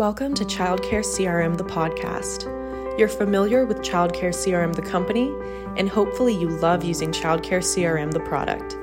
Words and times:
Welcome 0.00 0.32
to 0.36 0.46
Childcare 0.46 1.04
CRM, 1.04 1.58
the 1.58 1.64
podcast. 1.64 2.44
You're 2.98 3.06
familiar 3.06 3.66
with 3.66 3.82
Childcare 3.82 4.32
CRM, 4.32 4.74
the 4.74 4.80
company, 4.80 5.30
and 5.76 5.90
hopefully 5.90 6.34
you 6.34 6.48
love 6.48 6.82
using 6.82 7.12
Childcare 7.12 7.60
CRM, 7.60 8.10
the 8.10 8.20
product. 8.20 8.78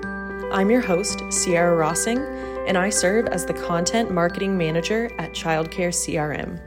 I'm 0.53 0.69
your 0.69 0.81
host, 0.81 1.23
Sierra 1.31 1.75
Rossing, 1.75 2.19
and 2.67 2.77
I 2.77 2.91
serve 2.91 3.25
as 3.29 3.47
the 3.47 3.55
Content 3.55 4.11
Marketing 4.11 4.59
Manager 4.59 5.09
at 5.17 5.31
Childcare 5.31 5.89
CRM. 5.89 6.61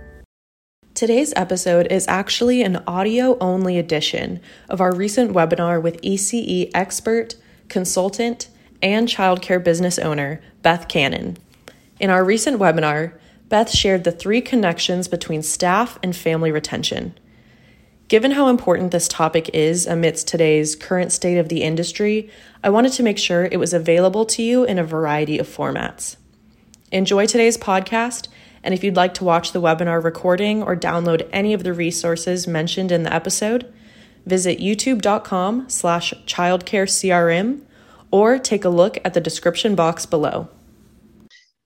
Today's 0.95 1.33
episode 1.37 1.87
is 1.89 2.09
actually 2.09 2.63
an 2.63 2.83
audio 2.89 3.39
only 3.39 3.79
edition 3.79 4.41
of 4.69 4.81
our 4.81 4.93
recent 4.93 5.31
webinar 5.31 5.81
with 5.81 6.03
ECE 6.03 6.73
expert, 6.75 7.37
consultant, 7.69 8.49
and 8.83 9.07
childcare 9.07 9.63
business 9.63 9.97
owner, 9.97 10.41
Beth 10.63 10.89
Cannon. 10.89 11.37
In 12.01 12.11
our 12.11 12.25
recent 12.25 12.59
webinar, 12.59 13.13
Beth 13.51 13.69
shared 13.69 14.05
the 14.05 14.13
three 14.13 14.41
connections 14.41 15.09
between 15.09 15.43
staff 15.43 15.99
and 16.05 16.15
family 16.15 16.53
retention. 16.53 17.19
Given 18.07 18.31
how 18.31 18.47
important 18.47 18.93
this 18.93 19.09
topic 19.09 19.51
is 19.53 19.89
amidst 19.89 20.29
today's 20.29 20.77
current 20.77 21.11
state 21.11 21.37
of 21.37 21.49
the 21.49 21.65
industry, 21.65 22.31
I 22.63 22.71
wanted 22.71 22.93
to 22.93 23.03
make 23.03 23.19
sure 23.19 23.45
it 23.45 23.59
was 23.59 23.75
available 23.75 24.25
to 24.27 24.43
you 24.43 24.63
in 24.63 24.79
a 24.79 24.85
variety 24.85 25.37
of 25.37 25.49
formats. 25.49 26.15
Enjoy 26.93 27.27
today's 27.27 27.59
podcast, 27.59 28.29
and 28.63 28.73
if 28.73 28.85
you'd 28.85 28.95
like 28.95 29.15
to 29.15 29.25
watch 29.25 29.51
the 29.51 29.61
webinar 29.61 30.03
recording 30.03 30.63
or 30.63 30.77
download 30.77 31.29
any 31.33 31.53
of 31.53 31.65
the 31.65 31.73
resources 31.73 32.47
mentioned 32.47 32.93
in 32.93 33.03
the 33.03 33.13
episode, 33.13 33.73
visit 34.25 34.61
youtube.com 34.61 35.69
slash 35.69 36.15
childcarecrm 36.25 37.63
or 38.13 38.39
take 38.39 38.65
a 38.65 38.69
look 38.69 38.99
at 39.05 39.15
the 39.15 39.21
description 39.21 39.75
box 39.75 40.07
below 40.07 40.49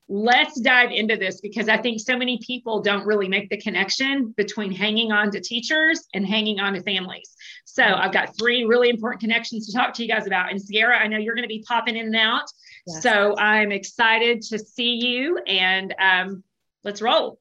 let's 0.08 0.60
dive 0.60 0.90
into 0.90 1.16
this 1.16 1.40
because 1.40 1.68
I 1.68 1.78
think 1.78 2.00
so 2.00 2.16
many 2.16 2.38
people 2.38 2.82
don't 2.82 3.06
really 3.06 3.28
make 3.28 3.48
the 3.48 3.56
connection 3.56 4.34
between 4.36 4.70
hanging 4.70 5.12
on 5.12 5.30
to 5.30 5.40
teachers 5.40 6.06
and 6.12 6.26
hanging 6.26 6.60
on 6.60 6.74
to 6.74 6.82
families. 6.82 7.34
So 7.64 7.82
I've 7.82 8.12
got 8.12 8.36
three 8.38 8.64
really 8.64 8.90
important 8.90 9.20
connections 9.20 9.66
to 9.66 9.76
talk 9.76 9.94
to 9.94 10.02
you 10.02 10.08
guys 10.08 10.26
about. 10.26 10.50
And 10.50 10.60
Sierra, 10.60 10.98
I 10.98 11.06
know 11.06 11.16
you're 11.16 11.34
going 11.34 11.48
to 11.48 11.48
be 11.48 11.64
popping 11.66 11.96
in 11.96 12.06
and 12.06 12.16
out. 12.16 12.44
Yes. 12.86 13.02
So 13.02 13.36
I'm 13.38 13.72
excited 13.72 14.42
to 14.42 14.58
see 14.58 14.96
you 15.04 15.38
and 15.46 15.94
um, 15.98 16.44
let's 16.82 17.00
roll. 17.00 17.38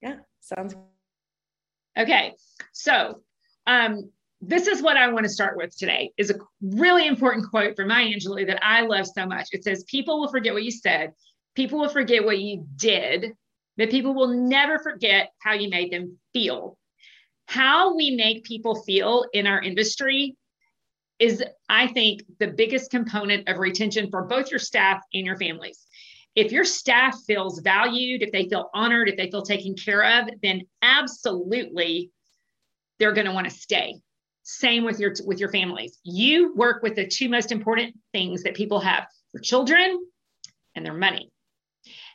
Yeah, 0.00 0.16
sounds 0.40 0.74
okay. 1.96 2.34
So 2.72 3.20
um, 3.66 4.10
this 4.40 4.66
is 4.66 4.80
what 4.80 4.96
I 4.96 5.12
want 5.12 5.24
to 5.24 5.30
start 5.30 5.56
with 5.56 5.76
today 5.76 6.12
is 6.16 6.30
a 6.30 6.36
really 6.62 7.06
important 7.06 7.50
quote 7.50 7.76
from 7.76 7.88
Maya 7.88 8.06
Angelou 8.06 8.46
that 8.46 8.64
I 8.64 8.82
love 8.82 9.06
so 9.06 9.26
much. 9.26 9.48
It 9.52 9.64
says, 9.64 9.84
people 9.84 10.20
will 10.20 10.30
forget 10.30 10.54
what 10.54 10.62
you 10.62 10.70
said, 10.70 11.12
People 11.54 11.80
will 11.80 11.88
forget 11.88 12.24
what 12.24 12.38
you 12.38 12.66
did, 12.76 13.32
but 13.76 13.90
people 13.90 14.14
will 14.14 14.28
never 14.28 14.78
forget 14.78 15.32
how 15.40 15.54
you 15.54 15.68
made 15.68 15.92
them 15.92 16.18
feel. 16.32 16.78
How 17.46 17.96
we 17.96 18.10
make 18.10 18.44
people 18.44 18.82
feel 18.82 19.24
in 19.32 19.46
our 19.46 19.60
industry 19.62 20.36
is, 21.18 21.42
I 21.68 21.88
think, 21.88 22.22
the 22.38 22.48
biggest 22.48 22.90
component 22.90 23.48
of 23.48 23.58
retention 23.58 24.10
for 24.10 24.24
both 24.24 24.50
your 24.50 24.60
staff 24.60 25.02
and 25.12 25.26
your 25.26 25.36
families. 25.36 25.86
If 26.34 26.52
your 26.52 26.64
staff 26.64 27.16
feels 27.26 27.60
valued, 27.60 28.22
if 28.22 28.30
they 28.30 28.48
feel 28.48 28.70
honored, 28.72 29.08
if 29.08 29.16
they 29.16 29.30
feel 29.30 29.42
taken 29.42 29.74
care 29.74 30.20
of, 30.20 30.28
then 30.42 30.62
absolutely 30.82 32.12
they're 32.98 33.14
going 33.14 33.26
to 33.26 33.32
want 33.32 33.48
to 33.48 33.54
stay. 33.54 33.96
Same 34.42 34.84
with 34.84 35.00
your 35.00 35.14
with 35.24 35.40
your 35.40 35.50
families. 35.50 35.98
You 36.04 36.54
work 36.54 36.82
with 36.82 36.94
the 36.94 37.06
two 37.06 37.28
most 37.28 37.52
important 37.52 37.96
things 38.12 38.44
that 38.44 38.54
people 38.54 38.80
have: 38.80 39.06
their 39.32 39.42
children 39.42 39.98
and 40.74 40.86
their 40.86 40.94
money. 40.94 41.30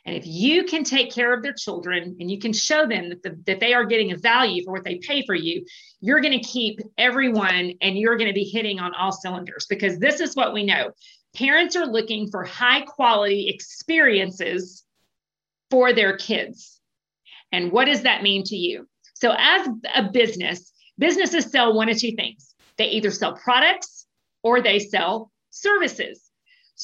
And 0.06 0.16
if 0.16 0.26
you 0.26 0.64
can 0.64 0.84
take 0.84 1.12
care 1.12 1.32
of 1.32 1.42
their 1.42 1.54
children 1.54 2.16
and 2.20 2.30
you 2.30 2.38
can 2.38 2.52
show 2.52 2.86
them 2.86 3.08
that, 3.08 3.22
the, 3.22 3.38
that 3.46 3.60
they 3.60 3.72
are 3.72 3.86
getting 3.86 4.12
a 4.12 4.18
value 4.18 4.62
for 4.62 4.72
what 4.72 4.84
they 4.84 4.96
pay 4.96 5.24
for 5.24 5.34
you, 5.34 5.64
you're 6.00 6.20
going 6.20 6.38
to 6.38 6.46
keep 6.46 6.80
everyone 6.98 7.72
and 7.80 7.96
you're 7.96 8.18
going 8.18 8.28
to 8.28 8.34
be 8.34 8.44
hitting 8.44 8.80
on 8.80 8.94
all 8.94 9.12
cylinders 9.12 9.66
because 9.66 9.98
this 9.98 10.20
is 10.20 10.36
what 10.36 10.52
we 10.52 10.64
know. 10.64 10.90
Parents 11.34 11.74
are 11.74 11.86
looking 11.86 12.30
for 12.30 12.44
high 12.44 12.82
quality 12.82 13.48
experiences 13.48 14.84
for 15.70 15.92
their 15.92 16.16
kids. 16.16 16.80
And 17.50 17.72
what 17.72 17.86
does 17.86 18.02
that 18.02 18.22
mean 18.22 18.44
to 18.44 18.56
you? 18.56 18.86
So, 19.14 19.34
as 19.36 19.68
a 19.94 20.10
business, 20.10 20.72
businesses 20.98 21.50
sell 21.50 21.74
one 21.74 21.88
of 21.88 21.98
two 21.98 22.12
things 22.12 22.54
they 22.76 22.86
either 22.86 23.10
sell 23.10 23.34
products 23.34 24.06
or 24.42 24.60
they 24.60 24.80
sell 24.80 25.30
services. 25.50 26.23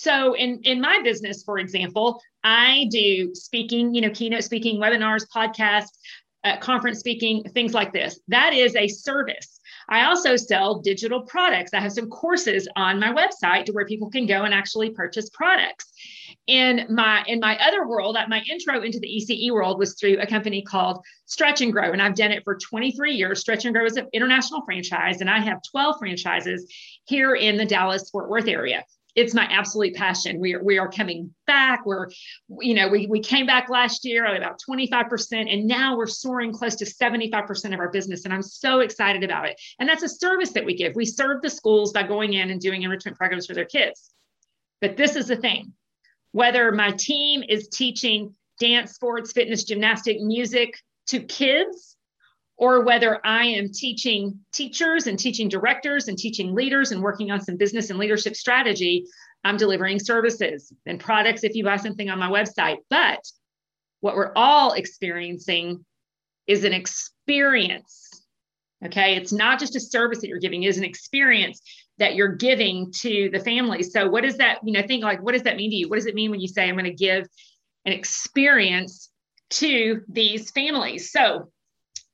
So 0.00 0.33
in 0.33 0.61
in 0.62 0.81
my 0.81 1.00
business, 1.05 1.43
for 1.43 1.59
example, 1.59 2.22
I 2.43 2.87
do 2.91 3.34
speaking, 3.34 3.93
you 3.94 4.00
know, 4.00 4.09
keynote 4.09 4.44
speaking, 4.44 4.81
webinars, 4.81 5.27
podcasts, 5.28 5.99
uh, 6.43 6.56
conference 6.56 7.00
speaking, 7.00 7.44
things 7.53 7.75
like 7.75 7.93
this. 7.93 8.19
That 8.28 8.55
is 8.55 8.75
a 8.77 8.89
service. 8.89 9.60
I 9.91 10.06
also 10.06 10.37
sell 10.37 10.81
digital 10.81 11.21
products. 11.21 11.75
I 11.75 11.81
have 11.81 11.93
some 11.93 12.09
courses 12.09 12.66
on 12.77 12.99
my 12.99 13.12
website 13.12 13.66
to 13.66 13.72
where 13.72 13.84
people 13.84 14.09
can 14.09 14.25
go 14.25 14.44
and 14.44 14.55
actually 14.55 14.89
purchase 14.89 15.28
products. 15.34 15.93
In 16.47 16.87
my 16.89 17.22
in 17.27 17.39
my 17.39 17.59
other 17.59 17.87
world, 17.87 18.16
my 18.28 18.41
intro 18.50 18.81
into 18.81 19.00
the 19.00 19.09
ECE 19.09 19.50
world 19.50 19.78
was 19.78 19.97
through 20.00 20.19
a 20.19 20.27
company 20.27 20.62
called 20.62 21.05
Stretch 21.27 21.60
and 21.60 21.75
Grow, 21.75 21.93
and 21.93 22.00
I've 22.00 22.15
done 22.15 22.33
it 22.33 22.43
for 22.44 22.56
23 22.56 23.12
years. 23.12 23.41
Stretch 23.41 23.66
and 23.66 23.75
Grow 23.75 23.84
is 23.84 23.99
an 23.99 24.09
international 24.15 24.62
franchise, 24.65 25.21
and 25.21 25.28
I 25.28 25.41
have 25.41 25.59
12 25.71 25.97
franchises 25.99 26.72
here 27.05 27.34
in 27.34 27.59
the 27.59 27.66
Dallas 27.66 28.09
Fort 28.09 28.31
Worth 28.31 28.49
area 28.49 28.83
it's 29.15 29.34
my 29.34 29.44
absolute 29.44 29.94
passion. 29.94 30.38
We 30.38 30.54
are 30.54 30.62
we 30.62 30.78
are 30.78 30.91
coming 30.91 31.34
back. 31.47 31.84
We're, 31.84 32.09
you 32.60 32.75
know, 32.75 32.88
we 32.88 33.06
we 33.06 33.21
came 33.21 33.47
back 33.47 33.69
last 33.69 34.04
year 34.04 34.25
at 34.26 34.37
about 34.37 34.60
25%, 34.69 35.53
and 35.53 35.66
now 35.66 35.97
we're 35.97 36.06
soaring 36.06 36.53
close 36.53 36.76
to 36.76 36.84
75% 36.84 37.75
of 37.75 37.81
our 37.81 37.91
business. 37.91 38.25
And 38.25 38.34
I'm 38.34 38.43
so 38.43 38.81
excited 38.81 39.25
about 39.25 39.48
it. 39.48 39.60
And 39.78 39.88
that's 39.88 40.03
a 40.03 40.09
service 40.09 40.53
that 40.53 40.65
we 40.65 40.75
give. 40.75 40.94
We 40.94 41.06
serve 41.06 41.43
the 41.43 41.50
schools 41.50 41.93
by 41.93 42.04
going 42.04 42.34
in 42.34 42.50
and 42.50 42.60
doing 42.60 42.82
enrichment 42.82 43.16
programs 43.16 43.47
for 43.47 43.54
their 43.54 43.65
kids. 43.65 44.10
But 44.81 44.97
this 44.97 45.16
is 45.16 45.27
the 45.27 45.37
thing. 45.37 45.72
Whether 46.32 46.71
my 46.72 46.92
team 46.92 47.42
is 47.48 47.69
teaching 47.69 48.34
dance, 48.60 48.92
sports, 48.92 49.32
fitness, 49.32 49.65
gymnastic, 49.65 50.21
music 50.21 50.75
to 51.09 51.21
kids 51.21 51.97
or 52.60 52.84
whether 52.84 53.26
I 53.26 53.47
am 53.47 53.72
teaching 53.72 54.38
teachers 54.53 55.06
and 55.06 55.19
teaching 55.19 55.48
directors 55.48 56.09
and 56.09 56.19
teaching 56.19 56.54
leaders 56.54 56.93
and 56.93 57.03
working 57.03 57.31
on 57.31 57.41
some 57.41 57.56
business 57.56 57.88
and 57.88 57.98
leadership 57.98 58.37
strategy, 58.37 59.06
I'm 59.43 59.56
delivering 59.56 59.98
services 59.98 60.71
and 60.84 61.00
products 61.00 61.43
if 61.43 61.54
you 61.54 61.65
buy 61.65 61.78
something 61.78 62.10
on 62.10 62.19
my 62.19 62.28
website. 62.28 62.76
But 62.91 63.26
what 64.00 64.15
we're 64.15 64.32
all 64.37 64.75
experiencing 64.75 65.87
is 66.47 66.65
an 66.65 66.75
experience. 66.75 68.26
Okay. 68.84 69.16
It's 69.16 69.32
not 69.32 69.59
just 69.59 69.75
a 69.75 69.81
service 69.81 70.21
that 70.21 70.28
you're 70.28 70.38
giving, 70.38 70.62
it 70.62 70.69
is 70.69 70.78
an 70.78 70.84
experience 70.84 71.62
that 71.97 72.15
you're 72.15 72.37
giving 72.37 72.92
to 72.98 73.31
the 73.32 73.41
family. 73.41 73.82
So, 73.82 74.10
what 74.10 74.22
does 74.22 74.37
that, 74.37 74.59
you 74.65 74.75
know, 74.75 74.82
think 74.87 75.03
like, 75.03 75.22
what 75.22 75.32
does 75.32 75.44
that 75.44 75.56
mean 75.56 75.71
to 75.71 75.77
you? 75.77 75.88
What 75.88 75.97
does 75.97 76.06
it 76.06 76.15
mean 76.15 76.31
when 76.31 76.41
you 76.41 76.48
say, 76.48 76.69
I'm 76.69 76.75
going 76.75 76.84
to 76.84 76.92
give 76.92 77.27
an 77.87 77.92
experience 77.94 79.09
to 79.50 80.03
these 80.09 80.50
families? 80.50 81.10
So, 81.10 81.50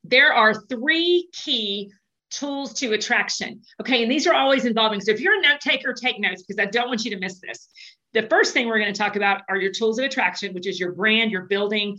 there 0.08 0.32
are 0.32 0.54
three 0.54 1.28
key 1.32 1.90
tools 2.30 2.74
to 2.74 2.92
attraction. 2.92 3.62
Okay. 3.80 4.02
And 4.02 4.10
these 4.10 4.26
are 4.26 4.34
always 4.34 4.64
involving. 4.64 5.00
So 5.00 5.12
if 5.12 5.20
you're 5.20 5.38
a 5.38 5.42
note 5.42 5.60
taker, 5.60 5.92
take 5.92 6.20
notes 6.20 6.42
because 6.42 6.60
I 6.60 6.68
don't 6.68 6.88
want 6.88 7.04
you 7.04 7.10
to 7.12 7.18
miss 7.18 7.40
this. 7.40 7.68
The 8.12 8.22
first 8.28 8.52
thing 8.52 8.66
we're 8.66 8.78
going 8.78 8.92
to 8.92 8.98
talk 8.98 9.16
about 9.16 9.42
are 9.48 9.56
your 9.56 9.72
tools 9.72 9.98
of 9.98 10.04
attraction, 10.04 10.54
which 10.54 10.66
is 10.66 10.80
your 10.80 10.92
brand, 10.92 11.30
your 11.30 11.42
building, 11.42 11.98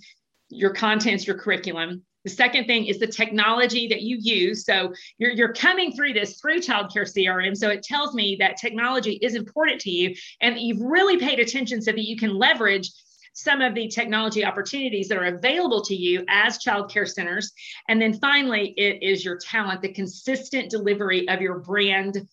your 0.49 0.73
contents, 0.73 1.27
your 1.27 1.37
curriculum. 1.37 2.03
The 2.23 2.31
second 2.31 2.65
thing 2.65 2.87
is 2.87 2.99
the 2.99 3.07
technology 3.07 3.87
that 3.87 4.01
you 4.01 4.17
use. 4.19 4.65
So 4.65 4.93
you're, 5.17 5.31
you're 5.31 5.53
coming 5.53 5.93
through 5.93 6.13
this 6.13 6.39
through 6.39 6.59
childcare 6.59 7.07
CRM. 7.07 7.55
So 7.55 7.69
it 7.69 7.83
tells 7.83 8.13
me 8.13 8.35
that 8.39 8.57
technology 8.57 9.13
is 9.21 9.35
important 9.35 9.79
to 9.81 9.91
you 9.91 10.13
and 10.41 10.55
that 10.55 10.61
you've 10.61 10.81
really 10.81 11.17
paid 11.17 11.39
attention 11.39 11.81
so 11.81 11.91
that 11.91 12.03
you 12.03 12.17
can 12.17 12.35
leverage 12.35 12.91
some 13.37 13.61
of 13.61 13.75
the 13.75 13.87
technology 13.87 14.43
opportunities 14.43 15.07
that 15.07 15.17
are 15.19 15.35
available 15.35 15.83
to 15.83 15.95
you 15.95 16.25
as 16.27 16.57
child 16.57 16.91
care 16.91 17.05
centers. 17.05 17.51
And 17.87 18.01
then 18.01 18.19
finally, 18.19 18.73
it 18.77 19.03
is 19.03 19.23
your 19.23 19.37
talent, 19.37 19.83
the 19.83 19.93
consistent 19.93 20.71
delivery 20.71 21.29
of 21.29 21.39
your 21.39 21.59
brand 21.59 22.27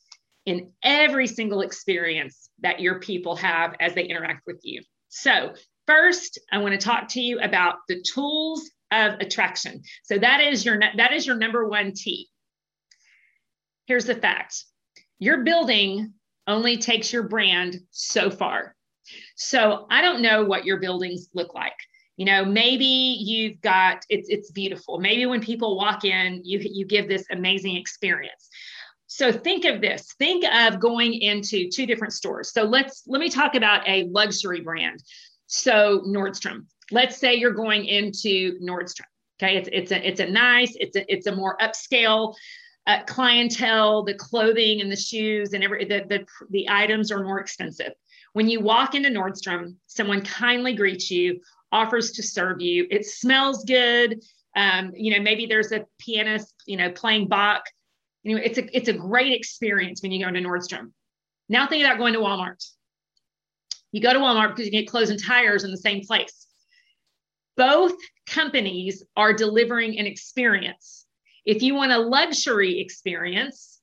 in 0.46 0.70
every 0.82 1.26
single 1.26 1.60
experience 1.60 2.48
that 2.60 2.80
your 2.80 3.00
people 3.00 3.36
have 3.36 3.74
as 3.80 3.92
they 3.94 4.04
interact 4.04 4.46
with 4.46 4.60
you. 4.62 4.82
So, 5.10 5.52
first, 5.86 6.38
I 6.50 6.58
want 6.58 6.72
to 6.72 6.84
talk 6.84 7.08
to 7.08 7.20
you 7.20 7.38
about 7.38 7.76
the 7.86 8.02
tools 8.02 8.70
of 8.90 9.20
attraction. 9.20 9.82
So 10.04 10.16
that 10.18 10.40
is 10.40 10.64
your 10.64 10.80
that 10.96 11.12
is 11.12 11.26
your 11.26 11.36
number 11.36 11.68
one 11.68 11.92
T. 11.92 12.30
Here's 13.86 14.06
the 14.06 14.14
fact. 14.14 14.64
Your 15.18 15.44
building 15.44 16.14
only 16.46 16.78
takes 16.78 17.12
your 17.12 17.24
brand 17.24 17.80
so 17.90 18.30
far. 18.30 18.73
So 19.34 19.86
I 19.90 20.02
don't 20.02 20.22
know 20.22 20.44
what 20.44 20.64
your 20.64 20.78
buildings 20.78 21.28
look 21.34 21.54
like. 21.54 21.76
You 22.16 22.26
know, 22.26 22.44
maybe 22.44 22.84
you've 22.84 23.60
got 23.60 24.04
it's 24.08 24.28
it's 24.28 24.50
beautiful. 24.52 25.00
Maybe 25.00 25.26
when 25.26 25.40
people 25.40 25.76
walk 25.76 26.04
in, 26.04 26.40
you 26.44 26.60
you 26.62 26.86
give 26.86 27.08
this 27.08 27.26
amazing 27.30 27.76
experience. 27.76 28.48
So 29.06 29.32
think 29.32 29.64
of 29.64 29.80
this. 29.80 30.14
Think 30.18 30.44
of 30.44 30.80
going 30.80 31.14
into 31.14 31.68
two 31.68 31.86
different 31.86 32.12
stores. 32.12 32.52
So 32.52 32.62
let's 32.62 33.02
let 33.06 33.20
me 33.20 33.28
talk 33.28 33.54
about 33.54 33.86
a 33.88 34.04
luxury 34.04 34.60
brand. 34.60 35.02
So 35.46 36.02
Nordstrom. 36.06 36.66
Let's 36.90 37.16
say 37.16 37.34
you're 37.34 37.52
going 37.52 37.86
into 37.86 38.58
Nordstrom. 38.60 39.06
Okay, 39.42 39.56
it's 39.56 39.68
it's 39.72 39.92
a 39.92 40.06
it's 40.06 40.20
a 40.20 40.26
nice, 40.26 40.76
it's 40.78 40.96
a 40.96 41.12
it's 41.12 41.26
a 41.26 41.34
more 41.34 41.56
upscale 41.58 42.34
uh, 42.86 43.02
clientele. 43.06 44.04
The 44.04 44.14
clothing 44.14 44.80
and 44.80 44.90
the 44.90 44.96
shoes 44.96 45.52
and 45.52 45.64
every 45.64 45.84
the, 45.84 46.04
the 46.08 46.26
the 46.50 46.68
items 46.68 47.10
are 47.10 47.24
more 47.24 47.40
expensive. 47.40 47.92
When 48.34 48.48
you 48.48 48.60
walk 48.60 48.94
into 48.94 49.08
Nordstrom, 49.08 49.76
someone 49.86 50.20
kindly 50.22 50.74
greets 50.74 51.10
you, 51.10 51.40
offers 51.70 52.12
to 52.12 52.22
serve 52.22 52.60
you. 52.60 52.86
It 52.90 53.06
smells 53.06 53.64
good. 53.64 54.22
Um, 54.56 54.92
you 54.94 55.14
know, 55.14 55.22
maybe 55.22 55.46
there's 55.46 55.72
a 55.72 55.86
pianist, 55.98 56.52
you 56.66 56.76
know, 56.76 56.90
playing 56.90 57.28
Bach. 57.28 57.62
You 58.24 58.36
know, 58.36 58.42
it's 58.44 58.58
a 58.58 58.76
it's 58.76 58.88
a 58.88 58.92
great 58.92 59.32
experience 59.32 60.02
when 60.02 60.10
you 60.10 60.22
go 60.22 60.28
into 60.28 60.40
Nordstrom. 60.40 60.90
Now 61.48 61.66
think 61.68 61.84
about 61.84 61.98
going 61.98 62.14
to 62.14 62.20
Walmart. 62.20 62.64
You 63.92 64.00
go 64.00 64.12
to 64.12 64.18
Walmart 64.18 64.50
because 64.50 64.66
you 64.66 64.72
get 64.72 64.88
clothes 64.88 65.10
and 65.10 65.22
tires 65.22 65.62
in 65.62 65.70
the 65.70 65.76
same 65.76 66.04
place. 66.04 66.48
Both 67.56 67.94
companies 68.26 69.04
are 69.16 69.32
delivering 69.32 69.98
an 70.00 70.06
experience. 70.06 71.06
If 71.44 71.62
you 71.62 71.76
want 71.76 71.92
a 71.92 71.98
luxury 71.98 72.80
experience, 72.80 73.73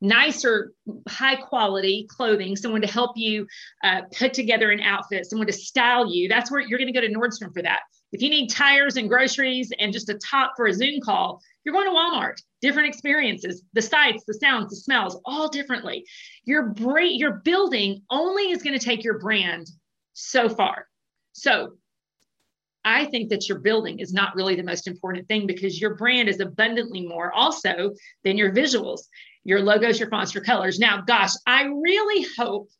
nicer, 0.00 0.72
high 1.08 1.36
quality 1.36 2.06
clothing, 2.08 2.56
someone 2.56 2.80
to 2.80 2.86
help 2.86 3.16
you 3.16 3.46
uh, 3.84 4.02
put 4.16 4.32
together 4.32 4.70
an 4.70 4.80
outfit, 4.80 5.26
someone 5.26 5.46
to 5.46 5.52
style 5.52 6.10
you, 6.10 6.28
that's 6.28 6.50
where 6.50 6.60
you're 6.60 6.78
going 6.78 6.92
to 6.92 6.98
go 6.98 7.06
to 7.06 7.12
Nordstrom 7.12 7.52
for 7.52 7.62
that. 7.62 7.80
If 8.12 8.22
you 8.22 8.30
need 8.30 8.48
tires 8.48 8.96
and 8.96 9.08
groceries 9.08 9.72
and 9.78 9.92
just 9.92 10.08
a 10.08 10.14
top 10.14 10.54
for 10.56 10.66
a 10.66 10.74
Zoom 10.74 11.00
call, 11.00 11.40
you're 11.64 11.74
going 11.74 11.86
to 11.86 11.92
Walmart. 11.92 12.42
Different 12.60 12.88
experiences, 12.88 13.62
the 13.72 13.82
sights, 13.82 14.24
the 14.26 14.34
sounds, 14.34 14.70
the 14.70 14.76
smells, 14.76 15.20
all 15.24 15.48
differently. 15.48 16.04
Your 16.44 16.70
brain, 16.70 17.18
your 17.18 17.34
building 17.44 18.02
only 18.10 18.50
is 18.50 18.62
going 18.62 18.78
to 18.78 18.84
take 18.84 19.04
your 19.04 19.18
brand 19.18 19.68
so 20.12 20.48
far. 20.48 20.86
So 21.32 21.74
I 22.84 23.04
think 23.06 23.28
that 23.28 23.48
your 23.48 23.58
building 23.58 23.98
is 24.00 24.12
not 24.12 24.34
really 24.34 24.56
the 24.56 24.62
most 24.62 24.86
important 24.86 25.28
thing 25.28 25.46
because 25.46 25.80
your 25.80 25.94
brand 25.94 26.28
is 26.28 26.40
abundantly 26.40 27.06
more 27.06 27.32
also 27.32 27.92
than 28.24 28.38
your 28.38 28.52
visuals, 28.52 29.02
your 29.44 29.60
logos, 29.60 29.98
your 29.98 30.10
fonts, 30.10 30.34
your 30.34 30.44
colors. 30.44 30.78
Now, 30.78 31.00
gosh, 31.00 31.30
I 31.46 31.64
really 31.64 32.26
hope 32.36 32.70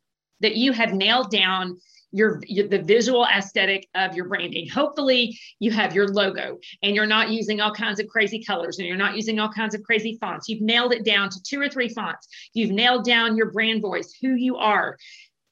that 0.41 0.55
you 0.55 0.71
have 0.73 0.93
nailed 0.93 1.31
down 1.31 1.79
your, 2.11 2.41
your, 2.45 2.67
the 2.67 2.81
visual 2.81 3.25
aesthetic 3.25 3.87
of 3.95 4.15
your 4.15 4.27
branding. 4.27 4.67
Hopefully, 4.67 5.39
you 5.59 5.71
have 5.71 5.95
your 5.95 6.09
logo 6.09 6.57
and 6.83 6.95
you're 6.95 7.05
not 7.05 7.29
using 7.29 7.61
all 7.61 7.73
kinds 7.73 7.99
of 7.99 8.07
crazy 8.07 8.43
colors 8.43 8.79
and 8.79 8.87
you're 8.87 8.97
not 8.97 9.15
using 9.15 9.39
all 9.39 9.49
kinds 9.49 9.73
of 9.73 9.83
crazy 9.83 10.17
fonts. 10.19 10.49
You've 10.49 10.61
nailed 10.61 10.93
it 10.93 11.05
down 11.05 11.29
to 11.29 11.41
two 11.43 11.59
or 11.61 11.69
three 11.69 11.89
fonts. 11.89 12.27
You've 12.53 12.71
nailed 12.71 13.05
down 13.05 13.37
your 13.37 13.51
brand 13.51 13.81
voice, 13.81 14.13
who 14.21 14.35
you 14.35 14.57
are, 14.57 14.97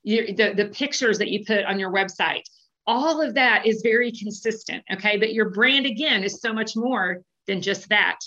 your, 0.03 0.27
the, 0.27 0.53
the 0.56 0.69
pictures 0.73 1.17
that 1.19 1.29
you 1.29 1.45
put 1.45 1.63
on 1.63 1.79
your 1.79 1.91
website 1.91 2.44
all 2.89 3.21
of 3.21 3.35
that 3.35 3.67
is 3.67 3.81
very 3.83 4.11
consistent. 4.11 4.83
Okay. 4.91 5.17
But 5.17 5.33
your 5.33 5.51
brand, 5.51 5.85
again, 5.85 6.23
is 6.23 6.41
so 6.41 6.51
much 6.51 6.75
more 6.75 7.21
than 7.45 7.61
just 7.61 7.88
that. 7.89 8.17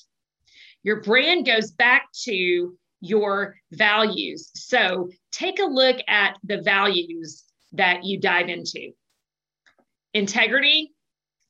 Your 0.82 1.00
brand 1.00 1.46
goes 1.46 1.70
back 1.70 2.08
to 2.24 2.76
your 3.00 3.56
values. 3.72 4.50
So 4.54 5.10
take 5.30 5.58
a 5.58 5.64
look 5.64 5.98
at 6.08 6.38
the 6.44 6.62
values 6.62 7.44
that 7.72 8.04
you 8.04 8.20
dive 8.20 8.48
into. 8.48 8.92
Integrity 10.14 10.92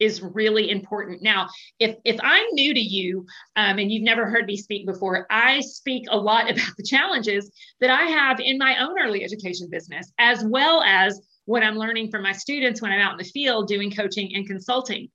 is 0.03 0.21
really 0.21 0.71
important. 0.71 1.23
Now, 1.23 1.49
if 1.79 1.97
if 2.05 2.19
I'm 2.23 2.47
new 2.53 2.75
to 2.75 2.81
you 2.81 3.25
um, 3.55 3.79
and 3.79 3.91
you've 3.91 4.03
never 4.03 4.29
heard 4.29 4.47
me 4.47 4.57
speak 4.57 4.85
before, 4.87 5.27
I 5.31 5.61
speak 5.61 6.07
a 6.11 6.17
lot 6.17 6.51
about 6.51 6.71
the 6.77 6.85
challenges 6.85 7.51
that 7.81 7.91
I 7.91 8.05
have 8.05 8.41
in 8.41 8.59
my 8.59 8.77
own 8.79 8.99
early 9.01 9.23
education 9.23 9.69
business, 9.71 10.13
as 10.19 10.45
well 10.45 10.83
as 10.83 11.21
what 11.45 11.63
I'm 11.63 11.77
learning 11.77 12.11
from 12.11 12.23
my 12.23 12.33
students 12.33 12.83
when 12.83 12.93
I'm 12.93 13.01
out 13.01 13.13
in 13.13 13.19
the 13.19 13.25
field 13.25 13.69
doing 13.69 13.91
coaching 13.91 14.35
and 14.35 14.47
consulting. 14.47 15.09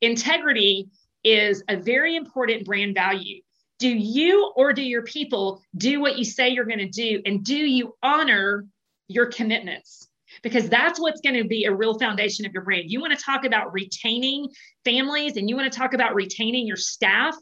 Integrity 0.00 0.88
is 1.22 1.62
a 1.68 1.76
very 1.76 2.16
important 2.16 2.64
brand 2.64 2.94
value. 2.94 3.40
Do 3.78 3.88
you 3.88 4.52
or 4.56 4.72
do 4.72 4.82
your 4.82 5.02
people 5.02 5.62
do 5.76 6.00
what 6.00 6.18
you 6.18 6.24
say 6.24 6.50
you're 6.50 6.64
going 6.64 6.78
to 6.78 6.88
do? 6.88 7.20
And 7.26 7.44
do 7.44 7.56
you 7.56 7.94
honor 8.02 8.66
your 9.08 9.26
commitments? 9.26 10.08
Because 10.42 10.68
that's 10.68 11.00
what's 11.00 11.20
going 11.20 11.36
to 11.36 11.44
be 11.44 11.64
a 11.64 11.74
real 11.74 11.98
foundation 11.98 12.46
of 12.46 12.52
your 12.52 12.62
brand. 12.62 12.90
You 12.90 13.00
want 13.00 13.16
to 13.16 13.24
talk 13.24 13.44
about 13.44 13.72
retaining 13.72 14.48
families 14.84 15.36
and 15.36 15.48
you 15.48 15.56
want 15.56 15.72
to 15.72 15.78
talk 15.78 15.94
about 15.94 16.14
retaining 16.14 16.66
your 16.66 16.76
staff 16.76 17.36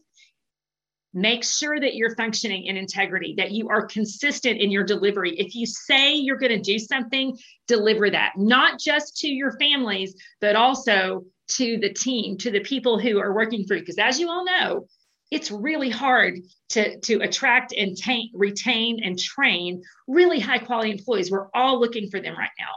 make 1.15 1.45
sure 1.45 1.79
that 1.79 1.95
you're 1.95 2.15
functioning 2.15 2.65
in 2.65 2.77
integrity, 2.77 3.35
that 3.37 3.51
you 3.51 3.69
are 3.69 3.87
consistent 3.87 4.61
in 4.61 4.71
your 4.71 4.85
delivery. 4.85 5.39
If 5.39 5.55
you 5.55 5.67
say 5.67 6.15
you're 6.15 6.39
going 6.39 6.53
to 6.53 6.61
do 6.61 6.79
something, 6.79 7.37
deliver 7.69 8.11
that, 8.11 8.33
not 8.37 8.81
just 8.81 9.19
to 9.19 9.29
your 9.29 9.53
families, 9.59 10.15
but 10.41 10.57
also 10.57 11.25
to 11.49 11.79
the 11.79 11.93
team, 11.93 12.39
to 12.39 12.51
the 12.51 12.61
people 12.61 12.99
who 12.99 13.19
are 13.19 13.35
working 13.35 13.65
for 13.67 13.75
you. 13.75 13.81
Because 13.81 13.99
as 13.99 14.19
you 14.19 14.31
all 14.31 14.45
know, 14.45 14.87
it's 15.33 15.51
really 15.51 15.89
hard 15.89 16.41
to, 16.69 17.01
to 17.01 17.23
attract 17.23 17.73
and 17.73 17.97
t- 17.97 18.31
retain 18.35 19.03
and 19.03 19.19
train 19.19 19.83
really 20.07 20.39
high 20.39 20.59
quality 20.59 20.91
employees. 20.91 21.31
We're 21.31 21.49
all 21.55 21.81
looking 21.81 22.11
for 22.11 22.21
them 22.21 22.37
right 22.37 22.51
now. 22.59 22.75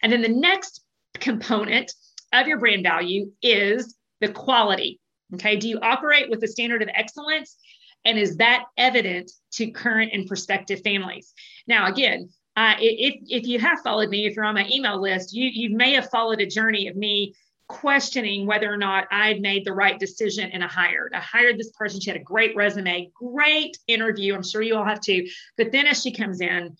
And 0.00 0.12
then 0.12 0.22
the 0.22 0.28
next 0.28 0.84
component 1.14 1.92
of 2.32 2.46
your 2.46 2.58
brand 2.58 2.84
value 2.84 3.32
is 3.42 3.96
the 4.20 4.28
quality. 4.28 5.00
Okay. 5.34 5.56
Do 5.56 5.68
you 5.68 5.80
operate 5.80 6.30
with 6.30 6.40
the 6.40 6.46
standard 6.46 6.82
of 6.82 6.88
excellence? 6.94 7.56
And 8.04 8.16
is 8.16 8.36
that 8.36 8.64
evident 8.76 9.32
to 9.54 9.72
current 9.72 10.12
and 10.14 10.26
prospective 10.28 10.80
families? 10.84 11.34
Now, 11.66 11.88
again, 11.88 12.28
uh, 12.56 12.74
if, 12.78 13.16
if 13.26 13.46
you 13.46 13.58
have 13.58 13.80
followed 13.82 14.08
me, 14.08 14.24
if 14.24 14.36
you're 14.36 14.44
on 14.44 14.54
my 14.54 14.68
email 14.70 15.00
list, 15.00 15.32
you, 15.32 15.50
you 15.52 15.76
may 15.76 15.94
have 15.94 16.10
followed 16.10 16.40
a 16.40 16.46
journey 16.46 16.86
of 16.86 16.96
me 16.96 17.34
questioning 17.68 18.46
whether 18.46 18.72
or 18.72 18.76
not 18.76 19.06
I'd 19.10 19.40
made 19.40 19.64
the 19.64 19.72
right 19.72 19.98
decision 19.98 20.50
in 20.50 20.62
a 20.62 20.68
hire. 20.68 21.10
I 21.14 21.20
hired 21.20 21.58
this 21.58 21.70
person. 21.72 22.00
She 22.00 22.10
had 22.10 22.20
a 22.20 22.24
great 22.24 22.56
resume, 22.56 23.10
great 23.14 23.78
interview. 23.86 24.34
I'm 24.34 24.42
sure 24.42 24.62
you 24.62 24.76
all 24.76 24.84
have 24.84 25.00
too. 25.00 25.26
But 25.56 25.72
then 25.72 25.86
as 25.86 26.02
she 26.02 26.12
comes 26.12 26.40
in, 26.40 26.76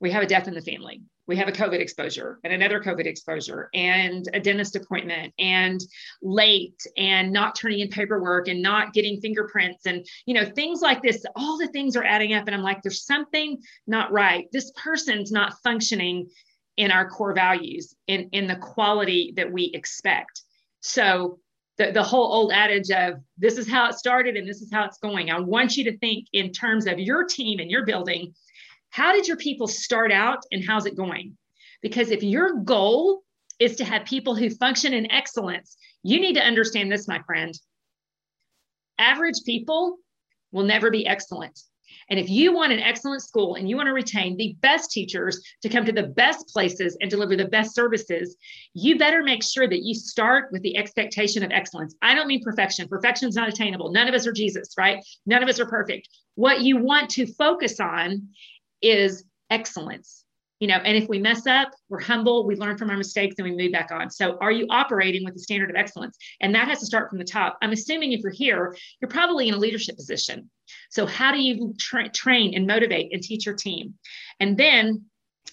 we 0.00 0.10
have 0.10 0.22
a 0.22 0.26
death 0.26 0.48
in 0.48 0.54
the 0.54 0.62
family 0.62 1.02
we 1.26 1.36
have 1.36 1.48
a 1.48 1.52
COVID 1.52 1.80
exposure 1.80 2.38
and 2.44 2.52
another 2.52 2.80
COVID 2.80 3.06
exposure 3.06 3.68
and 3.74 4.28
a 4.32 4.40
dentist 4.40 4.76
appointment 4.76 5.32
and 5.38 5.80
late 6.22 6.80
and 6.96 7.32
not 7.32 7.56
turning 7.56 7.80
in 7.80 7.88
paperwork 7.88 8.48
and 8.48 8.62
not 8.62 8.92
getting 8.92 9.20
fingerprints 9.20 9.86
and, 9.86 10.06
you 10.26 10.34
know, 10.34 10.44
things 10.44 10.80
like 10.82 11.02
this. 11.02 11.24
All 11.34 11.58
the 11.58 11.68
things 11.68 11.96
are 11.96 12.04
adding 12.04 12.32
up. 12.32 12.46
And 12.46 12.54
I'm 12.54 12.62
like, 12.62 12.82
there's 12.82 13.04
something 13.04 13.60
not 13.86 14.12
right. 14.12 14.46
This 14.52 14.70
person's 14.76 15.32
not 15.32 15.54
functioning 15.64 16.28
in 16.76 16.90
our 16.90 17.08
core 17.08 17.34
values, 17.34 17.94
in, 18.06 18.28
in 18.32 18.46
the 18.46 18.56
quality 18.56 19.32
that 19.36 19.50
we 19.50 19.70
expect. 19.74 20.42
So, 20.80 21.38
the, 21.78 21.92
the 21.92 22.02
whole 22.02 22.32
old 22.32 22.52
adage 22.52 22.90
of 22.90 23.20
this 23.36 23.58
is 23.58 23.68
how 23.68 23.90
it 23.90 23.96
started 23.96 24.34
and 24.34 24.48
this 24.48 24.62
is 24.62 24.72
how 24.72 24.86
it's 24.86 24.96
going. 24.96 25.30
I 25.30 25.38
want 25.40 25.76
you 25.76 25.84
to 25.84 25.98
think 25.98 26.26
in 26.32 26.50
terms 26.50 26.86
of 26.86 26.98
your 26.98 27.24
team 27.24 27.58
and 27.58 27.70
your 27.70 27.84
building 27.84 28.32
how 28.96 29.12
did 29.12 29.28
your 29.28 29.36
people 29.36 29.66
start 29.66 30.10
out 30.10 30.38
and 30.50 30.64
how's 30.66 30.86
it 30.86 30.96
going? 30.96 31.36
Because 31.82 32.10
if 32.10 32.22
your 32.22 32.60
goal 32.60 33.22
is 33.58 33.76
to 33.76 33.84
have 33.84 34.06
people 34.06 34.34
who 34.34 34.48
function 34.48 34.94
in 34.94 35.10
excellence, 35.12 35.76
you 36.02 36.18
need 36.18 36.34
to 36.34 36.42
understand 36.42 36.90
this, 36.90 37.06
my 37.06 37.20
friend. 37.26 37.52
Average 38.98 39.44
people 39.44 39.98
will 40.50 40.64
never 40.64 40.90
be 40.90 41.06
excellent. 41.06 41.60
And 42.10 42.18
if 42.18 42.28
you 42.28 42.52
want 42.52 42.72
an 42.72 42.80
excellent 42.80 43.22
school 43.22 43.54
and 43.54 43.68
you 43.68 43.76
want 43.76 43.86
to 43.86 43.92
retain 43.92 44.36
the 44.36 44.56
best 44.60 44.90
teachers 44.90 45.40
to 45.62 45.68
come 45.68 45.84
to 45.84 45.92
the 45.92 46.04
best 46.04 46.48
places 46.48 46.96
and 47.00 47.10
deliver 47.10 47.36
the 47.36 47.46
best 47.48 47.74
services, 47.74 48.36
you 48.74 48.98
better 48.98 49.22
make 49.22 49.42
sure 49.42 49.68
that 49.68 49.82
you 49.82 49.94
start 49.94 50.50
with 50.52 50.62
the 50.62 50.76
expectation 50.76 51.42
of 51.42 51.50
excellence. 51.50 51.94
I 52.02 52.14
don't 52.14 52.28
mean 52.28 52.42
perfection. 52.42 52.88
Perfection 52.88 53.28
is 53.28 53.36
not 53.36 53.48
attainable. 53.48 53.90
None 53.90 54.08
of 54.08 54.14
us 54.14 54.26
are 54.26 54.32
Jesus, 54.32 54.74
right? 54.76 55.04
None 55.24 55.42
of 55.42 55.48
us 55.48 55.60
are 55.60 55.66
perfect. 55.66 56.08
What 56.34 56.60
you 56.60 56.76
want 56.76 57.10
to 57.10 57.26
focus 57.26 57.80
on 57.80 58.28
is 58.82 59.24
excellence. 59.50 60.25
You 60.60 60.68
know, 60.68 60.76
and 60.76 60.96
if 60.96 61.08
we 61.08 61.18
mess 61.18 61.46
up, 61.46 61.68
we're 61.90 62.00
humble, 62.00 62.46
we 62.46 62.56
learn 62.56 62.78
from 62.78 62.88
our 62.88 62.96
mistakes, 62.96 63.34
and 63.38 63.48
we 63.48 63.54
move 63.54 63.72
back 63.72 63.90
on. 63.92 64.10
So, 64.10 64.38
are 64.40 64.50
you 64.50 64.66
operating 64.70 65.24
with 65.24 65.34
the 65.34 65.40
standard 65.40 65.68
of 65.68 65.76
excellence? 65.76 66.16
And 66.40 66.54
that 66.54 66.68
has 66.68 66.80
to 66.80 66.86
start 66.86 67.10
from 67.10 67.18
the 67.18 67.24
top. 67.24 67.58
I'm 67.60 67.72
assuming 67.72 68.12
if 68.12 68.20
you're 68.20 68.32
here, 68.32 68.74
you're 69.00 69.10
probably 69.10 69.48
in 69.48 69.54
a 69.54 69.58
leadership 69.58 69.96
position. 69.96 70.50
So, 70.90 71.04
how 71.04 71.32
do 71.32 71.38
you 71.38 71.74
tra- 71.78 72.08
train 72.08 72.54
and 72.54 72.66
motivate 72.66 73.12
and 73.12 73.22
teach 73.22 73.44
your 73.44 73.54
team? 73.54 73.94
And 74.40 74.56
then 74.56 75.04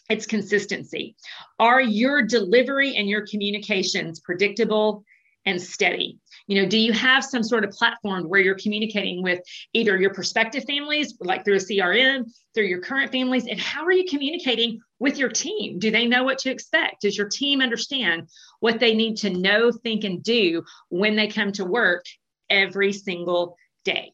it's 0.09 0.25
consistency. 0.25 1.15
Are 1.59 1.81
your 1.81 2.21
delivery 2.21 2.95
and 2.95 3.07
your 3.07 3.25
communications 3.27 4.19
predictable 4.19 5.03
and 5.45 5.61
steady? 5.61 6.19
You 6.47 6.61
know, 6.61 6.67
do 6.67 6.77
you 6.77 6.91
have 6.93 7.23
some 7.23 7.43
sort 7.43 7.63
of 7.63 7.71
platform 7.71 8.23
where 8.23 8.41
you're 8.41 8.57
communicating 8.57 9.23
with 9.23 9.39
either 9.73 9.97
your 9.97 10.13
prospective 10.13 10.65
families, 10.65 11.15
like 11.19 11.45
through 11.45 11.55
a 11.55 11.59
CRM, 11.59 12.25
through 12.53 12.65
your 12.65 12.81
current 12.81 13.11
families, 13.11 13.47
and 13.47 13.59
how 13.59 13.85
are 13.85 13.91
you 13.91 14.05
communicating 14.09 14.81
with 14.99 15.17
your 15.17 15.29
team? 15.29 15.79
Do 15.79 15.89
they 15.89 16.05
know 16.05 16.23
what 16.23 16.39
to 16.39 16.51
expect? 16.51 17.01
Does 17.01 17.17
your 17.17 17.29
team 17.29 17.61
understand 17.61 18.27
what 18.59 18.79
they 18.79 18.93
need 18.93 19.17
to 19.17 19.29
know, 19.29 19.71
think, 19.71 20.03
and 20.03 20.21
do 20.21 20.63
when 20.89 21.15
they 21.15 21.27
come 21.27 21.51
to 21.53 21.65
work 21.65 22.05
every 22.49 22.91
single 22.91 23.55
day? 23.85 24.11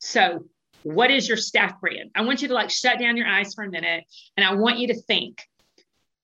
So, 0.00 0.46
what 0.84 1.10
is 1.10 1.28
your 1.28 1.36
staff 1.36 1.80
brand? 1.80 2.10
I 2.14 2.22
want 2.22 2.40
you 2.40 2.48
to 2.48 2.54
like 2.54 2.70
shut 2.70 2.98
down 2.98 3.16
your 3.16 3.26
eyes 3.26 3.52
for 3.52 3.64
a 3.64 3.70
minute 3.70 4.04
and 4.36 4.46
I 4.46 4.54
want 4.54 4.78
you 4.78 4.88
to 4.88 4.94
think 5.02 5.42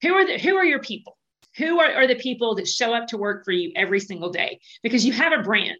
who 0.01 0.13
are 0.13 0.25
the, 0.25 0.39
who 0.39 0.55
are 0.55 0.65
your 0.65 0.79
people? 0.79 1.17
Who 1.57 1.79
are, 1.79 1.91
are 1.91 2.07
the 2.07 2.15
people 2.15 2.55
that 2.55 2.67
show 2.67 2.93
up 2.93 3.07
to 3.07 3.17
work 3.17 3.45
for 3.45 3.51
you 3.51 3.71
every 3.75 3.99
single 3.99 4.29
day? 4.29 4.59
Because 4.83 5.05
you 5.05 5.13
have 5.13 5.33
a 5.33 5.43
brand. 5.43 5.79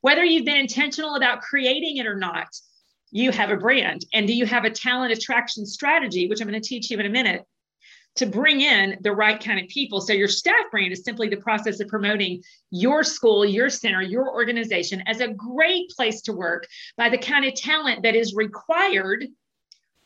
Whether 0.00 0.24
you've 0.24 0.44
been 0.44 0.58
intentional 0.58 1.14
about 1.14 1.40
creating 1.40 1.96
it 1.96 2.06
or 2.06 2.16
not, 2.16 2.48
you 3.10 3.30
have 3.30 3.50
a 3.50 3.56
brand. 3.56 4.04
And 4.12 4.26
do 4.26 4.34
you 4.34 4.44
have 4.44 4.64
a 4.64 4.70
talent 4.70 5.12
attraction 5.12 5.64
strategy, 5.64 6.28
which 6.28 6.40
I'm 6.40 6.48
going 6.48 6.60
to 6.60 6.68
teach 6.68 6.90
you 6.90 6.98
in 6.98 7.06
a 7.06 7.10
minute, 7.10 7.44
to 8.16 8.26
bring 8.26 8.60
in 8.60 8.96
the 9.00 9.12
right 9.12 9.42
kind 9.42 9.58
of 9.58 9.68
people. 9.68 10.00
So 10.00 10.12
your 10.12 10.28
staff 10.28 10.70
brand 10.70 10.92
is 10.92 11.02
simply 11.04 11.28
the 11.28 11.36
process 11.36 11.80
of 11.80 11.88
promoting 11.88 12.42
your 12.70 13.02
school, 13.02 13.44
your 13.44 13.68
center, 13.68 14.02
your 14.02 14.32
organization 14.32 15.02
as 15.06 15.20
a 15.20 15.28
great 15.28 15.90
place 15.90 16.22
to 16.22 16.32
work 16.32 16.66
by 16.96 17.08
the 17.08 17.18
kind 17.18 17.44
of 17.44 17.54
talent 17.54 18.02
that 18.02 18.14
is 18.14 18.34
required 18.34 19.26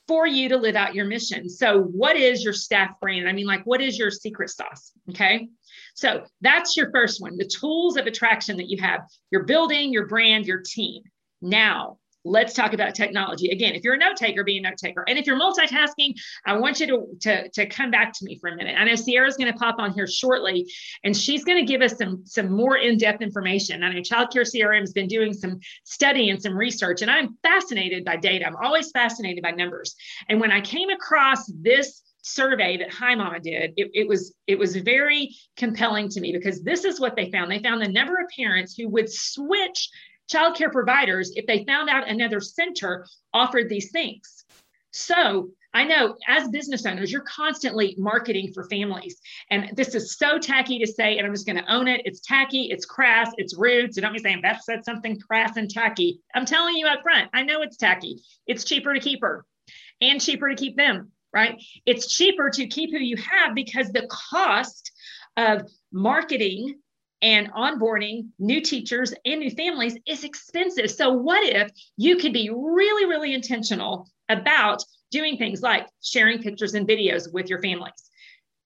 for 0.09 0.27
you 0.27 0.49
to 0.49 0.57
live 0.57 0.75
out 0.75 0.95
your 0.95 1.05
mission. 1.05 1.49
So 1.49 1.83
what 1.83 2.17
is 2.17 2.43
your 2.43 2.55
staff 2.55 2.99
brand? 3.01 3.29
I 3.29 3.33
mean, 3.33 3.47
like, 3.47 3.65
what 3.65 3.83
is 3.83 3.99
your 3.99 4.11
secret 4.11 4.49
sauce? 4.49 4.93
Okay. 5.11 5.49
So 5.95 6.25
that's 6.41 6.77
your 6.77 6.91
first 6.91 7.21
one, 7.21 7.37
the 7.37 7.45
tools 7.45 7.97
of 7.97 8.07
attraction 8.07 8.57
that 8.57 8.71
you 8.71 8.81
have, 8.81 9.03
your 9.31 9.45
building, 9.45 9.93
your 9.93 10.07
brand, 10.07 10.47
your 10.47 10.63
team. 10.63 11.03
Now, 11.43 11.99
let's 12.25 12.55
talk 12.55 12.73
about 12.73 12.95
technology. 12.95 13.51
Again 13.51 13.75
if 13.75 13.85
you're 13.85 13.95
a 13.95 13.99
note 13.99 14.17
taker 14.17 14.45
be 14.45 14.59
a 14.59 14.61
note 14.61 14.77
taker 14.77 15.05
and 15.09 15.19
if 15.19 15.27
you're 15.27 15.39
multitasking 15.39 16.15
i 16.47 16.57
want 16.57 16.81
you 16.81 16.87
to, 16.87 17.07
to, 17.21 17.49
to 17.51 17.67
come 17.67 17.91
back 17.91 18.13
to 18.13 18.25
me 18.25 18.39
for 18.39 18.49
a 18.49 18.57
minute. 18.57 18.75
I 18.79 18.85
know 18.85 18.95
sierra's 18.95 19.37
going 19.37 19.53
to 19.53 19.59
pop 19.59 19.77
on 19.79 19.93
here 19.93 20.07
shortly 20.07 20.71
and 21.05 21.17
she's 21.17 21.45
going 21.45 21.59
to 21.59 21.71
give 21.71 21.83
us 21.83 21.97
some 21.97 22.23
some 22.25 22.51
more 22.51 22.77
in-depth 22.77 23.23
information. 23.23 23.83
I 23.83 23.93
know 23.93 24.03
child 24.03 24.31
care 24.33 24.43
crm 24.43 24.81
has 24.81 24.93
been 24.93 25.09
doing 25.09 25.33
some 25.33 25.61
study 25.85 26.31
and 26.31 26.41
some 26.43 26.57
research 26.57 27.03
and 27.03 27.11
i'm 27.11 27.37
fascinated 27.43 28.05
by 28.05 28.17
data. 28.17 28.47
I'm 28.47 28.57
always 28.57 28.91
fascinated 28.91 29.43
by 29.43 29.53
numbers. 29.53 29.95
And 30.29 30.41
when 30.41 30.51
i 30.51 30.61
came 30.61 30.91
across 30.91 31.47
this 31.47 32.03
survey 32.23 32.77
that 32.77 32.93
Hi 32.93 33.15
Mama 33.15 33.41
did, 33.41 33.73
it, 33.77 33.91
it, 33.95 34.09
was 34.09 34.35
it 34.47 34.59
was 34.59 34.77
very 34.77 35.35
compelling 35.57 36.09
to 36.11 36.21
me 36.21 36.33
because 36.33 36.63
this 36.63 36.85
is 36.85 37.01
what 37.01 37.17
they 37.17 37.31
found. 37.31 37.51
They 37.51 37.63
found 37.63 37.81
the 37.81 37.89
number 37.89 38.15
of 38.15 38.29
parents 38.37 38.75
who 38.77 38.89
would 38.91 39.11
switch 39.11 39.89
childcare 40.31 40.73
providers 40.73 41.33
if 41.37 41.47
they 41.47 41.65
found 41.65 41.89
out 41.89 42.09
another 42.09 42.41
center 42.41 43.07
offered 43.33 43.69
these 43.69 43.91
things. 43.91 44.45
So 44.93 45.51
I 45.75 45.85
know 45.85 46.17
as 46.27 46.49
business 46.49 46.87
owners, 46.87 47.13
you're 47.13 47.23
constantly 47.23 47.95
marketing 47.99 48.53
for 48.53 48.65
families. 48.65 49.21
And 49.51 49.71
this 49.75 49.95
is 49.95 50.17
so 50.17 50.39
tacky 50.39 50.79
to 50.79 50.87
say, 50.87 51.19
and 51.19 51.27
I'm 51.27 51.35
just 51.35 51.47
going 51.47 51.63
to 51.63 51.73
own 51.73 51.89
it. 51.89 52.03
It's 52.05 52.21
tacky, 52.21 52.71
it's 52.71 52.87
crass, 52.87 53.31
it's 53.37 53.57
rude. 53.57 53.95
So 53.95 54.01
don't 54.01 54.15
be 54.15 54.19
saying 54.19 54.41
Beth 54.41 54.63
said 54.63 54.85
something 54.85 55.21
crass 55.21 55.57
and 55.57 55.71
tacky. 55.71 56.21
I'm 56.35 56.47
telling 56.47 56.77
you 56.77 56.87
up 56.87 57.03
front, 57.03 57.31
I 57.35 57.43
know 57.43 57.63
it's 57.63 57.77
tacky. 57.77 58.23
It's 58.47 58.65
cheaper 58.65 58.95
to 58.95 59.01
keep 59.01 59.21
her 59.21 59.45
and 60.01 60.21
cheaper 60.21 60.49
to 60.49 60.57
keep 60.57 60.77
them, 60.77 61.13
right? 61.35 61.63
It's 61.85 62.13
cheaper 62.13 62.51
to 62.51 62.67
keep 62.67 62.91
who 62.91 62.99
you 62.99 63.17
have 63.17 63.55
because 63.55 63.91
the 63.91 64.09
cost 64.11 64.91
of 65.37 65.63
marketing 65.93 66.81
and 67.23 67.53
onboarding 67.53 68.29
new 68.39 68.61
teachers 68.61 69.13
and 69.25 69.41
new 69.41 69.51
families 69.51 69.97
is 70.07 70.25
expensive. 70.25 70.91
So, 70.91 71.13
what 71.13 71.47
if 71.47 71.71
you 71.97 72.17
could 72.17 72.33
be 72.33 72.51
really, 72.51 73.07
really 73.07 73.35
intentional 73.35 74.09
about 74.29 74.85
doing 75.11 75.37
things 75.37 75.63
like 75.63 75.87
sharing 76.03 76.43
pictures 76.43 76.75
and 76.75 76.87
videos 76.87 77.33
with 77.33 77.49
your 77.49 77.61
families, 77.61 78.11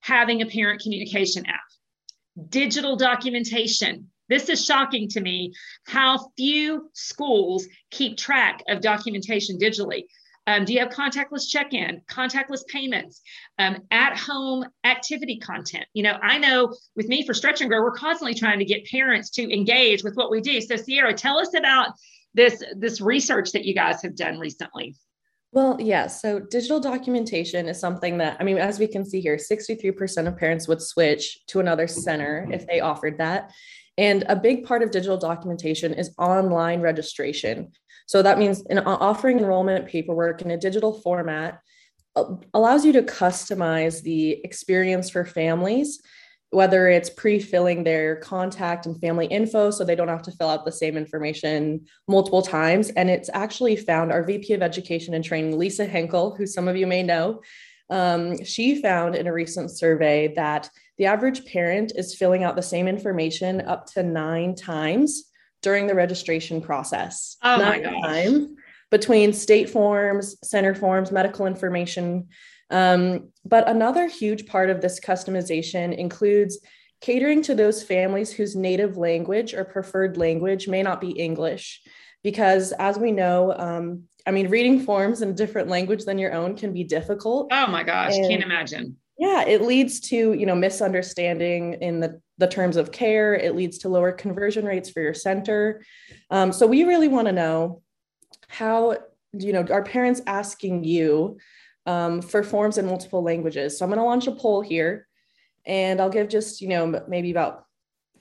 having 0.00 0.42
a 0.42 0.46
parent 0.46 0.82
communication 0.82 1.46
app, 1.46 2.48
digital 2.48 2.96
documentation? 2.96 4.10
This 4.28 4.48
is 4.48 4.64
shocking 4.64 5.08
to 5.08 5.20
me 5.20 5.52
how 5.86 6.30
few 6.36 6.90
schools 6.94 7.66
keep 7.90 8.16
track 8.16 8.62
of 8.68 8.80
documentation 8.80 9.58
digitally. 9.58 10.04
Um, 10.46 10.64
do 10.64 10.72
you 10.72 10.80
have 10.80 10.88
contactless 10.88 11.48
check-in, 11.48 12.02
contactless 12.10 12.66
payments, 12.66 13.20
um, 13.58 13.78
at-home 13.90 14.64
activity 14.84 15.38
content? 15.38 15.84
You 15.94 16.02
know, 16.02 16.18
I 16.20 16.38
know 16.38 16.74
with 16.96 17.06
me 17.06 17.24
for 17.24 17.32
Stretch 17.32 17.60
and 17.60 17.70
Grow, 17.70 17.80
we're 17.80 17.92
constantly 17.92 18.34
trying 18.34 18.58
to 18.58 18.64
get 18.64 18.84
parents 18.86 19.30
to 19.30 19.52
engage 19.52 20.02
with 20.02 20.14
what 20.14 20.30
we 20.30 20.40
do. 20.40 20.60
So, 20.60 20.76
Sierra, 20.76 21.14
tell 21.14 21.38
us 21.38 21.54
about 21.54 21.92
this 22.34 22.62
this 22.76 23.00
research 23.00 23.52
that 23.52 23.64
you 23.64 23.74
guys 23.74 24.02
have 24.02 24.16
done 24.16 24.38
recently. 24.38 24.96
Well, 25.52 25.76
yeah. 25.78 26.06
So 26.06 26.40
digital 26.40 26.80
documentation 26.80 27.68
is 27.68 27.78
something 27.78 28.16
that, 28.18 28.38
I 28.40 28.44
mean, 28.44 28.56
as 28.56 28.78
we 28.78 28.86
can 28.86 29.04
see 29.04 29.20
here, 29.20 29.36
63% 29.36 30.26
of 30.26 30.38
parents 30.38 30.66
would 30.66 30.80
switch 30.80 31.40
to 31.48 31.60
another 31.60 31.86
center 31.86 32.48
if 32.50 32.66
they 32.66 32.80
offered 32.80 33.18
that. 33.18 33.52
And 33.98 34.24
a 34.28 34.36
big 34.36 34.64
part 34.64 34.82
of 34.82 34.90
digital 34.90 35.18
documentation 35.18 35.92
is 35.92 36.14
online 36.16 36.80
registration. 36.80 37.72
So 38.12 38.20
that 38.20 38.38
means 38.38 38.62
in 38.68 38.78
offering 38.78 39.38
enrollment 39.38 39.88
paperwork 39.88 40.42
in 40.42 40.50
a 40.50 40.58
digital 40.58 41.00
format 41.00 41.62
allows 42.52 42.84
you 42.84 42.92
to 42.92 43.00
customize 43.00 44.02
the 44.02 44.32
experience 44.44 45.08
for 45.08 45.24
families, 45.24 45.98
whether 46.50 46.88
it's 46.88 47.08
pre-filling 47.08 47.84
their 47.84 48.16
contact 48.16 48.84
and 48.84 49.00
family 49.00 49.24
info 49.28 49.70
so 49.70 49.82
they 49.82 49.94
don't 49.94 50.08
have 50.08 50.20
to 50.24 50.32
fill 50.32 50.50
out 50.50 50.66
the 50.66 50.70
same 50.70 50.98
information 50.98 51.86
multiple 52.06 52.42
times. 52.42 52.90
And 52.90 53.08
it's 53.08 53.30
actually 53.32 53.76
found 53.76 54.12
our 54.12 54.22
VP 54.22 54.52
of 54.52 54.60
Education 54.60 55.14
and 55.14 55.24
Training, 55.24 55.56
Lisa 55.56 55.86
Henkel, 55.86 56.36
who 56.36 56.44
some 56.44 56.68
of 56.68 56.76
you 56.76 56.86
may 56.86 57.02
know, 57.02 57.40
um, 57.88 58.44
she 58.44 58.82
found 58.82 59.14
in 59.14 59.26
a 59.26 59.32
recent 59.32 59.70
survey 59.70 60.34
that 60.34 60.68
the 60.98 61.06
average 61.06 61.46
parent 61.46 61.92
is 61.96 62.14
filling 62.14 62.44
out 62.44 62.56
the 62.56 62.62
same 62.62 62.88
information 62.88 63.62
up 63.62 63.86
to 63.94 64.02
nine 64.02 64.54
times 64.54 65.31
during 65.62 65.86
the 65.86 65.94
registration 65.94 66.60
process. 66.60 67.36
Oh 67.42 67.58
my 67.58 67.80
gosh. 67.80 68.02
Times 68.02 68.48
between 68.90 69.32
state 69.32 69.70
forms, 69.70 70.36
center 70.46 70.74
forms, 70.74 71.10
medical 71.10 71.46
information. 71.46 72.28
Um, 72.70 73.30
but 73.44 73.68
another 73.68 74.06
huge 74.06 74.46
part 74.46 74.68
of 74.68 74.80
this 74.80 75.00
customization 75.00 75.96
includes 75.96 76.58
catering 77.00 77.42
to 77.42 77.54
those 77.54 77.82
families 77.82 78.30
whose 78.32 78.54
native 78.54 78.96
language 78.96 79.54
or 79.54 79.64
preferred 79.64 80.16
language 80.16 80.68
may 80.68 80.82
not 80.82 81.00
be 81.00 81.10
English. 81.10 81.82
Because 82.22 82.72
as 82.72 82.98
we 82.98 83.12
know, 83.12 83.52
um, 83.58 84.04
I 84.26 84.30
mean, 84.30 84.48
reading 84.48 84.80
forms 84.80 85.22
in 85.22 85.30
a 85.30 85.34
different 85.34 85.68
language 85.68 86.04
than 86.04 86.18
your 86.18 86.32
own 86.32 86.54
can 86.56 86.72
be 86.72 86.84
difficult. 86.84 87.48
Oh 87.50 87.66
my 87.66 87.82
gosh, 87.82 88.14
and, 88.14 88.28
can't 88.28 88.42
imagine. 88.42 88.96
Yeah, 89.18 89.42
it 89.44 89.62
leads 89.62 90.00
to, 90.10 90.32
you 90.32 90.46
know, 90.46 90.54
misunderstanding 90.54 91.74
in 91.74 92.00
the, 92.00 92.20
the 92.42 92.48
terms 92.48 92.76
of 92.76 92.90
care. 92.90 93.34
It 93.34 93.54
leads 93.54 93.78
to 93.78 93.88
lower 93.88 94.10
conversion 94.10 94.64
rates 94.64 94.90
for 94.90 95.00
your 95.00 95.14
center. 95.14 95.84
Um, 96.28 96.52
so 96.52 96.66
we 96.66 96.82
really 96.82 97.06
want 97.06 97.28
to 97.28 97.32
know 97.32 97.82
how, 98.48 98.98
you 99.32 99.52
know, 99.52 99.64
are 99.70 99.84
parents 99.84 100.20
asking 100.26 100.82
you 100.82 101.38
um, 101.86 102.20
for 102.20 102.42
forms 102.42 102.78
in 102.78 102.86
multiple 102.86 103.22
languages? 103.22 103.78
So 103.78 103.84
I'm 103.84 103.90
going 103.90 104.00
to 104.00 104.04
launch 104.04 104.26
a 104.26 104.32
poll 104.32 104.60
here 104.60 105.06
and 105.64 106.00
I'll 106.00 106.10
give 106.10 106.28
just, 106.28 106.60
you 106.60 106.68
know, 106.68 107.04
maybe 107.06 107.30
about 107.30 107.64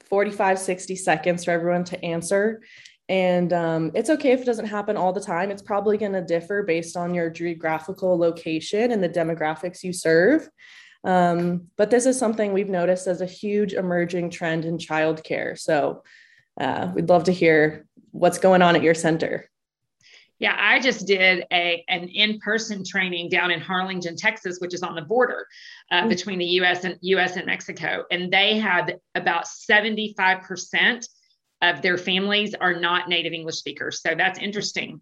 45, 0.05 0.59
60 0.59 0.95
seconds 0.95 1.45
for 1.45 1.51
everyone 1.51 1.83
to 1.85 2.05
answer. 2.05 2.61
And 3.09 3.51
um, 3.51 3.91
it's 3.95 4.11
okay 4.11 4.33
if 4.33 4.41
it 4.41 4.45
doesn't 4.45 4.67
happen 4.67 4.97
all 4.97 5.13
the 5.13 5.19
time. 5.19 5.49
It's 5.49 5.63
probably 5.63 5.97
going 5.97 6.13
to 6.13 6.21
differ 6.21 6.61
based 6.61 6.95
on 6.95 7.15
your 7.15 7.31
geographical 7.31 8.19
location 8.19 8.91
and 8.91 9.03
the 9.03 9.09
demographics 9.09 9.83
you 9.83 9.93
serve. 9.93 10.47
Um, 11.03 11.67
but 11.77 11.89
this 11.89 12.05
is 12.05 12.17
something 12.17 12.53
we've 12.53 12.69
noticed 12.69 13.07
as 13.07 13.21
a 13.21 13.25
huge 13.25 13.73
emerging 13.73 14.29
trend 14.29 14.65
in 14.65 14.77
childcare. 14.77 15.57
So 15.57 16.03
uh, 16.59 16.91
we'd 16.93 17.09
love 17.09 17.23
to 17.25 17.31
hear 17.31 17.87
what's 18.11 18.37
going 18.37 18.61
on 18.61 18.75
at 18.75 18.83
your 18.83 18.93
center. 18.93 19.49
Yeah, 20.37 20.57
I 20.59 20.79
just 20.79 21.05
did 21.05 21.45
a 21.53 21.83
an 21.87 22.09
in 22.09 22.39
person 22.39 22.83
training 22.83 23.29
down 23.29 23.51
in 23.51 23.59
Harlingen, 23.59 24.15
Texas, 24.15 24.57
which 24.57 24.73
is 24.73 24.81
on 24.81 24.95
the 24.95 25.03
border 25.03 25.45
uh, 25.91 25.99
mm-hmm. 25.99 26.09
between 26.09 26.39
the 26.39 26.45
U.S. 26.45 26.83
and 26.83 26.97
U.S. 27.01 27.37
and 27.37 27.45
Mexico, 27.45 28.05
and 28.09 28.33
they 28.33 28.57
had 28.57 28.97
about 29.13 29.45
seventy 29.47 30.15
five 30.17 30.41
percent 30.41 31.07
of 31.61 31.83
their 31.83 31.95
families 31.95 32.55
are 32.55 32.73
not 32.73 33.07
native 33.07 33.33
English 33.33 33.57
speakers. 33.57 34.01
So 34.01 34.15
that's 34.15 34.39
interesting. 34.39 35.01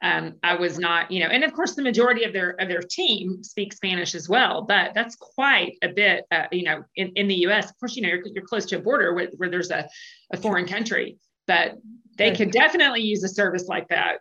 Um, 0.00 0.34
I 0.44 0.54
was 0.54 0.78
not, 0.78 1.10
you 1.10 1.20
know, 1.20 1.26
and 1.26 1.42
of 1.42 1.52
course 1.52 1.74
the 1.74 1.82
majority 1.82 2.22
of 2.24 2.32
their 2.32 2.50
of 2.60 2.68
their 2.68 2.82
team 2.82 3.42
speak 3.42 3.72
Spanish 3.72 4.14
as 4.14 4.28
well, 4.28 4.62
but 4.62 4.94
that's 4.94 5.16
quite 5.16 5.76
a 5.82 5.88
bit, 5.88 6.24
uh, 6.30 6.44
you 6.52 6.62
know, 6.62 6.84
in, 6.94 7.12
in 7.16 7.26
the 7.26 7.34
U.S. 7.34 7.70
Of 7.70 7.78
course, 7.80 7.96
you 7.96 8.02
know, 8.02 8.08
you're, 8.08 8.22
you're 8.26 8.44
close 8.44 8.64
to 8.66 8.76
a 8.76 8.80
border 8.80 9.12
where, 9.12 9.28
where 9.36 9.50
there's 9.50 9.70
a, 9.70 9.88
a 10.32 10.36
foreign 10.36 10.66
country, 10.66 11.18
but 11.48 11.78
they 12.16 12.34
could 12.34 12.50
definitely 12.50 13.00
use 13.00 13.22
a 13.24 13.28
service 13.28 13.66
like 13.66 13.88
that. 13.88 14.18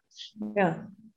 Yeah, 0.56 0.76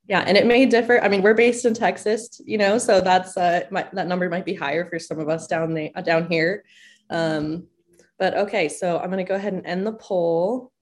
yeah, 0.09 0.25
and 0.27 0.37
it 0.37 0.47
may 0.47 0.67
differ. 0.67 1.01
I 1.01 1.09
mean, 1.09 1.23
we're 1.23 1.35
based 1.35 1.65
in 1.65 1.73
Texas, 1.73 2.41
you 2.45 2.59
know, 2.59 2.79
so 2.79 3.01
that's 3.01 3.37
uh, 3.37 3.63
that 3.71 4.07
number 4.07 4.29
might 4.29 4.45
be 4.45 4.55
higher 4.55 4.89
for 4.89 4.99
some 4.99 5.19
of 5.21 5.29
us 5.29 5.47
down 5.47 5.73
the 5.73 5.91
down 6.05 6.27
here. 6.29 6.65
Um, 7.09 7.67
but 8.19 8.37
okay, 8.37 8.69
so 8.69 8.99
I'm 8.99 9.11
going 9.11 9.25
to 9.25 9.29
go 9.29 9.37
ahead 9.37 9.55
and 9.55 9.65
end 9.67 9.87
the 9.87 9.93
poll. 9.93 10.73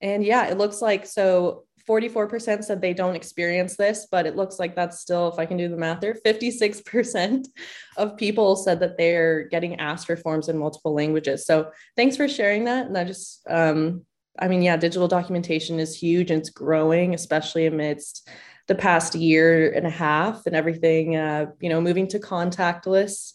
And 0.00 0.24
yeah, 0.24 0.46
it 0.46 0.58
looks 0.58 0.80
like 0.80 1.06
so 1.06 1.64
44% 1.88 2.62
said 2.62 2.80
they 2.80 2.92
don't 2.92 3.16
experience 3.16 3.76
this, 3.76 4.06
but 4.10 4.26
it 4.26 4.36
looks 4.36 4.58
like 4.58 4.76
that's 4.76 5.00
still, 5.00 5.28
if 5.28 5.38
I 5.38 5.46
can 5.46 5.56
do 5.56 5.68
the 5.68 5.76
math 5.76 6.00
there, 6.00 6.14
56% 6.14 7.46
of 7.96 8.16
people 8.16 8.56
said 8.56 8.80
that 8.80 8.98
they're 8.98 9.44
getting 9.48 9.80
asked 9.80 10.06
for 10.06 10.16
forms 10.16 10.48
in 10.48 10.58
multiple 10.58 10.92
languages. 10.92 11.46
So 11.46 11.70
thanks 11.96 12.16
for 12.16 12.28
sharing 12.28 12.64
that. 12.64 12.86
And 12.86 12.98
I 12.98 13.04
just, 13.04 13.40
um, 13.48 14.04
I 14.38 14.48
mean, 14.48 14.62
yeah, 14.62 14.76
digital 14.76 15.08
documentation 15.08 15.80
is 15.80 15.96
huge 15.96 16.30
and 16.30 16.40
it's 16.40 16.50
growing, 16.50 17.14
especially 17.14 17.66
amidst 17.66 18.28
the 18.66 18.74
past 18.74 19.14
year 19.14 19.72
and 19.72 19.86
a 19.86 19.90
half 19.90 20.44
and 20.46 20.54
everything, 20.54 21.16
uh, 21.16 21.46
you 21.58 21.70
know, 21.70 21.80
moving 21.80 22.06
to 22.08 22.18
contactless 22.18 23.32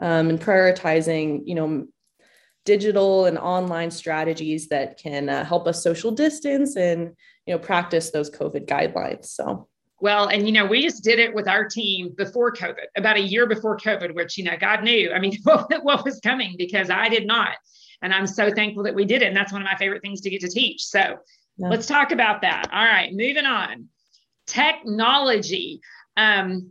um, 0.00 0.30
and 0.30 0.40
prioritizing, 0.40 1.42
you 1.44 1.54
know, 1.54 1.86
digital 2.70 3.24
and 3.24 3.36
online 3.36 3.90
strategies 3.90 4.68
that 4.68 4.96
can 4.96 5.28
uh, 5.28 5.44
help 5.44 5.66
us 5.66 5.82
social 5.82 6.12
distance 6.12 6.76
and 6.76 7.16
you 7.44 7.52
know 7.52 7.58
practice 7.58 8.12
those 8.12 8.30
COVID 8.30 8.66
guidelines. 8.66 9.24
So. 9.24 9.66
Well, 9.98 10.28
and 10.28 10.46
you 10.46 10.52
know, 10.52 10.66
we 10.66 10.82
just 10.82 11.02
did 11.02 11.18
it 11.18 11.34
with 11.34 11.48
our 11.48 11.64
team 11.68 12.14
before 12.16 12.52
COVID, 12.52 12.86
about 12.96 13.16
a 13.16 13.20
year 13.20 13.46
before 13.46 13.76
COVID, 13.76 14.14
which 14.14 14.38
you 14.38 14.44
know, 14.44 14.56
God 14.58 14.84
knew. 14.84 15.10
I 15.10 15.18
mean, 15.18 15.36
what, 15.42 15.66
what 15.82 16.04
was 16.04 16.20
coming 16.20 16.54
because 16.56 16.90
I 16.90 17.08
did 17.08 17.26
not, 17.26 17.56
and 18.02 18.14
I'm 18.14 18.28
so 18.28 18.52
thankful 18.52 18.84
that 18.84 18.94
we 18.94 19.04
did 19.04 19.22
it. 19.22 19.26
And 19.26 19.36
that's 19.36 19.52
one 19.52 19.62
of 19.62 19.66
my 19.66 19.76
favorite 19.76 20.00
things 20.00 20.20
to 20.20 20.30
get 20.30 20.42
to 20.42 20.48
teach. 20.48 20.84
So 20.84 21.00
yeah. 21.00 21.68
let's 21.68 21.88
talk 21.88 22.12
about 22.12 22.42
that. 22.42 22.70
All 22.72 22.84
right, 22.84 23.10
moving 23.12 23.46
on. 23.46 23.88
Technology. 24.46 25.80
Um, 26.16 26.70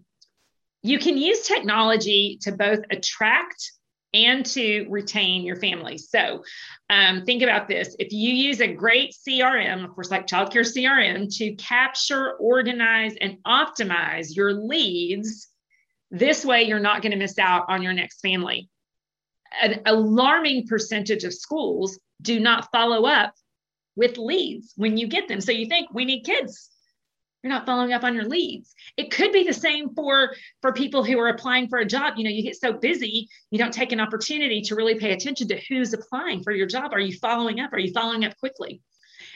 you 0.82 0.98
can 0.98 1.18
use 1.18 1.41
technology 1.41 2.39
to 2.44 2.53
both 2.53 2.79
attract 2.89 3.74
and 4.13 4.46
to 4.46 4.88
retain 4.89 5.44
your 5.44 5.56
family. 5.56 5.98
So 5.98 6.44
um, 6.89 7.25
think 7.25 7.44
about 7.44 7.68
this. 7.68 7.96
If 8.00 8.12
you 8.12 8.34
use 8.34 8.60
a 8.60 8.74
great 8.74 9.13
CRM, 9.13 9.84
of 9.84 9.94
course, 9.94 10.10
like 10.10 10.28
childcare 10.28 10.66
CRM, 10.66 11.36
to 11.38 11.54
capture, 11.56 12.34
organize, 12.34 13.16
and 13.22 13.38
optimize 13.46 14.36
your 14.36 14.54
leads, 14.54 15.48
this 16.12 16.44
way 16.44 16.63
you're 16.63 16.80
not 16.80 17.01
going 17.01 17.12
to 17.12 17.18
miss 17.18 17.38
out 17.38 17.66
on 17.70 17.84
your 17.84 17.94
next 17.94 18.20
family. 18.22 18.70
An 19.62 19.82
alarming 19.86 20.68
percentage 20.68 21.24
of 21.24 21.34
schools 21.34 22.00
do 22.22 22.39
not 22.39 22.72
follow 22.72 23.06
up 23.06 23.34
with 23.96 24.18
leads 24.18 24.74
when 24.75 24.98
you 24.98 25.08
get 25.08 25.28
them. 25.28 25.42
So 25.42 25.51
you 25.51 25.68
think 25.68 25.89
we 25.94 26.06
need 26.06 26.24
kids 26.24 26.70
you're 27.43 27.53
not 27.53 27.65
following 27.65 27.93
up 27.93 28.03
on 28.03 28.15
your 28.15 28.25
leads. 28.25 28.74
It 28.98 29.12
could 29.12 29.31
be 29.31 29.43
the 29.43 29.53
same 29.53 29.93
for 29.96 30.34
for 30.62 30.74
people 30.74 31.03
who 31.03 31.17
are 31.19 31.29
applying 31.29 31.67
for 31.69 31.79
a 31.79 31.86
job. 31.86 32.15
You 32.17 32.24
know 32.25 32.29
you 32.29 32.43
get 32.43 32.55
so 32.55 32.74
busy 32.74 33.27
you 33.50 33.58
don't 33.58 33.74
take 33.74 33.91
an 33.91 34.00
opportunity 34.00 34.62
to 34.62 34.75
really 34.75 34.96
pay 34.96 35.13
attention 35.13 35.48
to 35.50 35.62
who's 35.67 35.93
applying 35.93 36.43
for 36.43 36.51
your 36.51 36.67
job. 36.67 36.93
Are 36.93 37.00
you 37.00 37.17
following 37.17 37.60
up? 37.60 37.74
Are 37.74 37.79
you 37.79 37.91
following 37.93 38.25
up 38.25 38.38
quickly? 38.38 38.81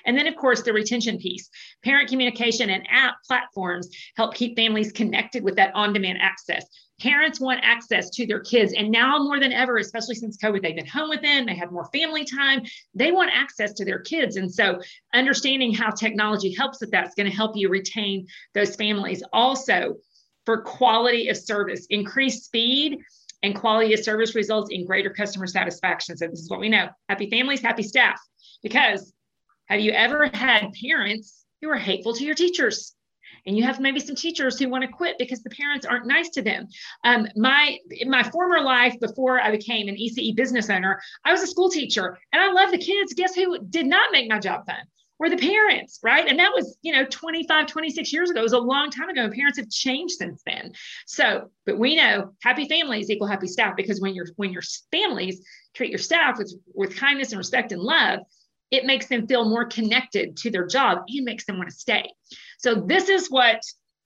And 0.06 0.18
then, 0.18 0.28
of 0.28 0.36
course, 0.36 0.62
the 0.62 0.74
retention 0.74 1.18
piece. 1.18 1.50
Parent 1.84 2.10
communication 2.10 2.70
and 2.70 2.86
app 2.90 3.16
platforms 3.26 3.90
help 4.16 4.34
keep 4.34 4.56
families 4.56 4.92
connected 4.92 5.44
with 5.44 5.56
that 5.56 5.74
on 5.76 5.94
demand 5.94 6.20
access. 6.22 6.66
Parents 7.04 7.38
want 7.38 7.60
access 7.64 8.10
to 8.12 8.26
their 8.26 8.40
kids. 8.40 8.72
And 8.72 8.90
now 8.90 9.18
more 9.18 9.38
than 9.38 9.52
ever, 9.52 9.76
especially 9.76 10.16
since 10.16 10.38
COVID, 10.38 10.62
they've 10.62 10.74
been 10.74 10.88
home 10.88 11.10
with 11.10 11.22
them, 11.22 11.46
they 11.46 11.56
have 11.56 11.70
more 11.70 11.90
family 11.92 12.24
time, 12.24 12.62
they 12.96 13.12
want 13.12 13.30
access 13.34 13.74
to 13.74 13.84
their 13.84 14.00
kids. 14.00 14.38
And 14.38 14.50
so, 14.50 14.80
understanding 15.14 15.74
how 15.74 15.90
technology 15.90 16.56
helps 16.56 16.80
with 16.80 16.92
that 16.92 17.08
is 17.08 17.14
going 17.14 17.30
to 17.30 17.36
help 17.36 17.58
you 17.58 17.68
retain 17.68 18.26
those 18.54 18.78
families. 18.78 19.22
Also, 19.34 19.98
for 20.46 20.62
quality 20.62 21.28
of 21.28 21.36
service, 21.36 21.86
increased 21.90 22.46
speed 22.46 23.00
and 23.44 23.54
quality 23.54 23.94
of 23.94 24.00
service 24.00 24.34
results 24.34 24.72
in 24.72 24.86
greater 24.86 25.10
customer 25.10 25.46
satisfaction. 25.46 26.16
So, 26.16 26.28
this 26.28 26.40
is 26.40 26.50
what 26.50 26.62
we 26.62 26.70
know 26.70 26.88
happy 27.10 27.30
families, 27.30 27.60
happy 27.60 27.84
staff. 27.84 28.18
Because 28.62 29.14
have 29.66 29.82
you 29.82 29.92
ever 29.92 30.30
had 30.34 30.72
parents 30.82 31.44
who 31.62 31.70
are 31.70 31.78
hateful 31.78 32.14
to 32.14 32.24
your 32.24 32.36
teachers? 32.36 32.96
And 33.46 33.58
you 33.58 33.64
have 33.64 33.80
maybe 33.80 34.00
some 34.00 34.16
teachers 34.16 34.58
who 34.58 34.70
want 34.70 34.84
to 34.84 34.88
quit 34.88 35.18
because 35.18 35.44
the 35.44 35.50
parents 35.50 35.86
aren't 35.86 36.08
nice 36.08 36.30
to 36.30 36.42
them. 36.42 36.68
Um, 37.04 37.28
my 37.36 37.78
in 37.92 38.10
my 38.10 38.24
former 38.24 38.62
life, 38.62 39.00
before 39.00 39.42
I 39.42 39.52
became 39.52 39.88
an 39.88 39.96
ECE 39.96 40.36
business 40.36 40.70
owner, 40.70 41.02
I 41.26 41.32
was 41.32 41.42
a 41.42 41.48
school 41.48 41.70
teacher, 41.70 42.18
and 42.32 42.42
I 42.42 42.52
love 42.52 42.72
the 42.72 42.78
kids. 42.78 43.14
Guess 43.14 43.36
who 43.36 43.60
did 43.60 43.86
not 43.86 44.12
make 44.12 44.30
my 44.30 44.40
job 44.40 44.66
fun? 44.66 44.84
Were 45.20 45.30
the 45.30 45.38
parents, 45.38 46.00
right? 46.04 46.28
And 46.28 46.40
that 46.40 46.52
was, 46.54 46.78
you 46.82 46.92
know, 46.92 47.06
25, 47.06 47.68
26 47.68 48.12
years 48.12 48.30
ago. 48.30 48.40
It 48.40 48.44
was 48.44 48.54
a 48.54 48.60
long 48.60 48.90
time 48.90 49.10
ago. 49.10 49.24
And 49.24 49.34
parents 49.34 49.58
have 49.58 49.70
changed 49.70 50.16
since 50.16 50.42
then. 50.46 50.74
So, 51.06 51.50
but 51.66 51.78
we 51.78 51.96
know 51.96 52.34
happy 52.42 52.68
families 52.68 53.10
equal 53.10 53.28
happy 53.28 53.48
staff 53.48 53.76
because 53.78 54.02
when 54.02 54.16
your 54.16 54.26
when 54.38 54.52
your 54.52 54.64
families 54.92 55.42
treat 55.74 55.92
your 55.92 56.00
staff 56.00 56.38
with 56.38 56.54
with 56.74 56.96
kindness 56.96 57.32
and 57.32 57.38
respect 57.38 57.72
and 57.72 57.82
love, 57.82 58.20
it 58.74 58.86
makes 58.86 59.06
them 59.06 59.28
feel 59.28 59.48
more 59.48 59.66
connected 59.66 60.36
to 60.36 60.50
their 60.50 60.66
job 60.66 61.04
and 61.08 61.24
makes 61.24 61.46
them 61.46 61.58
want 61.58 61.70
to 61.70 61.76
stay. 61.76 62.12
So 62.58 62.74
this 62.74 63.08
is 63.08 63.30
what 63.30 63.62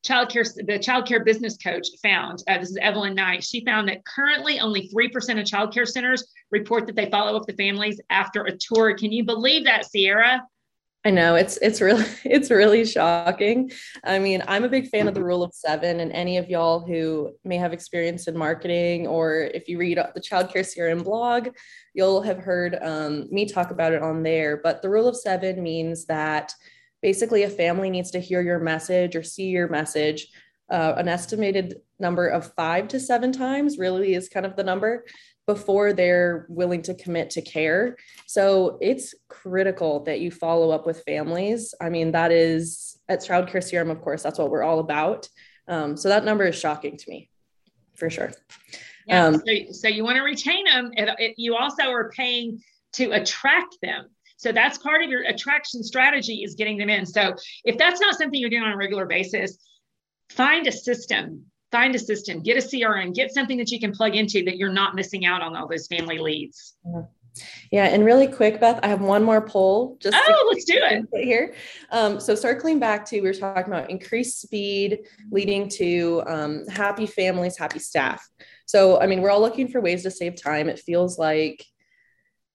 childcare 0.06 0.46
the 0.54 0.78
childcare 0.78 1.24
business 1.24 1.56
coach 1.58 1.88
found. 2.04 2.44
Uh, 2.48 2.58
this 2.60 2.70
is 2.70 2.78
Evelyn 2.82 3.16
Knight. 3.16 3.46
She 3.46 3.64
found 3.64 3.88
that 3.88 4.06
currently 4.06 4.60
only 4.60 4.88
three 4.88 5.08
percent 5.08 5.40
of 5.40 5.46
childcare 5.46 5.88
centers 5.88 6.28
report 6.52 6.86
that 6.86 6.98
they 6.98 7.10
follow 7.10 7.38
up 7.38 7.48
the 7.48 7.54
families 7.54 8.02
after 8.10 8.44
a 8.44 8.58
tour. 8.58 8.94
Can 8.94 9.14
you 9.14 9.24
believe 9.24 9.64
that, 9.64 9.86
Sierra? 9.86 10.44
I 11.08 11.10
know 11.10 11.36
it's 11.36 11.56
it's 11.62 11.80
really 11.80 12.04
it's 12.26 12.52
really 12.52 12.84
shocking. 12.84 13.72
I 14.04 14.20
mean, 14.20 14.44
I'm 14.46 14.66
a 14.66 14.70
big 14.70 14.90
fan 14.90 15.08
of 15.08 15.14
the 15.14 15.24
rule 15.24 15.42
of 15.42 15.54
7 15.54 16.02
and 16.02 16.12
any 16.12 16.36
of 16.36 16.50
y'all 16.50 16.86
who 16.86 17.32
may 17.46 17.56
have 17.56 17.72
experience 17.72 18.28
in 18.28 18.38
marketing 18.38 19.08
or 19.08 19.50
if 19.54 19.70
you 19.70 19.78
read 19.78 20.00
the 20.16 20.20
childcare 20.20 20.68
CRM 20.68 21.06
blog, 21.06 21.48
you'll 21.94 22.22
have 22.24 22.40
heard 22.40 22.78
um, 22.82 23.30
me 23.32 23.46
talk 23.46 23.72
about 23.72 23.94
it 23.94 24.04
on 24.04 24.22
there, 24.22 24.58
but 24.58 24.82
the 24.82 24.90
rule 24.90 25.08
of 25.08 25.16
7 25.16 25.64
means 25.64 26.08
that 26.08 26.54
basically 27.02 27.44
a 27.44 27.50
family 27.50 27.90
needs 27.90 28.12
to 28.12 28.20
hear 28.20 28.42
your 28.42 28.60
message 28.60 29.16
or 29.16 29.24
see 29.24 29.48
your 29.48 29.70
message 29.70 30.28
uh, 30.70 30.96
an 30.98 31.08
estimated 31.08 31.80
number 32.00 32.28
of 32.28 32.54
5 32.56 32.90
to 32.90 33.00
7 33.00 33.32
times 33.32 33.78
really 33.78 34.14
is 34.14 34.28
kind 34.28 34.46
of 34.46 34.58
the 34.58 34.64
number 34.64 35.06
before 35.48 35.94
they're 35.94 36.46
willing 36.50 36.82
to 36.84 36.94
commit 36.94 37.30
to 37.32 37.42
care. 37.42 37.96
So 38.28 38.78
it's 38.82 39.16
critical 39.30 40.02
that 40.04 40.20
you 40.20 40.30
follow 40.30 40.72
up 40.72 40.86
with 40.86 41.04
families. 41.06 41.74
I 41.82 41.90
mean, 41.90 42.12
that 42.12 42.32
is 42.32 43.00
at 43.08 43.24
Child 43.24 43.48
Care 43.48 43.62
CRM, 43.62 43.90
of 43.90 44.02
course, 44.02 44.22
that's 44.22 44.38
what 44.38 44.52
we're 44.52 44.64
all 44.64 44.80
about. 44.80 45.30
Um, 45.70 45.96
so 45.96 46.10
that 46.10 46.26
number 46.26 46.46
is 46.46 46.60
shocking 46.60 46.98
to 46.98 47.10
me, 47.10 47.30
for 47.96 48.10
sure. 48.10 48.34
Yeah, 49.08 49.26
um, 49.26 49.36
so, 49.36 49.72
so, 49.72 49.88
you 49.88 50.04
want 50.04 50.18
to 50.18 50.22
retain 50.22 50.66
them. 50.66 50.92
It, 50.98 51.10
it, 51.18 51.36
you 51.38 51.56
also 51.56 51.84
are 51.84 52.10
paying 52.10 52.62
to 52.94 53.12
attract 53.12 53.78
them. 53.82 54.08
So 54.36 54.52
that's 54.52 54.78
part 54.78 55.02
of 55.02 55.10
your 55.10 55.24
attraction 55.24 55.82
strategy 55.82 56.44
is 56.44 56.56
getting 56.56 56.78
them 56.78 56.90
in. 56.90 57.06
So 57.06 57.36
if 57.64 57.78
that's 57.78 58.02
not 58.02 58.16
something 58.18 58.40
you're 58.40 58.50
doing 58.50 58.64
on 58.64 58.74
a 58.74 58.78
regular 58.78 59.06
basis, 59.06 59.58
find 60.30 60.68
a 60.68 60.72
system 60.72 61.46
find 61.72 61.96
a 61.96 62.00
system, 62.00 62.42
get 62.42 62.58
a 62.58 62.66
CRM, 62.66 63.14
get 63.14 63.34
something 63.34 63.58
that 63.58 63.72
you 63.72 63.80
can 63.80 63.92
plug 63.92 64.16
into 64.16 64.44
that 64.46 64.58
you're 64.58 64.72
not 64.72 64.96
missing 64.96 65.26
out 65.26 65.42
on 65.42 65.56
all 65.56 65.68
those 65.68 65.88
family 65.88 66.18
leads. 66.18 66.76
Yeah. 67.72 67.86
and 67.86 68.04
really 68.06 68.28
quick, 68.28 68.60
Beth, 68.60 68.80
I 68.84 68.88
have 68.88 69.02
one 69.02 69.24
more 69.24 69.42
poll. 69.42 69.98
Just 70.00 70.18
oh, 70.18 70.48
let's 70.50 70.66
do 70.66 70.80
it 70.80 71.06
here. 71.14 71.54
Um, 71.92 72.20
so 72.20 72.36
circling 72.36 72.80
back 72.80 73.06
to 73.08 73.22
we 73.22 73.28
were 73.28 73.34
talking 73.34 73.72
about 73.72 73.90
increased 73.90 74.42
speed 74.42 75.00
leading 75.32 75.70
to 75.70 76.24
um, 76.26 76.66
happy 76.68 77.06
families, 77.06 77.58
happy 77.58 77.80
staff. 77.80 78.28
So 78.66 79.00
I 79.00 79.08
mean, 79.08 79.22
we're 79.22 79.30
all 79.30 79.42
looking 79.42 79.68
for 79.68 79.82
ways 79.82 80.04
to 80.04 80.12
save 80.12 80.42
time. 80.42 80.70
It 80.70 80.80
feels 80.80 81.20
like 81.20 81.64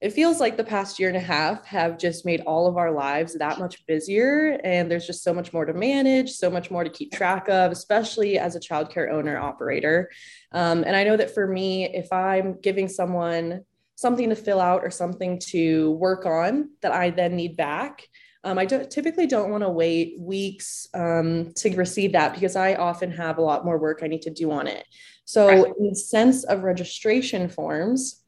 it 0.02 0.12
feels 0.12 0.40
like 0.40 0.56
the 0.56 0.64
past 0.64 0.98
year 0.98 1.08
and 1.08 1.16
a 1.16 1.20
half 1.20 1.64
have 1.64 1.96
just 1.96 2.26
made 2.26 2.40
all 2.40 2.66
of 2.66 2.76
our 2.76 2.90
lives 2.90 3.38
that 3.38 3.60
much 3.60 3.86
busier 3.86 4.58
and 4.64 4.90
there's 4.90 5.06
just 5.06 5.22
so 5.22 5.32
much 5.32 5.52
more 5.52 5.64
to 5.64 5.72
manage 5.72 6.30
so 6.30 6.50
much 6.50 6.70
more 6.70 6.82
to 6.82 6.90
keep 6.90 7.12
track 7.12 7.48
of 7.48 7.70
especially 7.70 8.36
as 8.36 8.56
a 8.56 8.60
childcare 8.60 9.12
owner 9.12 9.38
operator 9.38 10.10
um, 10.50 10.82
and 10.84 10.96
i 10.96 11.04
know 11.04 11.16
that 11.16 11.32
for 11.32 11.46
me 11.46 11.84
if 11.94 12.12
i'm 12.12 12.60
giving 12.60 12.88
someone 12.88 13.60
something 13.94 14.28
to 14.28 14.36
fill 14.36 14.60
out 14.60 14.82
or 14.82 14.90
something 14.90 15.38
to 15.38 15.92
work 15.92 16.26
on 16.26 16.70
that 16.80 16.92
i 16.92 17.08
then 17.08 17.36
need 17.36 17.56
back 17.56 18.08
um, 18.44 18.58
I 18.58 18.64
don't, 18.64 18.90
typically 18.90 19.28
don't 19.28 19.50
want 19.50 19.62
to 19.62 19.68
wait 19.68 20.16
weeks 20.18 20.88
um, 20.94 21.52
to 21.58 21.76
receive 21.76 22.10
that 22.14 22.34
because 22.34 22.56
I 22.56 22.74
often 22.74 23.12
have 23.12 23.38
a 23.38 23.40
lot 23.40 23.64
more 23.64 23.78
work 23.78 24.00
I 24.02 24.08
need 24.08 24.22
to 24.22 24.30
do 24.30 24.50
on 24.50 24.66
it. 24.66 24.84
So, 25.24 25.46
right. 25.46 25.72
in 25.78 25.90
the 25.90 25.94
sense 25.94 26.42
of 26.42 26.64
registration 26.64 27.48
forms, 27.48 28.21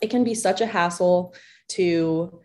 it 0.00 0.10
can 0.10 0.24
be 0.24 0.34
such 0.34 0.60
a 0.60 0.66
hassle 0.66 1.34
to 1.68 2.40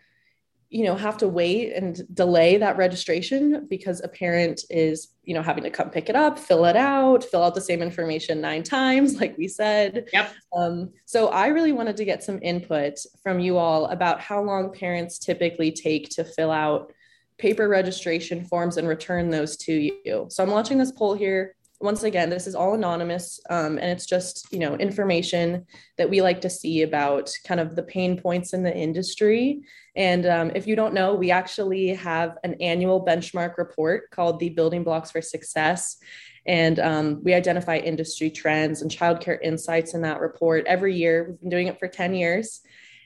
you 0.70 0.84
know 0.84 0.96
have 0.96 1.18
to 1.18 1.28
wait 1.28 1.74
and 1.74 2.02
delay 2.14 2.58
that 2.58 2.76
registration 2.76 3.66
because 3.70 4.04
a 4.04 4.08
parent 4.08 4.62
is 4.70 5.10
you 5.24 5.34
know 5.34 5.42
having 5.42 5.64
to 5.64 5.70
come 5.70 5.90
pick 5.90 6.10
it 6.10 6.16
up 6.16 6.38
fill 6.38 6.66
it 6.66 6.76
out 6.76 7.24
fill 7.24 7.44
out 7.44 7.56
the 7.56 7.62
same 7.62 7.82
information 7.82 8.42
nine 8.42 8.64
times 8.64 9.16
like 9.22 9.38
we 9.38 9.48
said. 9.48 10.10
Yep. 10.12 10.34
Um, 10.56 10.92
so 11.06 11.28
i 11.28 11.48
really 11.48 11.72
wanted 11.72 11.98
to 11.98 12.06
get 12.06 12.24
some 12.24 12.40
input 12.42 12.98
from 13.24 13.40
you 13.40 13.58
all 13.58 13.86
about 13.86 14.20
how 14.20 14.42
long 14.42 14.74
parents 14.74 15.20
typically 15.20 15.72
take 15.72 16.10
to 16.10 16.24
fill 16.24 16.52
out 16.52 16.92
paper 17.38 17.68
registration 17.68 18.44
forms 18.44 18.78
and 18.78 18.88
return 18.88 19.30
those 19.30 19.58
to 19.58 19.74
you. 20.04 20.26
So 20.30 20.44
i'm 20.44 20.52
launching 20.52 20.78
this 20.78 20.92
poll 20.92 21.14
here 21.14 21.56
once 21.82 22.04
again, 22.04 22.30
this 22.30 22.48
is 22.48 22.56
all 22.56 22.74
anonymous 22.74 23.40
um, 23.50 23.78
and 23.78 23.90
it's 23.90 24.06
just, 24.06 24.48
you 24.52 24.60
know, 24.60 24.76
information 24.76 25.66
that 25.98 26.10
we 26.10 26.22
like 26.22 26.42
to 26.42 26.50
see 26.50 26.84
about 26.84 27.30
kind 27.46 27.60
of 27.60 27.76
the 27.76 27.84
pain 27.84 28.20
points 28.20 28.54
in 28.54 28.64
the 28.64 28.76
industry. 28.76 29.62
And 29.96 30.26
um, 30.26 30.52
if 30.56 30.68
you 30.68 30.76
don't 30.76 30.94
know, 30.94 31.16
we 31.16 31.32
actually 31.32 31.90
have 31.90 32.38
an 32.44 32.56
annual 32.62 33.06
benchmark 33.06 33.58
report 33.58 34.10
called 34.12 34.40
the 34.40 34.50
Building 34.50 34.84
Blocks 34.84 35.12
for 35.12 35.22
Success. 35.22 35.98
And 36.46 36.80
um, 36.80 37.24
we 37.24 37.34
identify 37.34 37.78
industry 37.78 38.30
trends 38.30 38.82
and 38.82 38.92
childcare 38.92 39.40
insights 39.42 39.94
in 39.94 40.02
that 40.02 40.22
report 40.22 40.66
every 40.68 40.96
year. 40.96 41.28
We've 41.30 41.40
been 41.40 41.50
doing 41.50 41.68
it 41.68 41.80
for 41.80 41.88
10 41.88 42.14
years. 42.14 42.62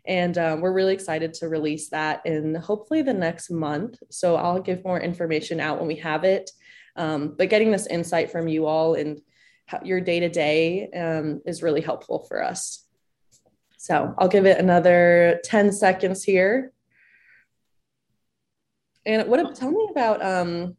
And 0.05 0.37
um, 0.37 0.61
we're 0.61 0.73
really 0.73 0.93
excited 0.93 1.33
to 1.35 1.49
release 1.49 1.89
that 1.89 2.25
in 2.25 2.55
hopefully 2.55 3.01
the 3.01 3.13
next 3.13 3.49
month. 3.49 3.97
So 4.09 4.35
I'll 4.35 4.61
give 4.61 4.83
more 4.83 4.99
information 4.99 5.59
out 5.59 5.77
when 5.77 5.87
we 5.87 5.97
have 5.97 6.23
it. 6.23 6.49
Um, 6.99 7.33
but 7.37 7.49
getting 7.49 7.71
this 7.71 7.87
insight 7.87 8.31
from 8.31 8.47
you 8.47 8.67
all 8.67 8.93
and 8.93 9.21
your 9.83 10.01
day 10.01 10.19
to 10.19 10.29
day 10.29 10.89
is 11.45 11.63
really 11.63 11.81
helpful 11.81 12.25
for 12.27 12.43
us. 12.43 12.85
So 13.77 14.13
I'll 14.17 14.27
give 14.27 14.45
it 14.45 14.59
another 14.59 15.39
10 15.45 15.71
seconds 15.71 16.23
here. 16.23 16.73
And 19.05 19.27
what 19.29 19.55
tell 19.55 19.71
me 19.71 19.87
about 19.89 20.23
um, 20.23 20.75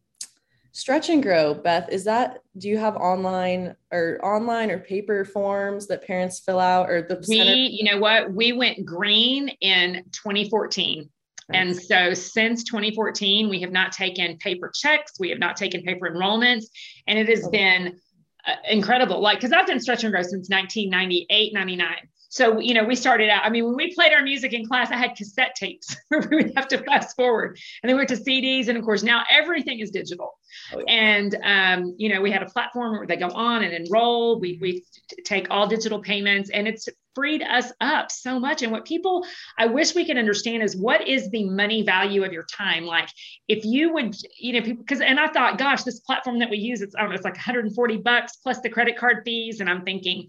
Stretch 0.73 1.09
and 1.09 1.23
Grow, 1.23 1.55
Beth. 1.55 1.89
Is 1.91 2.05
that 2.05 2.41
do 2.57 2.69
you 2.69 2.79
have 2.79 2.97
online 2.97 3.75
or 3.91 4.21
online 4.23 4.71
or 4.71 4.79
paper 4.79 5.25
forms 5.25 5.87
that 5.89 6.07
parents 6.07 6.39
fill 6.39 6.61
out 6.61 6.91
or 6.91 7.03
the 7.03 7.25
we, 7.27 7.39
center? 7.39 7.55
you 7.55 7.85
know 7.85 7.99
what, 7.99 8.33
we 8.33 8.53
went 8.53 8.85
green 8.85 9.49
in 9.61 10.05
2014. 10.13 11.11
And 11.53 11.77
so 11.77 12.15
since 12.15 12.65
2014, 12.65 13.49
we 13.49 13.61
have 13.61 13.73
not 13.73 13.93
taken 13.93 14.37
paper 14.39 14.71
checks, 14.75 15.13
we 15.19 15.31
have 15.31 15.39
not 15.39 15.57
taken 15.57 15.83
paper 15.83 16.11
enrollments, 16.11 16.67
and 17.07 17.19
it 17.19 17.29
has 17.29 17.45
oh. 17.45 17.51
been 17.51 17.99
uh, 18.47 18.55
incredible. 18.69 19.21
Like, 19.21 19.39
because 19.39 19.53
I've 19.53 19.67
done 19.67 19.81
stretch 19.81 20.05
and 20.05 20.13
grow 20.13 20.23
since 20.23 20.49
1998, 20.49 21.53
99. 21.53 21.89
So, 22.31 22.61
you 22.61 22.75
know, 22.75 22.85
we 22.85 22.95
started 22.95 23.29
out, 23.29 23.45
I 23.45 23.51
mean, 23.51 23.65
when 23.65 23.75
we 23.75 23.93
played 23.93 24.13
our 24.13 24.23
music 24.23 24.53
in 24.53 24.65
class, 24.65 24.93
I 24.93 24.97
had 24.97 25.17
cassette 25.17 25.57
tapes 25.57 25.97
where 26.09 26.21
we 26.31 26.37
would 26.37 26.53
have 26.57 26.69
to 26.69 26.79
fast 26.79 27.17
forward. 27.17 27.59
And 27.83 27.91
then 27.91 27.97
we 27.97 27.99
went 27.99 28.09
to 28.11 28.17
CDs. 28.17 28.69
And 28.69 28.79
of 28.79 28.85
course, 28.85 29.03
now 29.03 29.25
everything 29.29 29.81
is 29.81 29.91
digital. 29.91 30.39
Oh, 30.73 30.79
yeah. 30.79 30.93
And, 30.93 31.37
um, 31.43 31.97
you 31.99 32.09
know, 32.09 32.21
we 32.21 32.31
had 32.31 32.43
a 32.43 32.47
platform 32.47 32.99
where 32.99 33.07
they 33.07 33.17
go 33.17 33.31
on 33.31 33.65
and 33.65 33.75
enroll. 33.75 34.39
We, 34.39 34.59
we 34.61 34.85
take 35.25 35.49
all 35.51 35.67
digital 35.67 36.01
payments 36.01 36.51
and 36.51 36.69
it's 36.69 36.89
freed 37.17 37.43
us 37.43 37.73
up 37.81 38.13
so 38.13 38.39
much. 38.39 38.63
And 38.63 38.71
what 38.71 38.85
people, 38.85 39.27
I 39.59 39.67
wish 39.67 39.97
we 39.97 40.05
could 40.05 40.17
understand 40.17 40.63
is 40.63 40.77
what 40.77 41.09
is 41.09 41.29
the 41.31 41.51
money 41.51 41.83
value 41.83 42.23
of 42.23 42.33
your 42.33 42.45
time? 42.45 42.85
Like 42.85 43.09
if 43.49 43.65
you 43.65 43.93
would, 43.93 44.15
you 44.39 44.53
know, 44.53 44.63
people, 44.63 44.85
because, 44.85 45.01
and 45.01 45.19
I 45.19 45.27
thought, 45.27 45.59
gosh, 45.59 45.83
this 45.83 45.99
platform 45.99 46.39
that 46.39 46.51
we 46.51 46.59
use, 46.59 46.81
it's, 46.81 46.95
I 46.95 47.01
don't 47.01 47.09
know, 47.09 47.17
it's 47.17 47.25
like 47.25 47.35
140 47.35 47.97
bucks 47.97 48.37
plus 48.37 48.61
the 48.61 48.71
credit 48.71 48.97
card 48.97 49.23
fees. 49.25 49.59
And 49.59 49.69
I'm 49.69 49.83
thinking, 49.83 50.29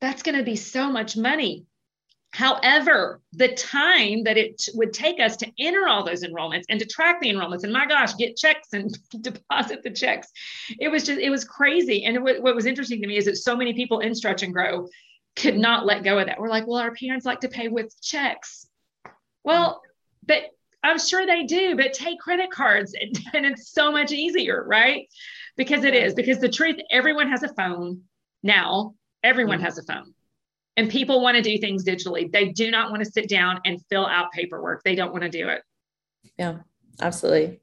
that's 0.00 0.22
going 0.22 0.36
to 0.36 0.44
be 0.44 0.56
so 0.56 0.90
much 0.90 1.16
money. 1.16 1.66
However, 2.34 3.20
the 3.32 3.54
time 3.54 4.24
that 4.24 4.36
it 4.36 4.66
would 4.74 4.92
take 4.92 5.20
us 5.20 5.36
to 5.36 5.52
enter 5.60 5.86
all 5.86 6.04
those 6.04 6.24
enrollments 6.24 6.64
and 6.68 6.80
to 6.80 6.86
track 6.86 7.20
the 7.20 7.30
enrollments, 7.30 7.62
and 7.62 7.72
my 7.72 7.86
gosh, 7.86 8.12
get 8.16 8.36
checks 8.36 8.72
and 8.72 8.92
deposit 9.20 9.84
the 9.84 9.90
checks, 9.90 10.32
it 10.80 10.88
was 10.88 11.04
just, 11.04 11.20
it 11.20 11.30
was 11.30 11.44
crazy. 11.44 12.04
And 12.04 12.24
what, 12.24 12.42
what 12.42 12.56
was 12.56 12.66
interesting 12.66 13.00
to 13.02 13.06
me 13.06 13.16
is 13.16 13.26
that 13.26 13.36
so 13.36 13.56
many 13.56 13.72
people 13.72 14.00
in 14.00 14.16
Stretch 14.16 14.42
and 14.42 14.52
Grow 14.52 14.88
could 15.36 15.56
not 15.56 15.86
let 15.86 16.02
go 16.02 16.18
of 16.18 16.26
that. 16.26 16.40
We're 16.40 16.48
like, 16.48 16.66
well, 16.66 16.80
our 16.80 16.92
parents 16.92 17.24
like 17.24 17.40
to 17.40 17.48
pay 17.48 17.68
with 17.68 17.94
checks. 18.02 18.66
Well, 19.44 19.80
but 20.26 20.42
I'm 20.82 20.98
sure 20.98 21.26
they 21.26 21.44
do, 21.44 21.76
but 21.76 21.92
take 21.92 22.18
credit 22.18 22.50
cards 22.50 22.94
and, 23.00 23.16
and 23.34 23.46
it's 23.46 23.70
so 23.70 23.92
much 23.92 24.10
easier, 24.10 24.64
right? 24.66 25.08
Because 25.56 25.84
it 25.84 25.94
is, 25.94 26.14
because 26.14 26.40
the 26.40 26.48
truth, 26.48 26.80
everyone 26.90 27.30
has 27.30 27.44
a 27.44 27.54
phone 27.54 28.02
now 28.42 28.94
Everyone 29.24 29.56
mm-hmm. 29.56 29.64
has 29.64 29.78
a 29.78 29.82
phone. 29.82 30.14
And 30.76 30.90
people 30.90 31.20
want 31.22 31.36
to 31.36 31.42
do 31.42 31.58
things 31.58 31.84
digitally. 31.84 32.30
They 32.30 32.48
do 32.48 32.70
not 32.70 32.90
want 32.90 33.04
to 33.04 33.10
sit 33.10 33.28
down 33.28 33.60
and 33.64 33.80
fill 33.88 34.06
out 34.06 34.32
paperwork. 34.32 34.82
They 34.84 34.94
don't 34.94 35.12
want 35.12 35.22
to 35.22 35.28
do 35.28 35.48
it. 35.48 35.62
Yeah, 36.38 36.58
absolutely. 37.00 37.60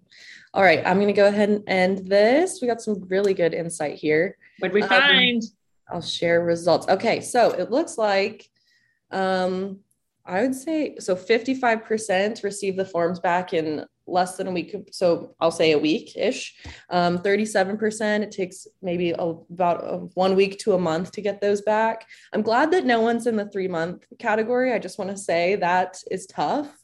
All 0.53 0.63
right, 0.63 0.81
I'm 0.85 0.95
going 0.97 1.07
to 1.07 1.13
go 1.13 1.27
ahead 1.27 1.49
and 1.49 1.63
end 1.67 2.07
this. 2.09 2.59
We 2.61 2.67
got 2.67 2.81
some 2.81 3.05
really 3.07 3.33
good 3.33 3.53
insight 3.53 3.95
here. 3.95 4.37
What 4.59 4.73
we 4.73 4.81
um, 4.81 4.89
find? 4.89 5.43
I'll 5.89 6.01
share 6.01 6.43
results. 6.43 6.87
Okay, 6.89 7.21
so 7.21 7.51
it 7.51 7.71
looks 7.71 7.97
like 7.97 8.49
um, 9.11 9.79
I 10.25 10.41
would 10.41 10.55
say 10.55 10.95
so 10.99 11.15
55% 11.15 12.43
receive 12.43 12.75
the 12.75 12.85
forms 12.85 13.19
back 13.19 13.53
in 13.53 13.85
less 14.11 14.37
than 14.37 14.47
a 14.47 14.51
week. 14.51 14.75
So 14.91 15.35
I'll 15.39 15.51
say 15.51 15.71
a 15.71 15.79
week 15.79 16.15
ish. 16.15 16.55
Um, 16.89 17.19
37%, 17.19 18.21
it 18.21 18.31
takes 18.31 18.67
maybe 18.81 19.11
a, 19.11 19.21
about 19.23 19.83
a, 19.83 19.97
one 20.13 20.35
week 20.35 20.59
to 20.59 20.73
a 20.73 20.79
month 20.79 21.11
to 21.13 21.21
get 21.21 21.41
those 21.41 21.61
back. 21.61 22.07
I'm 22.33 22.41
glad 22.41 22.71
that 22.71 22.85
no 22.85 23.01
one's 23.01 23.27
in 23.27 23.35
the 23.35 23.49
three 23.49 23.67
month 23.67 24.05
category. 24.19 24.73
I 24.73 24.79
just 24.79 24.99
want 24.99 25.11
to 25.11 25.17
say 25.17 25.55
that 25.55 26.01
is 26.09 26.25
tough. 26.27 26.75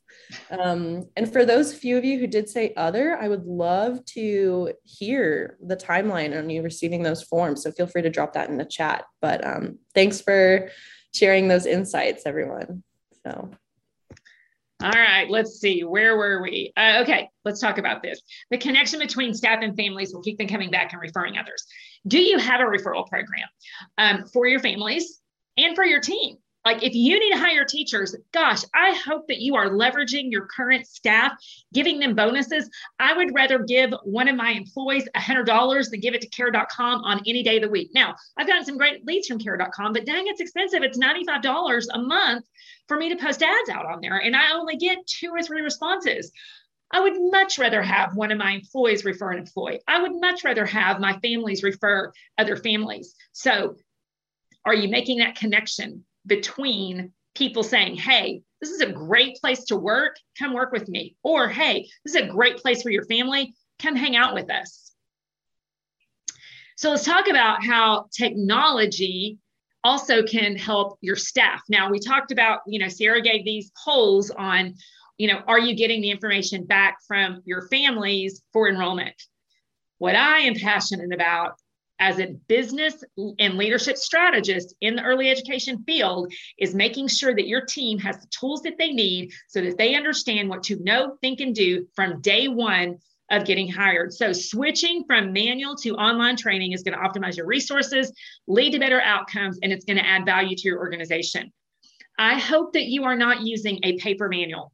Um, 0.52 1.08
and 1.16 1.32
for 1.32 1.46
those 1.46 1.74
few 1.74 1.98
of 1.98 2.04
you 2.04 2.20
who 2.20 2.28
did 2.28 2.50
say 2.50 2.74
other, 2.76 3.18
I 3.18 3.28
would 3.28 3.46
love 3.46 4.04
to 4.06 4.74
hear 4.84 5.58
the 5.66 5.78
timeline 5.78 6.38
on 6.38 6.50
you 6.50 6.62
receiving 6.62 7.04
those 7.04 7.24
forms. 7.24 7.64
So 7.64 7.72
feel 7.72 7.88
free 7.88 8.02
to 8.02 8.10
drop 8.10 8.34
that 8.34 8.50
in 8.50 8.58
the 8.58 8.66
chat. 8.66 9.06
But 9.22 9.46
um, 9.46 9.80
thanks 9.94 10.20
for 10.20 10.70
sharing 11.14 11.48
those 11.48 11.66
insights, 11.66 12.24
everyone. 12.26 12.84
So. 13.24 13.52
All 14.84 14.92
right, 14.92 15.28
let's 15.30 15.60
see. 15.60 15.84
Where 15.84 16.18
were 16.18 16.42
we? 16.42 16.72
Uh, 16.78 17.00
okay, 17.02 17.30
let's 17.44 17.60
talk 17.60 17.80
about 17.80 18.04
this. 18.04 18.22
The 18.52 18.60
connection 18.60 19.00
between 19.00 19.34
staff 19.34 19.60
and 19.64 19.76
families 19.76 20.14
will 20.14 20.22
keep 20.22 20.38
them 20.38 20.48
coming 20.48 20.70
back 20.70 20.94
and 20.94 21.02
referring 21.02 21.38
others. 21.38 21.66
Do 22.06 22.20
you 22.22 22.38
have 22.38 22.62
a 22.62 22.66
referral 22.66 23.08
program 23.08 23.48
um, 23.98 24.26
for 24.32 24.46
your 24.46 24.60
families 24.60 25.20
and 25.58 25.76
for 25.76 25.84
your 25.84 26.00
team? 26.00 26.38
Like 26.66 26.84
if 26.84 26.94
you 26.94 27.18
need 27.18 27.32
to 27.32 27.40
hire 27.40 27.64
teachers, 27.64 28.14
gosh, 28.34 28.64
I 28.76 28.94
hope 28.94 29.28
that 29.28 29.40
you 29.40 29.56
are 29.56 29.70
leveraging 29.70 30.32
your 30.32 30.48
current 30.48 30.86
staff, 30.86 31.32
giving 31.74 32.00
them 32.00 32.14
bonuses. 32.14 32.70
I 33.00 33.14
would 33.14 33.34
rather 33.34 33.60
give 33.60 33.94
one 34.04 34.28
of 34.28 34.36
my 34.36 34.50
employees 34.50 35.08
$100 35.16 35.90
than 35.90 36.00
give 36.02 36.14
it 36.14 36.22
to 36.22 36.28
care.com 36.28 37.04
on 37.06 37.22
any 37.26 37.42
day 37.42 37.56
of 37.56 37.62
the 37.62 37.70
week. 37.70 37.92
Now, 37.94 38.16
I've 38.38 38.48
gotten 38.48 38.66
some 38.66 38.78
great 38.78 39.06
leads 39.06 39.28
from 39.28 39.40
care.com, 39.40 39.94
but 39.94 40.06
dang, 40.06 40.26
it's 40.28 40.42
expensive. 40.42 40.84
It's 40.84 41.00
$95 41.00 41.86
a 41.94 42.00
month 42.00 42.46
for 42.88 42.98
me 42.98 43.10
to 43.10 43.16
post 43.16 43.42
ads 43.42 43.70
out 43.70 43.86
on 43.86 44.02
there, 44.02 44.18
and 44.18 44.36
I 44.36 44.52
only 44.54 44.76
get 44.76 45.08
two 45.08 45.30
or 45.30 45.42
three 45.42 45.62
responses. 45.62 46.32
I 46.92 47.02
would 47.02 47.16
much 47.18 47.60
rather 47.60 47.82
have 47.82 48.16
one 48.16 48.32
of 48.32 48.38
my 48.38 48.52
employees 48.52 49.04
refer 49.04 49.32
an 49.32 49.40
employee. 49.40 49.82
I 49.88 50.02
would 50.02 50.20
much 50.20 50.44
rather 50.44 50.66
have 50.66 51.00
my 51.00 51.18
families 51.20 51.64
refer 51.64 52.12
other 52.38 52.56
families. 52.56 53.16
So, 53.34 53.76
are 54.66 54.76
you 54.76 54.90
making 54.90 55.20
that 55.20 55.36
connection? 55.36 56.06
Between 56.28 57.14
people 57.36 57.64
saying, 57.64 57.96
hey, 57.96 58.42
this 58.62 58.70
is 58.70 58.82
a 58.82 58.92
great 58.92 59.38
place 59.38 59.64
to 59.66 59.76
work, 59.76 60.18
come 60.38 60.54
work 60.54 60.72
with 60.72 60.88
me. 60.90 61.16
Or, 61.24 61.48
hey, 61.48 61.88
this 62.04 62.16
is 62.16 62.22
a 62.22 62.28
great 62.28 62.58
place 62.58 62.82
for 62.82 62.90
your 62.90 63.06
family, 63.06 63.54
come 63.80 63.96
hang 63.96 64.16
out 64.16 64.34
with 64.34 64.52
us. 64.52 64.92
So 66.76 66.92
let's 66.92 67.06
talk 67.06 67.28
about 67.28 67.64
how 67.64 68.08
technology 68.16 69.40
also 69.84 70.24
can 70.24 70.56
help 70.56 70.98
your 71.02 71.16
staff. 71.16 71.62
Now, 71.70 71.90
we 71.90 72.00
talked 72.00 72.32
about, 72.32 72.60
you 72.68 72.80
know, 72.80 72.88
Sierra 72.88 73.22
gave 73.22 73.46
these 73.46 73.72
polls 73.84 74.30
on, 74.32 74.76
you 75.18 75.28
know, 75.28 75.42
are 75.48 75.60
you 75.60 75.76
getting 75.76 76.02
the 76.02 76.12
information 76.12 76.66
back 76.66 76.98
from 77.08 77.42
your 77.46 77.68
families 77.70 78.42
for 78.54 78.70
enrollment? 78.70 79.16
What 79.98 80.16
I 80.16 80.40
am 80.40 80.56
passionate 80.56 81.14
about 81.14 81.54
as 82.00 82.20
a 82.20 82.36
business 82.48 83.04
and 83.40 83.58
leadership 83.58 83.98
strategist 83.98 84.76
in 84.82 84.96
the 84.96 85.04
early 85.04 85.30
education 85.30 85.84
field 85.86 86.32
is 86.58 86.76
making 86.76 87.08
sure 87.08 87.34
that 87.36 87.48
your 87.48 87.66
team 87.66 87.98
has 88.00 88.20
the 88.20 88.28
tools 88.28 88.62
that 88.62 88.78
they 88.78 88.92
need 88.92 89.32
so 89.48 89.62
that 89.62 89.78
they 89.78 89.96
understand 89.96 90.50
what 90.50 90.64
to 90.64 90.82
know, 90.84 91.18
think, 91.22 91.40
and 91.40 91.56
do 91.56 91.88
from 91.96 92.22
day 92.22 92.48
one 92.48 92.98
of 93.30 93.46
getting 93.46 93.70
hired. 93.70 94.14
So, 94.14 94.32
switching 94.32 95.04
from 95.06 95.34
manual 95.34 95.76
to 95.78 95.96
online 95.96 96.38
training 96.38 96.72
is 96.72 96.84
going 96.84 96.98
to 96.98 97.04
optimize 97.04 97.36
your 97.36 97.46
resources, 97.46 98.12
lead 98.48 98.72
to 98.72 98.80
better 98.80 99.02
outcomes, 99.02 99.60
and 99.62 99.72
it's 99.72 99.86
going 99.86 99.98
to 99.98 100.06
add 100.06 100.26
value 100.26 100.56
to 100.56 100.68
your 100.68 100.80
organization. 100.80 101.52
I 102.18 102.40
hope 102.40 102.74
that 102.74 102.86
you 102.86 103.04
are 103.04 103.18
not 103.18 103.42
using 103.42 103.80
a 103.84 103.98
paper 103.98 104.30
manual. 104.30 104.72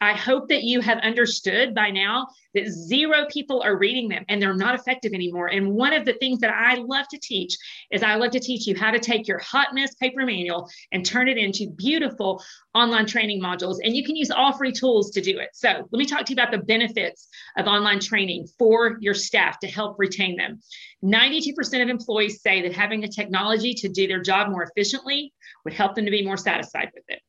I 0.00 0.12
hope 0.12 0.48
that 0.48 0.64
you 0.64 0.80
have 0.80 0.98
understood 0.98 1.74
by 1.74 1.90
now 1.90 2.28
that 2.54 2.68
zero 2.68 3.26
people 3.30 3.62
are 3.62 3.78
reading 3.78 4.08
them 4.08 4.24
and 4.28 4.40
they're 4.40 4.54
not 4.54 4.74
effective 4.74 5.12
anymore. 5.12 5.48
And 5.48 5.72
one 5.72 5.92
of 5.92 6.04
the 6.04 6.14
things 6.14 6.40
that 6.40 6.52
I 6.52 6.74
love 6.74 7.06
to 7.08 7.18
teach 7.18 7.56
is 7.90 8.02
I 8.02 8.16
love 8.16 8.30
to 8.32 8.40
teach 8.40 8.66
you 8.66 8.76
how 8.76 8.90
to 8.90 8.98
take 8.98 9.26
your 9.26 9.38
hot 9.38 9.68
mess 9.74 9.94
paper 9.94 10.24
manual 10.24 10.68
and 10.92 11.04
turn 11.04 11.28
it 11.28 11.38
into 11.38 11.70
beautiful 11.70 12.42
online 12.74 13.06
training 13.06 13.40
modules. 13.40 13.78
And 13.82 13.96
you 13.96 14.04
can 14.04 14.16
use 14.16 14.30
all 14.30 14.52
free 14.52 14.72
tools 14.72 15.10
to 15.12 15.20
do 15.20 15.38
it. 15.38 15.50
So 15.54 15.68
let 15.68 15.92
me 15.92 16.06
talk 16.06 16.26
to 16.26 16.32
you 16.32 16.34
about 16.34 16.50
the 16.50 16.58
benefits 16.58 17.28
of 17.56 17.66
online 17.66 18.00
training 18.00 18.48
for 18.58 18.98
your 19.00 19.14
staff 19.14 19.58
to 19.60 19.66
help 19.66 19.98
retain 19.98 20.36
them. 20.36 20.60
92% 21.02 21.82
of 21.82 21.88
employees 21.88 22.42
say 22.42 22.62
that 22.62 22.74
having 22.74 23.00
the 23.00 23.08
technology 23.08 23.74
to 23.74 23.88
do 23.88 24.06
their 24.06 24.20
job 24.20 24.50
more 24.50 24.62
efficiently 24.62 25.32
would 25.64 25.74
help 25.74 25.94
them 25.94 26.04
to 26.04 26.10
be 26.10 26.24
more 26.24 26.36
satisfied 26.36 26.90
with 26.94 27.04
it. 27.08 27.20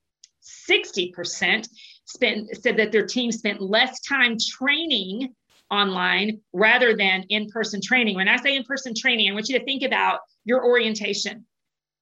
60% 0.69 1.67
spent 2.07 2.49
said 2.57 2.77
that 2.77 2.91
their 2.91 3.05
team 3.05 3.31
spent 3.31 3.61
less 3.61 4.01
time 4.01 4.37
training 4.39 5.33
online 5.69 6.39
rather 6.53 6.95
than 6.95 7.25
in-person 7.29 7.81
training. 7.81 8.15
When 8.15 8.29
I 8.29 8.37
say 8.37 8.55
in-person 8.55 8.93
training, 8.95 9.29
I 9.29 9.33
want 9.33 9.49
you 9.49 9.59
to 9.59 9.65
think 9.65 9.83
about 9.83 10.21
your 10.45 10.65
orientation. 10.65 11.45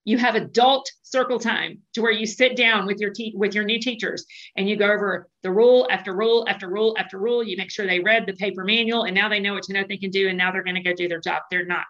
You 0.04 0.20
have 0.20 0.36
adult 0.36 0.88
circle 1.02 1.40
time 1.40 1.80
to 1.96 2.02
where 2.04 2.12
you 2.12 2.28
sit 2.28 2.56
down 2.56 2.86
with 2.86 3.00
your 3.00 3.10
te- 3.10 3.34
with 3.36 3.56
your 3.56 3.64
new 3.64 3.80
teachers 3.80 4.24
and 4.56 4.70
you 4.70 4.76
go 4.76 4.86
over 4.86 5.28
the 5.42 5.52
rule 5.52 5.88
after 5.90 6.14
rule 6.14 6.46
after 6.48 6.70
rule 6.70 6.96
after 7.00 7.18
rule. 7.18 7.44
You 7.44 7.58
make 7.58 7.72
sure 7.72 7.88
they 7.88 8.00
read 8.00 8.28
the 8.28 8.34
paper 8.34 8.64
manual 8.64 9.06
and 9.06 9.16
now 9.16 9.30
they 9.30 9.40
know 9.40 9.56
what 9.56 9.64
to 9.64 9.74
know 9.74 9.84
they 9.88 9.98
can 9.98 10.12
do 10.12 10.30
and 10.30 10.38
now 10.38 10.52
they're 10.52 10.64
going 10.64 10.76
to 10.76 10.84
go 10.84 10.94
do 10.94 11.08
their 11.08 11.20
job. 11.20 11.42
They're 11.50 11.66
not. 11.66 11.88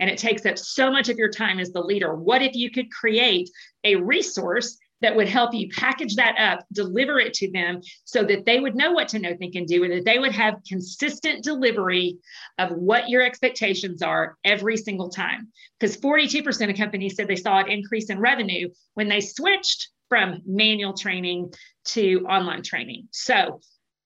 And 0.00 0.08
it 0.08 0.18
takes 0.18 0.46
up 0.46 0.56
so 0.56 0.90
much 0.90 1.10
of 1.10 1.18
your 1.18 1.30
time 1.30 1.58
as 1.58 1.72
the 1.72 1.82
leader. 1.82 2.14
What 2.14 2.40
if 2.40 2.54
you 2.54 2.70
could 2.70 2.90
create 2.90 3.50
a 3.84 3.96
resource 3.96 4.78
that 5.02 5.14
would 5.14 5.28
help 5.28 5.54
you 5.54 5.68
package 5.76 6.16
that 6.16 6.36
up, 6.38 6.64
deliver 6.72 7.18
it 7.18 7.34
to 7.34 7.50
them 7.50 7.80
so 8.04 8.24
that 8.24 8.44
they 8.44 8.60
would 8.60 8.74
know 8.74 8.92
what 8.92 9.08
to 9.08 9.18
know, 9.18 9.34
think, 9.36 9.54
and 9.54 9.66
do, 9.66 9.84
and 9.84 9.92
that 9.92 10.04
they 10.04 10.18
would 10.18 10.32
have 10.32 10.62
consistent 10.66 11.44
delivery 11.44 12.18
of 12.58 12.70
what 12.70 13.08
your 13.08 13.22
expectations 13.22 14.02
are 14.02 14.36
every 14.44 14.76
single 14.76 15.10
time. 15.10 15.48
Because 15.78 15.96
42% 15.96 16.70
of 16.70 16.76
companies 16.76 17.16
said 17.16 17.28
they 17.28 17.36
saw 17.36 17.58
an 17.58 17.70
increase 17.70 18.10
in 18.10 18.20
revenue 18.20 18.68
when 18.94 19.08
they 19.08 19.20
switched 19.20 19.90
from 20.08 20.40
manual 20.46 20.94
training 20.94 21.52
to 21.84 22.24
online 22.28 22.62
training. 22.62 23.08
So 23.10 23.60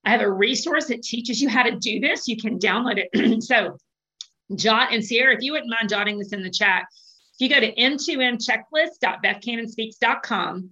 I 0.04 0.10
have 0.10 0.22
a 0.22 0.32
resource 0.32 0.86
that 0.86 1.02
teaches 1.02 1.40
you 1.40 1.48
how 1.48 1.62
to 1.62 1.76
do 1.76 2.00
this. 2.00 2.26
You 2.26 2.36
can 2.36 2.58
download 2.58 3.02
it. 3.04 3.42
so 3.42 3.76
jot 4.54 4.92
and 4.92 5.04
Sierra, 5.04 5.34
if 5.34 5.42
you 5.42 5.52
wouldn't 5.52 5.70
mind 5.70 5.88
jotting 5.88 6.18
this 6.18 6.32
in 6.32 6.42
the 6.42 6.50
chat, 6.50 6.86
if 7.40 7.48
you 7.48 7.54
go 7.54 7.60
to 7.60 7.72
m2mchecklist.bethcannonspeaks.com, 7.74 10.70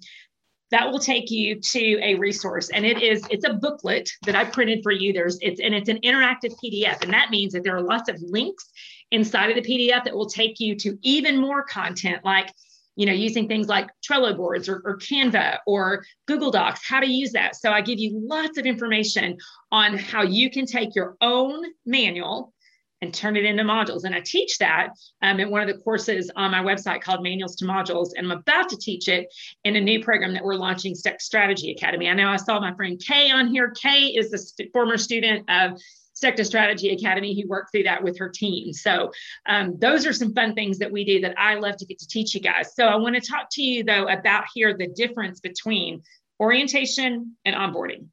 that 0.70 0.90
will 0.90 0.98
take 0.98 1.30
you 1.30 1.58
to 1.58 1.98
a 2.02 2.14
resource. 2.16 2.68
And 2.68 2.84
it 2.84 3.02
is 3.02 3.26
it's 3.30 3.46
a 3.46 3.54
booklet 3.54 4.10
that 4.26 4.36
i 4.36 4.44
printed 4.44 4.80
for 4.82 4.92
you. 4.92 5.14
There's 5.14 5.38
it's 5.40 5.60
and 5.60 5.74
it's 5.74 5.88
an 5.88 5.98
interactive 6.04 6.54
pdf 6.62 7.02
and 7.02 7.10
that 7.14 7.30
means 7.30 7.54
that 7.54 7.64
there 7.64 7.74
are 7.74 7.80
lots 7.80 8.10
of 8.10 8.20
links 8.20 8.70
inside 9.10 9.48
of 9.48 9.56
the 9.56 9.62
pdf 9.62 10.04
that 10.04 10.14
will 10.14 10.28
take 10.28 10.60
you 10.60 10.76
to 10.76 10.98
even 11.00 11.40
more 11.40 11.62
content 11.62 12.22
like 12.22 12.52
you 12.96 13.06
know 13.06 13.14
using 13.14 13.48
things 13.48 13.66
like 13.66 13.88
trello 14.06 14.36
boards 14.36 14.68
or, 14.68 14.82
or 14.84 14.98
canva 14.98 15.56
or 15.66 16.04
google 16.26 16.50
docs 16.50 16.86
how 16.86 17.00
to 17.00 17.08
use 17.08 17.32
that. 17.32 17.56
So 17.56 17.72
i 17.72 17.80
give 17.80 17.98
you 17.98 18.20
lots 18.22 18.58
of 18.58 18.66
information 18.66 19.38
on 19.72 19.96
how 19.96 20.20
you 20.22 20.50
can 20.50 20.66
take 20.66 20.94
your 20.94 21.16
own 21.22 21.64
manual 21.86 22.52
and 23.00 23.14
turn 23.14 23.36
it 23.36 23.44
into 23.44 23.62
modules. 23.62 24.04
And 24.04 24.14
I 24.14 24.20
teach 24.20 24.58
that 24.58 24.88
um, 25.22 25.40
in 25.40 25.50
one 25.50 25.62
of 25.62 25.68
the 25.68 25.82
courses 25.82 26.30
on 26.34 26.50
my 26.50 26.62
website 26.62 27.00
called 27.00 27.22
Manuals 27.22 27.56
to 27.56 27.64
Modules. 27.64 28.10
And 28.16 28.26
I'm 28.26 28.38
about 28.38 28.68
to 28.70 28.76
teach 28.76 29.08
it 29.08 29.32
in 29.64 29.76
a 29.76 29.80
new 29.80 30.02
program 30.02 30.32
that 30.34 30.44
we're 30.44 30.54
launching, 30.54 30.94
Stec 30.94 31.20
Strategy 31.20 31.70
Academy. 31.70 32.08
I 32.08 32.14
know 32.14 32.28
I 32.28 32.36
saw 32.36 32.60
my 32.60 32.74
friend 32.74 33.00
Kay 33.04 33.30
on 33.30 33.48
here. 33.48 33.70
Kay 33.70 34.06
is 34.06 34.30
the 34.30 34.38
st- 34.38 34.72
former 34.72 34.96
student 34.96 35.48
of 35.48 35.78
STECTA 36.14 36.44
Strategy 36.44 36.90
Academy 36.90 37.40
who 37.40 37.48
worked 37.48 37.70
through 37.70 37.84
that 37.84 38.02
with 38.02 38.18
her 38.18 38.28
team. 38.28 38.72
So 38.72 39.12
um, 39.46 39.78
those 39.78 40.04
are 40.04 40.12
some 40.12 40.34
fun 40.34 40.54
things 40.54 40.78
that 40.78 40.90
we 40.90 41.04
do 41.04 41.20
that 41.20 41.38
I 41.38 41.54
love 41.54 41.76
to 41.76 41.86
get 41.86 42.00
to 42.00 42.08
teach 42.08 42.34
you 42.34 42.40
guys. 42.40 42.74
So 42.74 42.86
I 42.86 42.96
want 42.96 43.14
to 43.14 43.20
talk 43.20 43.46
to 43.52 43.62
you 43.62 43.84
though 43.84 44.08
about 44.08 44.44
here 44.52 44.76
the 44.76 44.88
difference 44.88 45.38
between 45.38 46.02
orientation 46.40 47.36
and 47.44 47.54
onboarding. 47.54 48.06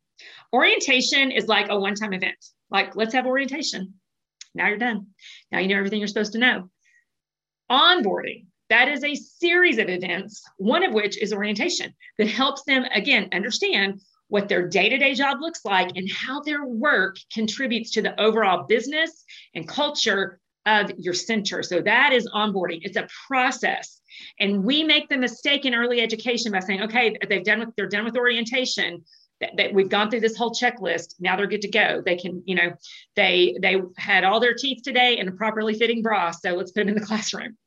Orientation 0.53 1.31
is 1.31 1.47
like 1.47 1.67
a 1.69 1.79
one-time 1.79 2.13
event. 2.13 2.37
Like 2.69 2.95
let's 2.95 3.13
have 3.13 3.25
orientation. 3.25 3.95
Now 4.55 4.67
you're 4.69 4.77
done. 4.77 5.07
Now 5.51 5.59
you 5.59 5.67
know 5.67 5.77
everything 5.77 5.99
you're 5.99 6.07
supposed 6.07 6.33
to 6.33 6.39
know. 6.39 6.69
Onboarding, 7.69 8.45
that 8.69 8.87
is 8.87 9.03
a 9.03 9.15
series 9.15 9.77
of 9.77 9.89
events, 9.89 10.43
one 10.57 10.83
of 10.83 10.93
which 10.93 11.21
is 11.21 11.33
orientation 11.33 11.93
that 12.17 12.27
helps 12.27 12.63
them, 12.63 12.85
again, 12.85 13.29
understand 13.33 14.01
what 14.27 14.49
their 14.49 14.67
day 14.67 14.89
to 14.89 14.97
day 14.97 15.13
job 15.13 15.37
looks 15.39 15.63
like 15.65 15.95
and 15.95 16.09
how 16.11 16.41
their 16.41 16.65
work 16.65 17.17
contributes 17.33 17.91
to 17.91 18.01
the 18.01 18.19
overall 18.19 18.65
business 18.67 19.23
and 19.53 19.67
culture 19.67 20.39
of 20.65 20.91
your 20.97 21.13
center. 21.13 21.61
So 21.61 21.81
that 21.81 22.11
is 22.11 22.27
onboarding. 22.33 22.79
It's 22.81 22.97
a 22.97 23.07
process. 23.27 24.01
And 24.39 24.63
we 24.63 24.83
make 24.83 25.09
the 25.09 25.17
mistake 25.17 25.65
in 25.65 25.75
early 25.75 26.01
education 26.01 26.51
by 26.51 26.59
saying, 26.59 26.81
okay, 26.83 27.15
they've 27.29 27.43
done 27.43 27.59
with 27.59 27.69
they're 27.75 27.87
done 27.87 28.05
with 28.05 28.17
orientation 28.17 29.03
that, 29.41 29.57
that, 29.57 29.73
we've 29.73 29.89
gone 29.89 30.09
through 30.09 30.21
this 30.21 30.37
whole 30.37 30.51
checklist. 30.51 31.15
Now 31.19 31.35
they're 31.35 31.47
good 31.47 31.61
to 31.63 31.69
go. 31.69 32.01
They 32.05 32.15
can 32.15 32.43
you 32.45 32.55
know 32.55 32.73
they 33.15 33.57
they 33.61 33.81
had 33.97 34.23
all 34.23 34.39
their 34.39 34.53
teeth 34.53 34.81
today 34.83 35.17
in 35.17 35.27
a 35.27 35.31
properly 35.31 35.73
fitting 35.73 36.01
bra 36.01 36.31
so 36.31 36.51
let's 36.51 36.71
put 36.71 36.81
them 36.81 36.89
in 36.89 36.95
the 36.95 37.05
classroom. 37.05 37.57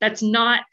That's 0.00 0.22
not 0.22 0.64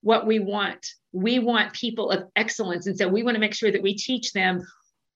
what 0.00 0.26
we 0.26 0.38
want. 0.38 0.86
We 1.12 1.38
want 1.38 1.74
people 1.74 2.10
of 2.10 2.24
excellence 2.36 2.86
and 2.86 2.96
so 2.96 3.08
we 3.08 3.22
want 3.22 3.34
to 3.34 3.40
make 3.40 3.54
sure 3.54 3.70
that 3.70 3.82
we 3.82 3.94
teach 3.94 4.32
them 4.32 4.62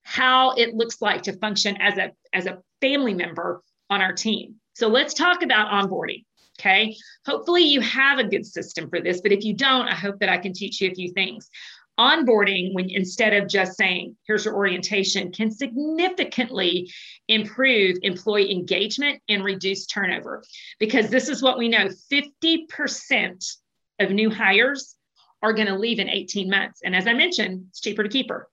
how 0.02 0.52
it 0.52 0.74
looks 0.74 1.00
like 1.00 1.22
to 1.22 1.32
function 1.38 1.76
as 1.80 1.98
a 1.98 2.12
as 2.32 2.46
a 2.46 2.58
family 2.80 3.14
member 3.14 3.62
on 3.88 4.02
our 4.02 4.12
team. 4.12 4.56
So 4.74 4.88
let's 4.88 5.14
talk 5.14 5.42
about 5.42 5.70
onboarding 5.70 6.24
okay? 6.58 6.96
Hopefully 7.26 7.62
you 7.62 7.80
have 7.80 8.18
a 8.18 8.24
good 8.24 8.46
system 8.46 8.88
for 8.88 9.00
this 9.00 9.20
but 9.20 9.32
if 9.32 9.44
you 9.44 9.54
don't 9.54 9.88
i 9.88 9.94
hope 9.94 10.18
that 10.20 10.28
i 10.28 10.38
can 10.38 10.52
teach 10.52 10.80
you 10.80 10.90
a 10.90 10.94
few 10.94 11.12
things 11.12 11.50
onboarding 11.98 12.74
when 12.74 12.90
instead 12.90 13.32
of 13.32 13.48
just 13.48 13.76
saying 13.76 14.16
here's 14.26 14.44
your 14.44 14.54
orientation 14.54 15.32
can 15.32 15.50
significantly 15.50 16.90
improve 17.28 17.96
employee 18.02 18.52
engagement 18.52 19.20
and 19.28 19.44
reduce 19.44 19.87
turnover. 19.87 20.42
Because 20.78 21.09
this 21.09 21.28
is 21.28 21.42
what 21.42 21.59
we 21.59 21.68
know 21.68 21.88
50% 22.12 23.56
of 23.98 24.11
new 24.11 24.30
hires 24.30 24.96
are 25.42 25.52
going 25.52 25.68
to 25.68 25.78
leave 25.78 25.98
in 25.98 26.09
18 26.09 26.50
months. 26.50 26.80
And 26.85 26.94
as 26.94 27.06
i 27.06 27.12
mentioned 27.12 27.66
it's 27.70 27.80
cheaper 27.80 28.02
to 28.02 28.09
keep 28.09 28.28
her. 28.30 28.48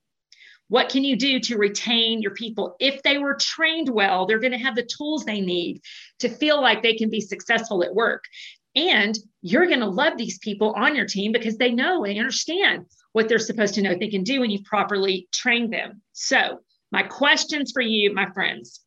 What 0.69 0.89
can 0.89 1.03
you 1.03 1.17
do 1.17 1.39
to 1.41 1.57
retain 1.57 2.21
your 2.21 2.33
people? 2.33 2.75
If 2.79 3.03
they 3.03 3.17
were 3.17 3.35
trained 3.35 3.89
well 3.89 4.25
they're 4.25 4.39
going 4.39 4.53
to 4.53 4.57
have 4.57 4.75
the 4.75 4.83
tools 4.97 5.25
they 5.25 5.41
need 5.41 5.81
to 6.19 6.29
feel 6.29 6.61
like 6.61 6.81
they 6.81 6.95
can 6.95 7.09
be 7.09 7.21
successful 7.21 7.83
at 7.83 7.93
work. 7.93 8.23
And 8.75 9.17
you're 9.41 9.67
going 9.67 9.81
to 9.81 9.87
love 9.87 10.17
these 10.17 10.39
people 10.39 10.73
on 10.75 10.95
your 10.95 11.05
team 11.05 11.31
because 11.31 11.57
they 11.57 11.71
know 11.71 12.05
and 12.05 12.17
understand 12.17 12.85
what 13.13 13.29
they're 13.29 13.39
supposed 13.39 13.75
to 13.75 13.81
know 13.81 13.95
they 13.95 14.09
can 14.09 14.23
do 14.23 14.41
when 14.41 14.51
you've 14.51 14.65
properly 14.65 15.27
trained 15.31 15.71
them. 15.71 16.01
So, 16.11 16.59
my 16.91 17.03
questions 17.03 17.71
for 17.71 17.81
you, 17.81 18.13
my 18.13 18.29
friends. 18.31 18.81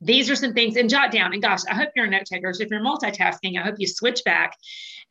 These 0.00 0.30
are 0.30 0.36
some 0.36 0.54
things 0.54 0.76
and 0.76 0.88
jot 0.88 1.10
down. 1.10 1.32
And 1.32 1.42
gosh, 1.42 1.62
I 1.68 1.74
hope 1.74 1.88
you're 1.96 2.04
a 2.04 2.10
note 2.10 2.26
takers. 2.26 2.60
If 2.60 2.70
you're 2.70 2.80
multitasking, 2.80 3.58
I 3.58 3.64
hope 3.64 3.76
you 3.78 3.88
switch 3.88 4.22
back 4.24 4.56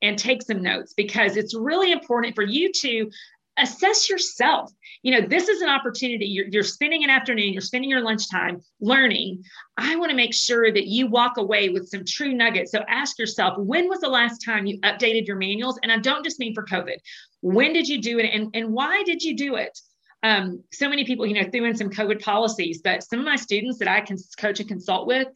and 0.02 0.18
take 0.18 0.42
some 0.42 0.62
notes 0.62 0.94
because 0.94 1.36
it's 1.36 1.54
really 1.54 1.92
important 1.92 2.36
for 2.36 2.44
you 2.44 2.72
to 2.72 3.10
assess 3.58 4.10
yourself. 4.10 4.72
You 5.02 5.20
know, 5.20 5.28
this 5.28 5.50
is 5.50 5.62
an 5.62 5.70
opportunity. 5.70 6.26
You're, 6.26 6.48
you're 6.48 6.64
spending 6.64 7.04
an 7.04 7.10
afternoon, 7.10 7.54
you're 7.54 7.62
spending 7.62 7.90
your 7.90 8.02
lunchtime 8.02 8.62
learning. 8.80 9.44
I 9.78 9.96
want 9.96 10.12
to 10.12 10.16
make 10.16 10.34
sure 10.34 10.72
that 10.72 10.88
you 10.88 11.08
walk 11.08 11.38
away 11.38 11.70
with 11.70 11.90
some 11.90 12.06
true 12.06 12.34
nuggets. 12.34 12.72
So 12.72 12.84
ask 12.88 13.18
yourself, 13.20 13.58
when 13.58 13.90
was 13.90 14.00
the 14.00 14.10
last 14.10 14.44
time 14.44 14.66
you 14.66 14.80
updated 14.82 15.28
your 15.28 15.38
manuals? 15.38 15.80
And 15.82 15.92
I 15.92 15.98
don't 15.98 16.24
just 16.24 16.40
mean 16.40 16.54
for 16.54 16.64
COVID. 16.64 16.98
When 17.42 17.74
did 17.74 17.88
you 17.88 18.02
do 18.02 18.20
it? 18.20 18.30
And, 18.34 18.50
and 18.54 18.74
why 18.74 19.04
did 19.04 19.22
you 19.24 19.36
do 19.36 19.56
it? 19.56 19.78
Um, 20.24 20.64
so 20.72 20.90
many 20.90 21.06
people, 21.06 21.26
you 21.26 21.36
know, 21.36 21.50
threw 21.50 21.66
in 21.66 21.76
some 21.76 21.90
COVID 21.90 22.22
policies, 22.22 22.82
but 22.84 23.04
some 23.04 23.20
of 23.20 23.26
my 23.26 23.36
students 23.36 23.80
that 23.80 23.88
I 23.88 24.02
can 24.02 24.18
coach 24.40 24.60
and 24.60 24.68
consult 24.68 25.08
with, 25.08 25.28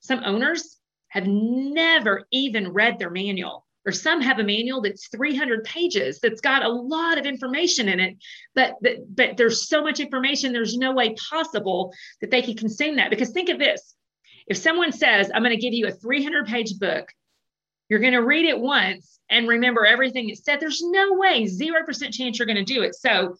some 0.00 0.22
owners 0.24 0.78
have 1.08 1.26
never 1.26 2.26
even 2.30 2.72
read 2.72 2.98
their 2.98 3.10
manual 3.10 3.64
or 3.86 3.92
some 3.92 4.20
have 4.20 4.38
a 4.38 4.44
manual 4.44 4.80
that's 4.80 5.08
300 5.08 5.64
pages 5.64 6.18
that's 6.20 6.40
got 6.40 6.64
a 6.64 6.68
lot 6.68 7.18
of 7.18 7.26
information 7.26 7.88
in 7.88 8.00
it 8.00 8.16
but, 8.54 8.74
but 8.82 8.96
but 9.14 9.36
there's 9.36 9.68
so 9.68 9.82
much 9.82 10.00
information 10.00 10.52
there's 10.52 10.76
no 10.76 10.92
way 10.92 11.14
possible 11.30 11.92
that 12.20 12.30
they 12.30 12.42
can 12.42 12.56
consume 12.56 12.96
that. 12.96 13.10
Because 13.10 13.30
think 13.30 13.48
of 13.48 13.58
this. 13.58 13.94
If 14.46 14.56
someone 14.56 14.92
says 14.92 15.30
i'm 15.34 15.42
going 15.42 15.56
to 15.56 15.62
give 15.62 15.74
you 15.74 15.86
a 15.86 15.92
300 15.92 16.46
page 16.46 16.78
book 16.78 17.08
you're 17.88 18.00
going 18.00 18.12
to 18.12 18.22
read 18.22 18.46
it 18.46 18.58
once 18.58 19.18
and 19.30 19.48
remember 19.48 19.86
everything 19.86 20.28
it 20.28 20.38
said 20.38 20.60
there's 20.60 20.82
no 20.82 21.14
way 21.14 21.44
0% 21.44 22.12
chance 22.12 22.38
you're 22.38 22.46
going 22.46 22.56
to 22.56 22.64
do 22.64 22.82
it 22.82 22.94
so 22.94 23.34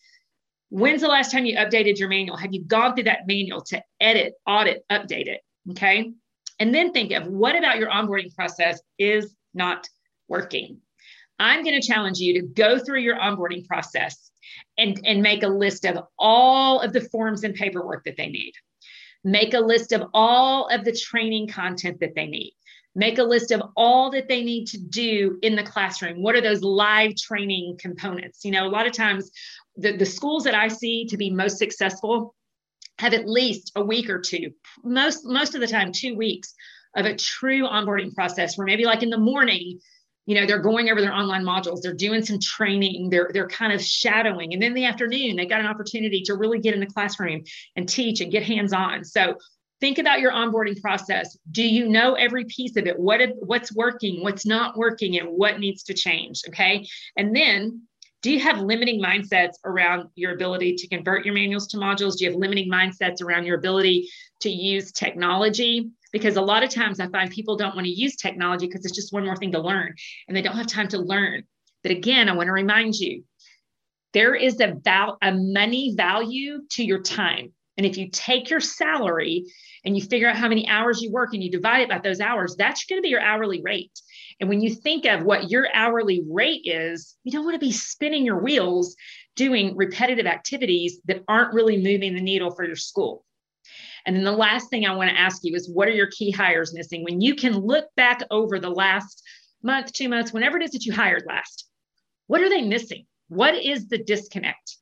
when's 0.70 1.02
the 1.02 1.08
last 1.08 1.30
time 1.30 1.44
you 1.44 1.56
updated 1.56 1.98
your 1.98 2.08
manual 2.08 2.36
have 2.36 2.52
you 2.52 2.64
gone 2.64 2.94
through 2.94 3.04
that 3.04 3.26
manual 3.26 3.62
to 3.62 3.82
edit 4.00 4.34
audit 4.46 4.84
update 4.90 5.26
it 5.26 5.40
okay 5.70 6.12
and 6.58 6.74
then 6.74 6.92
think 6.92 7.12
of 7.12 7.26
what 7.26 7.56
about 7.56 7.78
your 7.78 7.90
onboarding 7.90 8.34
process 8.34 8.80
is 8.98 9.34
not 9.54 9.88
working. 10.28 10.80
I'm 11.38 11.64
going 11.64 11.80
to 11.80 11.86
challenge 11.86 12.18
you 12.18 12.40
to 12.40 12.46
go 12.46 12.78
through 12.78 13.00
your 13.00 13.18
onboarding 13.18 13.66
process 13.66 14.30
and, 14.78 15.00
and 15.04 15.22
make 15.22 15.42
a 15.42 15.48
list 15.48 15.84
of 15.84 16.04
all 16.18 16.80
of 16.80 16.92
the 16.92 17.00
forms 17.00 17.42
and 17.42 17.54
paperwork 17.54 18.04
that 18.04 18.16
they 18.16 18.28
need. 18.28 18.52
Make 19.24 19.54
a 19.54 19.60
list 19.60 19.92
of 19.92 20.04
all 20.12 20.68
of 20.68 20.84
the 20.84 20.92
training 20.92 21.48
content 21.48 21.98
that 22.00 22.14
they 22.14 22.26
need. 22.26 22.54
Make 22.94 23.18
a 23.18 23.24
list 23.24 23.50
of 23.50 23.62
all 23.76 24.10
that 24.12 24.28
they 24.28 24.44
need 24.44 24.66
to 24.68 24.78
do 24.78 25.38
in 25.42 25.56
the 25.56 25.62
classroom. 25.62 26.22
What 26.22 26.36
are 26.36 26.40
those 26.40 26.62
live 26.62 27.16
training 27.16 27.78
components? 27.80 28.44
You 28.44 28.52
know, 28.52 28.66
a 28.66 28.70
lot 28.70 28.86
of 28.86 28.92
times 28.92 29.30
the, 29.76 29.96
the 29.96 30.06
schools 30.06 30.44
that 30.44 30.54
I 30.54 30.68
see 30.68 31.06
to 31.06 31.16
be 31.16 31.30
most 31.30 31.58
successful 31.58 32.34
have 32.98 33.12
at 33.12 33.28
least 33.28 33.72
a 33.74 33.84
week 33.84 34.08
or 34.08 34.20
two, 34.20 34.52
most 34.84 35.24
most 35.24 35.54
of 35.54 35.60
the 35.60 35.66
time, 35.66 35.90
two 35.90 36.14
weeks 36.14 36.54
of 36.96 37.06
a 37.06 37.16
true 37.16 37.66
onboarding 37.66 38.14
process 38.14 38.56
where 38.56 38.66
maybe 38.66 38.84
like 38.84 39.02
in 39.02 39.10
the 39.10 39.18
morning 39.18 39.80
you 40.26 40.34
know 40.34 40.46
they're 40.46 40.60
going 40.60 40.90
over 40.90 41.00
their 41.00 41.12
online 41.12 41.44
modules 41.44 41.80
they're 41.82 41.92
doing 41.92 42.24
some 42.24 42.38
training 42.40 43.10
they're 43.10 43.30
they're 43.32 43.48
kind 43.48 43.72
of 43.72 43.82
shadowing 43.82 44.52
and 44.52 44.62
then 44.62 44.68
in 44.68 44.74
the 44.74 44.84
afternoon 44.84 45.36
they 45.36 45.46
got 45.46 45.60
an 45.60 45.66
opportunity 45.66 46.22
to 46.22 46.34
really 46.34 46.58
get 46.58 46.74
in 46.74 46.80
the 46.80 46.86
classroom 46.86 47.42
and 47.76 47.88
teach 47.88 48.20
and 48.20 48.32
get 48.32 48.42
hands 48.42 48.72
on 48.72 49.04
so 49.04 49.36
think 49.80 49.98
about 49.98 50.20
your 50.20 50.32
onboarding 50.32 50.80
process. 50.80 51.36
Do 51.50 51.62
you 51.62 51.88
know 51.88 52.14
every 52.14 52.44
piece 52.44 52.76
of 52.76 52.86
it? 52.86 52.98
What 52.98 53.20
what's 53.40 53.74
working 53.74 54.22
what's 54.22 54.46
not 54.46 54.76
working 54.76 55.18
and 55.18 55.28
what 55.28 55.58
needs 55.60 55.82
to 55.84 55.94
change 55.94 56.42
okay? 56.48 56.86
And 57.16 57.34
then 57.34 57.82
do 58.22 58.32
you 58.32 58.40
have 58.40 58.58
limiting 58.60 59.02
mindsets 59.02 59.52
around 59.66 60.08
your 60.14 60.32
ability 60.32 60.76
to 60.76 60.88
convert 60.88 61.26
your 61.26 61.34
manuals 61.34 61.66
to 61.68 61.76
modules? 61.76 62.16
Do 62.16 62.24
you 62.24 62.30
have 62.30 62.40
limiting 62.40 62.70
mindsets 62.70 63.20
around 63.20 63.44
your 63.44 63.58
ability 63.58 64.08
to 64.40 64.48
use 64.48 64.92
technology? 64.92 65.90
Because 66.10 66.36
a 66.36 66.40
lot 66.40 66.62
of 66.62 66.70
times 66.70 67.00
I 67.00 67.08
find 67.08 67.30
people 67.30 67.56
don't 67.56 67.74
want 67.74 67.84
to 67.84 67.92
use 67.92 68.16
technology 68.16 68.66
because 68.66 68.86
it's 68.86 68.94
just 68.94 69.12
one 69.12 69.26
more 69.26 69.36
thing 69.36 69.52
to 69.52 69.60
learn 69.60 69.94
and 70.26 70.34
they 70.34 70.40
don't 70.40 70.56
have 70.56 70.68
time 70.68 70.88
to 70.88 70.98
learn. 70.98 71.42
But 71.82 71.92
again, 71.92 72.30
I 72.30 72.32
want 72.32 72.46
to 72.46 72.52
remind 72.52 72.94
you 72.94 73.24
there 74.14 74.34
is 74.34 74.58
a, 74.60 74.74
val- 74.82 75.18
a 75.20 75.32
money 75.34 75.92
value 75.94 76.60
to 76.70 76.84
your 76.84 77.02
time. 77.02 77.52
And 77.76 77.86
if 77.86 77.96
you 77.96 78.08
take 78.10 78.50
your 78.50 78.60
salary 78.60 79.44
and 79.84 79.96
you 79.96 80.02
figure 80.02 80.28
out 80.28 80.36
how 80.36 80.48
many 80.48 80.68
hours 80.68 81.02
you 81.02 81.10
work 81.10 81.34
and 81.34 81.42
you 81.42 81.50
divide 81.50 81.80
it 81.80 81.88
by 81.88 81.98
those 81.98 82.20
hours, 82.20 82.54
that's 82.56 82.84
going 82.84 82.98
to 82.98 83.02
be 83.02 83.08
your 83.08 83.20
hourly 83.20 83.60
rate. 83.62 83.98
And 84.40 84.48
when 84.48 84.60
you 84.60 84.74
think 84.74 85.04
of 85.06 85.24
what 85.24 85.50
your 85.50 85.68
hourly 85.74 86.22
rate 86.28 86.62
is, 86.64 87.16
you 87.24 87.32
don't 87.32 87.44
want 87.44 87.54
to 87.54 87.66
be 87.66 87.72
spinning 87.72 88.24
your 88.24 88.40
wheels 88.42 88.96
doing 89.36 89.76
repetitive 89.76 90.26
activities 90.26 91.00
that 91.06 91.24
aren't 91.28 91.54
really 91.54 91.76
moving 91.76 92.14
the 92.14 92.20
needle 92.20 92.50
for 92.50 92.64
your 92.64 92.76
school. 92.76 93.24
And 94.06 94.14
then 94.14 94.24
the 94.24 94.32
last 94.32 94.68
thing 94.70 94.86
I 94.86 94.94
want 94.94 95.10
to 95.10 95.18
ask 95.18 95.40
you 95.42 95.54
is 95.54 95.70
what 95.70 95.88
are 95.88 95.92
your 95.92 96.10
key 96.10 96.30
hires 96.30 96.74
missing? 96.74 97.04
When 97.04 97.20
you 97.20 97.34
can 97.34 97.58
look 97.58 97.86
back 97.96 98.22
over 98.30 98.58
the 98.58 98.70
last 98.70 99.22
month, 99.62 99.92
two 99.92 100.08
months, 100.08 100.32
whenever 100.32 100.58
it 100.58 100.62
is 100.62 100.70
that 100.72 100.84
you 100.84 100.92
hired 100.92 101.24
last, 101.26 101.68
what 102.26 102.42
are 102.42 102.50
they 102.50 102.62
missing? 102.62 103.06
What 103.28 103.54
is 103.54 103.88
the 103.88 103.98
disconnect? 103.98 104.76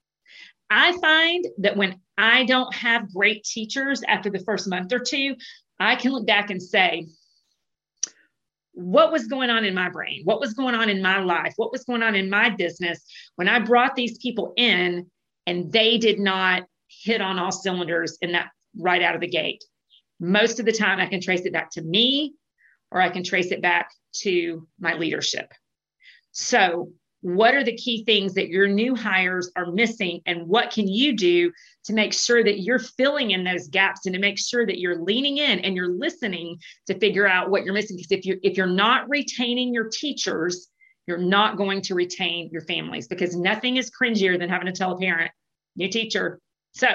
I 0.73 0.97
find 0.99 1.47
that 1.59 1.77
when 1.77 2.01
I 2.17 2.45
don't 2.45 2.75
have 2.75 3.13
great 3.13 3.45
teachers 3.45 4.03
after 4.09 4.31
the 4.31 4.41
first 4.41 4.67
month 4.67 4.91
or 4.93 5.01
two, 5.01 5.37
I 5.79 5.97
can 5.97 6.13
look 6.13 6.27
back 6.27 6.49
and 6.49 6.63
say, 6.63 7.09
what 8.73 9.13
was 9.13 9.27
going 9.27 9.51
on 9.51 9.67
in 9.67 9.75
my 9.75 9.91
brain? 9.91 10.23
What 10.25 10.41
was 10.41 10.55
going 10.55 10.75
on 10.75 10.89
in 10.89 11.03
my 11.03 11.19
life? 11.23 11.53
What 11.57 11.73
was 11.73 11.85
going 11.85 12.03
on 12.03 12.15
in 12.15 12.31
my 12.31 12.49
business 12.49 13.05
when 13.37 13.49
I 13.49 13.59
brought 13.59 13.95
these 13.97 14.17
people 14.17 14.55
in 14.57 15.11
and 15.47 15.71
they 15.71 15.99
did 15.99 16.19
not 16.19 16.63
hit 16.89 17.21
on 17.21 17.39
all 17.39 17.53
cylinders 17.53 18.17
in 18.23 18.33
that 18.33 18.49
right 18.79 19.03
out 19.03 19.15
of 19.15 19.21
the 19.21 19.29
gate? 19.29 19.63
Most 20.21 20.59
of 20.59 20.65
the 20.65 20.73
time, 20.73 21.01
I 21.01 21.07
can 21.07 21.21
trace 21.21 21.43
it 21.43 21.53
back 21.53 21.71
to 21.73 21.83
me 21.83 22.33
or 22.91 22.99
I 22.99 23.11
can 23.11 23.25
trace 23.25 23.53
it 23.53 23.61
back 23.61 23.91
to 24.23 24.67
my 24.81 24.95
leadership. 24.95 25.53
So, 26.31 26.93
what 27.23 27.55
are 27.55 27.65
the 27.65 27.77
key 27.77 28.05
things 28.05 28.35
that 28.35 28.49
your 28.49 28.69
new 28.69 28.95
hires 28.95 29.51
are 29.57 29.73
missing 29.73 30.21
and 30.27 30.47
what 30.47 30.71
can 30.71 30.87
you 30.87 31.17
do 31.17 31.51
to 31.85 31.93
make 31.93 32.13
sure 32.13 32.45
that 32.45 32.61
you're 32.61 32.79
filling 32.79 33.31
in 33.31 33.45
those 33.45 33.69
gaps 33.69 34.07
and 34.07 34.15
to 34.15 34.21
make 34.21 34.39
sure 34.39 34.67
that 34.67 34.79
you're 34.79 35.03
leaning 35.03 35.39
in 35.39 35.61
and 35.61 35.75
you're 35.75 35.93
listening 35.93 36.59
to 36.87 36.99
figure 36.99 37.27
out 37.27 37.51
what 37.51 37.65
you're 37.65 37.75
missing? 37.75 37.97
Because 37.97 38.13
if 38.13 38.27
you 38.27 38.39
if 38.43 38.57
you're 38.57 38.67
not 38.67 39.09
retaining 39.09 39.73
your 39.73 39.89
teachers 39.89 40.69
you're 41.07 41.19
not 41.19 41.57
going 41.57 41.83
to 41.83 41.95
retain 41.95 42.49
your 42.53 42.63
families 42.63 43.09
because 43.09 43.37
nothing 43.37 43.77
is 43.77 43.91
cringier 43.91 44.39
than 44.39 44.49
having 44.49 44.67
to 44.67 44.73
tell 44.73 44.93
a 44.93 44.99
parent 44.99 45.31
new 45.77 45.89
teacher. 45.89 46.41
So 46.73 46.89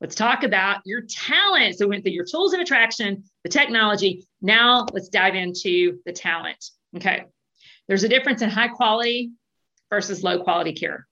let's 0.00 0.14
talk 0.14 0.44
about 0.44 0.80
your 0.84 1.02
talent. 1.02 1.76
So 1.76 1.86
we 1.86 1.90
went 1.90 2.04
through 2.04 2.12
your 2.12 2.24
tools 2.24 2.54
of 2.54 2.60
attraction 2.60 3.24
the 3.42 3.50
technology. 3.50 4.26
Now 4.40 4.86
let's 4.92 5.08
dive 5.08 5.34
into 5.34 5.98
the 6.06 6.12
talent. 6.12 6.64
Okay. 6.96 7.24
There's 7.86 8.04
a 8.04 8.08
difference 8.08 8.40
in 8.40 8.48
high 8.48 8.68
quality 8.68 9.32
versus 9.94 10.24
low 10.24 10.42
quality 10.42 10.72
care. 10.72 11.06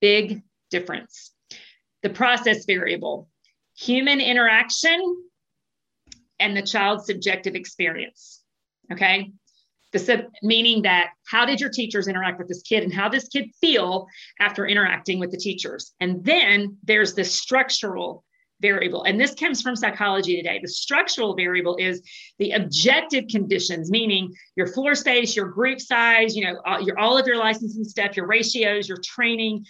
Big 0.00 0.42
difference. 0.72 1.32
The 2.02 2.10
process 2.10 2.64
variable, 2.64 3.28
human 3.76 4.20
interaction 4.20 5.00
and 6.40 6.56
the 6.56 6.62
child's 6.62 7.06
subjective 7.06 7.54
experience. 7.54 8.42
Okay. 8.92 9.30
The 9.92 10.00
sub, 10.00 10.20
meaning 10.42 10.82
that 10.82 11.10
how 11.30 11.46
did 11.46 11.60
your 11.60 11.70
teachers 11.70 12.08
interact 12.08 12.38
with 12.38 12.48
this 12.48 12.62
kid 12.62 12.82
and 12.82 12.92
how 12.92 13.08
this 13.08 13.28
kid 13.28 13.50
feel 13.60 14.08
after 14.40 14.66
interacting 14.66 15.20
with 15.20 15.30
the 15.30 15.38
teachers? 15.38 15.94
And 16.00 16.24
then 16.24 16.76
there's 16.82 17.14
the 17.14 17.24
structural 17.24 18.24
variable. 18.60 19.04
And 19.04 19.20
this 19.20 19.34
comes 19.34 19.62
from 19.62 19.76
psychology 19.76 20.36
today. 20.36 20.58
The 20.60 20.68
structural 20.68 21.34
variable 21.34 21.76
is 21.76 22.02
the 22.38 22.52
objective 22.52 23.26
conditions, 23.28 23.90
meaning 23.90 24.34
your 24.56 24.66
floor 24.66 24.94
space, 24.94 25.36
your 25.36 25.48
group 25.48 25.80
size, 25.80 26.36
you 26.36 26.44
know, 26.44 26.60
all, 26.64 26.80
your, 26.80 26.98
all 26.98 27.18
of 27.18 27.26
your 27.26 27.36
licensing 27.36 27.84
stuff, 27.84 28.16
your 28.16 28.26
ratios, 28.26 28.88
your 28.88 28.98
training. 29.04 29.64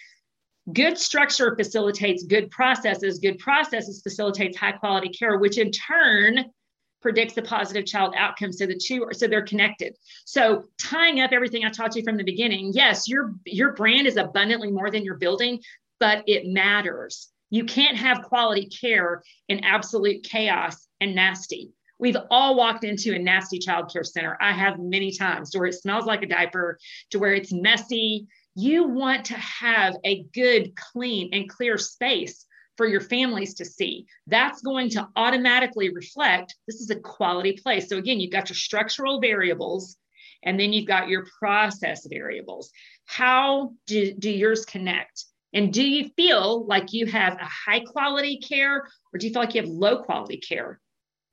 Good 0.73 0.99
structure 0.99 1.55
facilitates 1.57 2.25
good 2.25 2.51
processes. 2.51 3.19
Good 3.19 3.39
processes 3.39 4.03
facilitates 4.03 4.57
high 4.57 4.73
quality 4.73 5.09
care, 5.09 5.39
which 5.39 5.59
in 5.59 5.71
turn 5.71 6.47
predicts 7.01 7.35
the 7.35 7.43
positive 7.43 7.87
child 7.87 8.15
outcome. 8.17 8.53
So 8.53 8.67
the 8.67 8.79
two 8.79 9.05
are 9.05 9.15
so 9.15 9.29
they're 9.29 9.43
connected. 9.43 9.97
So 10.25 10.65
tying 10.79 11.21
up 11.21 11.33
everything 11.33 11.65
I 11.65 11.71
taught 11.71 11.95
you 11.95 12.03
from 12.03 12.17
the 12.17 12.25
beginning, 12.25 12.73
yes, 12.75 13.09
your 13.09 13.35
your 13.47 13.73
brand 13.73 14.07
is 14.07 14.17
abundantly 14.17 14.71
more 14.71 14.91
than 14.91 15.05
your 15.05 15.17
building, 15.17 15.61
but 16.01 16.25
it 16.27 16.47
matters 16.47 17.31
you 17.51 17.65
can't 17.65 17.97
have 17.97 18.23
quality 18.23 18.67
care 18.67 19.23
in 19.49 19.65
absolute 19.65 20.23
chaos 20.23 20.87
and 21.01 21.15
nasty. 21.15 21.71
We've 21.99 22.17
all 22.31 22.55
walked 22.55 22.85
into 22.85 23.15
a 23.15 23.19
nasty 23.19 23.59
childcare 23.59 24.07
center. 24.07 24.37
I 24.41 24.53
have 24.53 24.79
many 24.79 25.13
times 25.13 25.51
to 25.51 25.59
where 25.59 25.69
it 25.69 25.75
smells 25.75 26.07
like 26.07 26.23
a 26.23 26.27
diaper, 26.27 26.79
to 27.11 27.19
where 27.19 27.35
it's 27.35 27.53
messy. 27.53 28.29
You 28.55 28.85
want 28.85 29.25
to 29.27 29.35
have 29.35 29.97
a 30.05 30.25
good, 30.35 30.77
clean, 30.77 31.31
and 31.33 31.49
clear 31.49 31.77
space 31.77 32.47
for 32.77 32.87
your 32.87 33.01
families 33.01 33.55
to 33.55 33.65
see. 33.65 34.07
That's 34.29 34.63
going 34.63 34.91
to 34.91 35.09
automatically 35.17 35.93
reflect 35.93 36.55
this 36.67 36.81
is 36.81 36.91
a 36.91 37.01
quality 37.01 37.59
place. 37.61 37.89
So, 37.89 37.97
again, 37.97 38.21
you've 38.21 38.33
got 38.33 38.49
your 38.49 38.57
structural 38.57 39.21
variables 39.21 39.97
and 40.45 40.59
then 40.59 40.73
you've 40.73 40.87
got 40.87 41.09
your 41.09 41.27
process 41.41 42.07
variables. 42.09 42.71
How 43.07 43.73
do, 43.87 44.15
do 44.15 44.31
yours 44.31 44.65
connect? 44.65 45.25
And 45.55 45.73
do 45.73 45.83
you 45.83 46.11
feel 46.17 46.67
like 46.67 46.93
you 46.93 47.07
have 47.07 47.35
a 47.35 47.45
high 47.45 47.81
quality 47.81 48.39
care 48.39 48.87
or 49.13 49.19
do 49.19 49.27
you 49.27 49.33
feel 49.33 49.43
like 49.43 49.55
you 49.55 49.63
have 49.63 49.71
low 49.71 50.03
quality 50.03 50.37
care? 50.37 50.81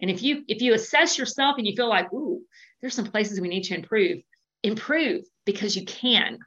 And 0.02 0.10
if 0.10 0.24
you 0.24 0.44
if 0.48 0.62
you 0.62 0.74
assess 0.74 1.18
yourself 1.18 1.58
and 1.58 1.68
you 1.68 1.76
feel 1.76 1.90
like, 1.90 2.12
ooh, 2.14 2.42
there's 2.82 2.94
some 2.94 3.06
places 3.06 3.42
we 3.42 3.48
need 3.48 3.64
to 3.64 3.76
improve, 3.76 4.20
improve 4.64 5.24
because 5.46 5.76
you 5.76 5.86
can. 5.86 6.40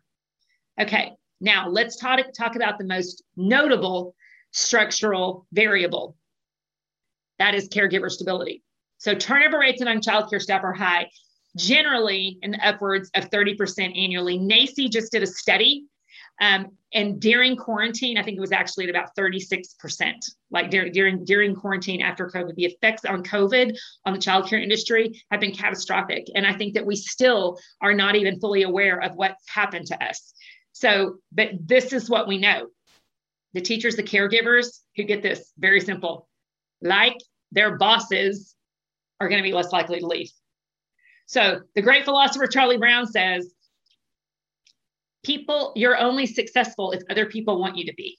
Okay, 0.80 1.12
now 1.40 1.68
let's 1.68 1.96
talk, 1.96 2.20
talk 2.36 2.56
about 2.56 2.78
the 2.78 2.84
most 2.84 3.22
notable 3.36 4.14
structural 4.52 5.46
variable. 5.52 6.16
That 7.38 7.54
is 7.54 7.68
caregiver 7.68 8.10
stability. 8.10 8.62
So 8.98 9.14
turnover 9.14 9.58
rates 9.58 9.80
among 9.80 10.00
childcare 10.00 10.40
staff 10.40 10.64
are 10.64 10.72
high, 10.72 11.08
generally 11.56 12.38
in 12.42 12.50
the 12.52 12.66
upwards 12.66 13.10
of 13.14 13.30
30% 13.30 13.96
annually. 13.96 14.38
NAEYC 14.38 14.90
just 14.90 15.12
did 15.12 15.22
a 15.22 15.26
study 15.26 15.86
um, 16.40 16.68
and 16.94 17.20
during 17.20 17.56
quarantine, 17.56 18.16
I 18.16 18.22
think 18.22 18.38
it 18.38 18.40
was 18.40 18.52
actually 18.52 18.84
at 18.84 18.90
about 18.90 19.14
36%. 19.16 19.66
Like 20.50 20.70
during, 20.70 20.92
during 20.92 21.24
during 21.24 21.54
quarantine 21.54 22.00
after 22.00 22.30
COVID, 22.30 22.54
the 22.54 22.64
effects 22.64 23.04
on 23.04 23.22
COVID 23.22 23.76
on 24.06 24.12
the 24.14 24.18
childcare 24.18 24.62
industry 24.62 25.22
have 25.30 25.40
been 25.40 25.54
catastrophic. 25.54 26.28
And 26.34 26.46
I 26.46 26.54
think 26.54 26.74
that 26.74 26.86
we 26.86 26.96
still 26.96 27.58
are 27.82 27.92
not 27.92 28.14
even 28.14 28.40
fully 28.40 28.62
aware 28.62 29.02
of 29.02 29.16
what's 29.16 29.44
happened 29.48 29.86
to 29.88 30.02
us. 30.02 30.32
So, 30.72 31.16
but 31.32 31.50
this 31.60 31.92
is 31.92 32.08
what 32.08 32.26
we 32.26 32.38
know. 32.38 32.68
The 33.52 33.60
teachers, 33.60 33.96
the 33.96 34.02
caregivers 34.02 34.80
who 34.96 35.04
get 35.04 35.22
this 35.22 35.52
very 35.58 35.80
simple, 35.80 36.28
like 36.80 37.16
their 37.52 37.76
bosses 37.76 38.54
are 39.20 39.28
going 39.28 39.42
to 39.42 39.46
be 39.46 39.54
less 39.54 39.72
likely 39.72 40.00
to 40.00 40.06
leave. 40.06 40.30
So 41.26 41.60
the 41.74 41.82
great 41.82 42.04
philosopher 42.04 42.46
Charlie 42.46 42.78
Brown 42.78 43.06
says, 43.06 43.52
people, 45.24 45.72
you're 45.76 45.98
only 45.98 46.26
successful 46.26 46.92
if 46.92 47.02
other 47.10 47.26
people 47.26 47.58
want 47.60 47.76
you 47.76 47.86
to 47.86 47.94
be. 47.94 48.18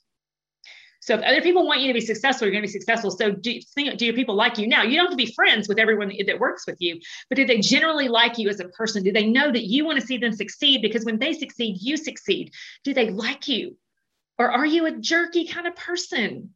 So 1.02 1.16
if 1.16 1.22
other 1.22 1.42
people 1.42 1.66
want 1.66 1.82
you 1.82 1.88
to 1.88 1.94
be 1.94 2.06
successful, 2.06 2.46
you're 2.46 2.52
going 2.52 2.62
to 2.62 2.68
be 2.68 2.72
successful. 2.72 3.10
So 3.10 3.32
do, 3.32 3.60
do 3.76 4.06
your 4.06 4.14
people 4.14 4.36
like 4.36 4.58
you 4.58 4.68
now? 4.68 4.84
You 4.84 4.98
don't 4.98 5.06
have 5.06 5.18
to 5.18 5.26
be 5.26 5.34
friends 5.34 5.68
with 5.70 5.80
everyone 5.80 6.10
that, 6.10 6.24
that 6.28 6.40
works 6.40 6.68
with 6.68 6.76
you, 6.80 7.00
but 7.30 7.38
do 7.38 7.46
they 7.46 7.60
generally 7.60 8.10
like 8.10 8.38
you 8.38 8.50
as 8.50 8.60
a 8.60 8.66
person? 8.66 9.02
Do 9.02 9.12
they 9.12 9.26
know 9.26 9.52
that 9.52 9.64
you 9.64 9.86
want 9.86 10.00
to 10.00 10.06
see 10.06 10.18
them 10.18 10.34
succeed? 10.34 10.82
Because 10.82 11.06
when 11.06 11.18
they 11.18 11.34
succeed, 11.34 11.78
you 11.80 11.96
succeed. 11.96 12.52
Do 12.84 12.94
they 12.94 13.10
like 13.10 13.48
you? 13.48 13.78
Or 14.38 14.52
are 14.52 14.66
you 14.66 14.86
a 14.86 14.92
jerky 14.92 15.48
kind 15.48 15.68
of 15.68 15.76
person? 15.76 16.54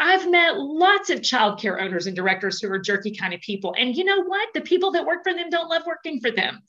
I've 0.00 0.28
met 0.28 0.58
lots 0.58 1.10
of 1.10 1.20
childcare 1.20 1.80
owners 1.80 2.06
and 2.06 2.16
directors 2.16 2.60
who 2.60 2.70
are 2.72 2.78
jerky 2.78 3.14
kind 3.14 3.32
of 3.32 3.40
people. 3.40 3.74
And 3.78 3.94
you 3.94 4.04
know 4.04 4.24
what? 4.24 4.48
The 4.54 4.60
people 4.60 4.92
that 4.92 5.06
work 5.06 5.22
for 5.22 5.32
them 5.32 5.50
don't 5.50 5.68
love 5.68 5.84
working 5.86 6.20
for 6.20 6.30
them. 6.30 6.62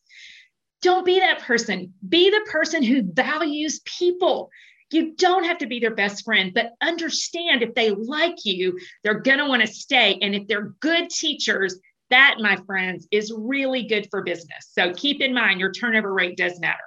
Don't 0.85 1.03
be 1.03 1.19
that 1.19 1.39
person. 1.39 1.91
Be 2.07 2.29
the 2.29 2.45
person 2.47 2.83
who 2.83 3.01
values 3.01 3.81
people. 3.85 4.51
You 4.91 5.15
don't 5.15 5.43
have 5.43 5.57
to 5.57 5.65
be 5.65 5.79
their 5.79 5.95
best 5.95 6.23
friend, 6.23 6.53
but 6.53 6.73
understand 6.79 7.63
if 7.63 7.73
they 7.73 7.89
like 7.89 8.45
you, 8.45 8.77
they're 9.03 9.19
going 9.19 9.39
to 9.39 9.47
want 9.47 9.63
to 9.63 9.67
stay. 9.67 10.19
And 10.21 10.35
if 10.35 10.47
they're 10.47 10.75
good 10.81 11.09
teachers, 11.09 11.79
that, 12.11 12.35
my 12.39 12.57
friends, 12.67 13.07
is 13.09 13.33
really 13.35 13.87
good 13.87 14.07
for 14.11 14.21
business. 14.21 14.69
So 14.73 14.93
keep 14.93 15.21
in 15.21 15.33
mind 15.33 15.59
your 15.59 15.71
turnover 15.71 16.13
rate 16.13 16.37
does 16.37 16.59
matter. 16.59 16.77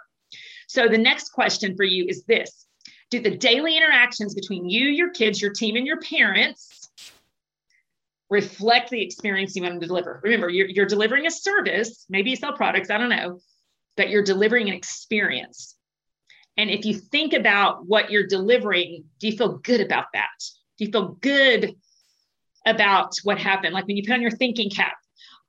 So 0.68 0.87
the 0.87 0.96
next 0.96 1.30
question 1.30 1.76
for 1.76 1.82
you 1.82 2.07
is 2.07 2.22
this 2.22 2.68
Do 3.11 3.18
the 3.18 3.36
daily 3.36 3.76
interactions 3.76 4.32
between 4.32 4.70
you, 4.70 4.86
your 4.86 5.11
kids, 5.11 5.42
your 5.42 5.53
team, 5.53 5.74
and 5.74 5.84
your 5.84 6.01
parents 6.03 6.88
reflect 8.30 8.90
the 8.90 9.03
experience 9.03 9.57
you 9.57 9.62
want 9.62 9.80
to 9.80 9.84
deliver? 9.88 10.20
Remember, 10.22 10.49
you're, 10.49 10.68
you're 10.68 10.86
delivering 10.86 11.26
a 11.26 11.32
service, 11.32 12.07
maybe 12.09 12.30
you 12.30 12.36
sell 12.36 12.53
products, 12.53 12.90
I 12.90 12.99
don't 12.99 13.09
know, 13.09 13.40
that 13.99 14.09
you're 14.09 14.24
delivering 14.24 14.68
an 14.68 14.74
experience. 14.74 15.76
And 16.57 16.70
if 16.70 16.84
you 16.84 16.94
think 16.94 17.34
about 17.34 17.86
what 17.86 18.11
you're 18.11 18.26
delivering, 18.26 19.05
do 19.20 19.28
you 19.28 19.36
feel 19.36 19.59
good 19.59 19.80
about 19.80 20.07
that? 20.14 20.26
Do 20.76 20.84
you 20.86 20.90
feel 20.90 21.09
good 21.20 21.76
about 22.66 23.14
what 23.22 23.38
happened? 23.38 23.74
Like 23.74 23.86
when 23.86 23.96
you 23.96 24.03
put 24.03 24.14
on 24.14 24.22
your 24.22 24.32
thinking 24.32 24.70
cap, 24.70 24.96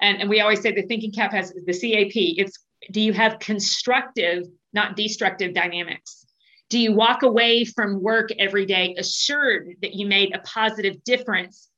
and, 0.01 0.21
and 0.21 0.29
we 0.29 0.41
always 0.41 0.61
say 0.61 0.71
the 0.71 0.83
thinking 0.83 1.11
cap 1.11 1.31
has 1.31 1.51
the 1.51 1.73
CAP, 1.73 2.13
it's 2.15 2.59
do 2.91 3.01
you 3.01 3.13
have 3.13 3.39
constructive, 3.39 4.43
not 4.71 4.95
destructive 4.95 5.53
dynamics? 5.53 6.25
Do 6.69 6.77
you 6.77 6.93
walk 6.93 7.23
away 7.23 7.65
from 7.65 8.01
work 8.01 8.29
every 8.37 8.65
day 8.65 8.95
assured 8.97 9.75
that 9.81 9.95
you 9.95 10.05
made 10.05 10.35
a 10.35 10.39
positive 10.39 11.03
difference 11.03 11.69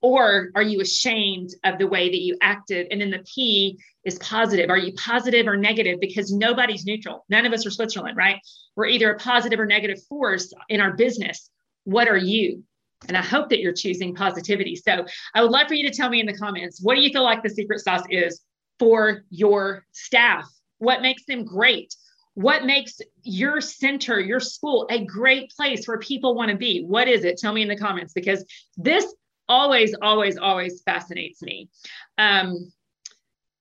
Or 0.00 0.50
are 0.54 0.62
you 0.62 0.80
ashamed 0.80 1.50
of 1.64 1.78
the 1.78 1.86
way 1.86 2.10
that 2.10 2.20
you 2.20 2.36
acted? 2.40 2.88
And 2.90 3.00
then 3.00 3.10
the 3.10 3.24
P 3.34 3.78
is 4.06 4.18
positive. 4.20 4.70
Are 4.70 4.78
you 4.78 4.94
positive 4.94 5.46
or 5.46 5.56
negative? 5.56 5.98
Because 6.00 6.32
nobody's 6.32 6.86
neutral. 6.86 7.26
None 7.28 7.44
of 7.44 7.52
us 7.52 7.66
are 7.66 7.70
Switzerland, 7.70 8.16
right? 8.16 8.40
We're 8.76 8.86
either 8.86 9.10
a 9.10 9.18
positive 9.18 9.58
or 9.58 9.66
negative 9.66 9.98
force 10.08 10.54
in 10.68 10.80
our 10.80 10.92
business. 10.92 11.50
What 11.84 12.08
are 12.08 12.16
you? 12.16 12.62
And 13.08 13.16
I 13.16 13.22
hope 13.22 13.50
that 13.50 13.60
you're 13.60 13.74
choosing 13.74 14.14
positivity. 14.14 14.76
So 14.76 15.04
I 15.34 15.42
would 15.42 15.50
love 15.50 15.66
for 15.66 15.74
you 15.74 15.88
to 15.90 15.94
tell 15.94 16.08
me 16.08 16.20
in 16.20 16.26
the 16.26 16.36
comments 16.38 16.80
what 16.80 16.94
do 16.94 17.02
you 17.02 17.10
feel 17.10 17.24
like 17.24 17.42
the 17.42 17.50
secret 17.50 17.80
sauce 17.80 18.04
is 18.08 18.40
for 18.78 19.24
your 19.28 19.84
staff? 19.92 20.48
What 20.78 21.02
makes 21.02 21.24
them 21.26 21.44
great? 21.44 21.94
What 22.34 22.64
makes 22.64 23.00
your 23.22 23.60
center, 23.60 24.20
your 24.20 24.40
school, 24.40 24.86
a 24.90 25.04
great 25.04 25.50
place 25.50 25.88
where 25.88 25.98
people 25.98 26.34
want 26.34 26.50
to 26.50 26.56
be? 26.56 26.84
What 26.84 27.08
is 27.08 27.24
it? 27.24 27.38
Tell 27.38 27.52
me 27.52 27.62
in 27.62 27.68
the 27.68 27.76
comments 27.76 28.12
because 28.12 28.44
this 28.76 29.06
always, 29.48 29.94
always, 30.00 30.36
always 30.36 30.82
fascinates 30.82 31.42
me. 31.42 31.70
Um, 32.18 32.72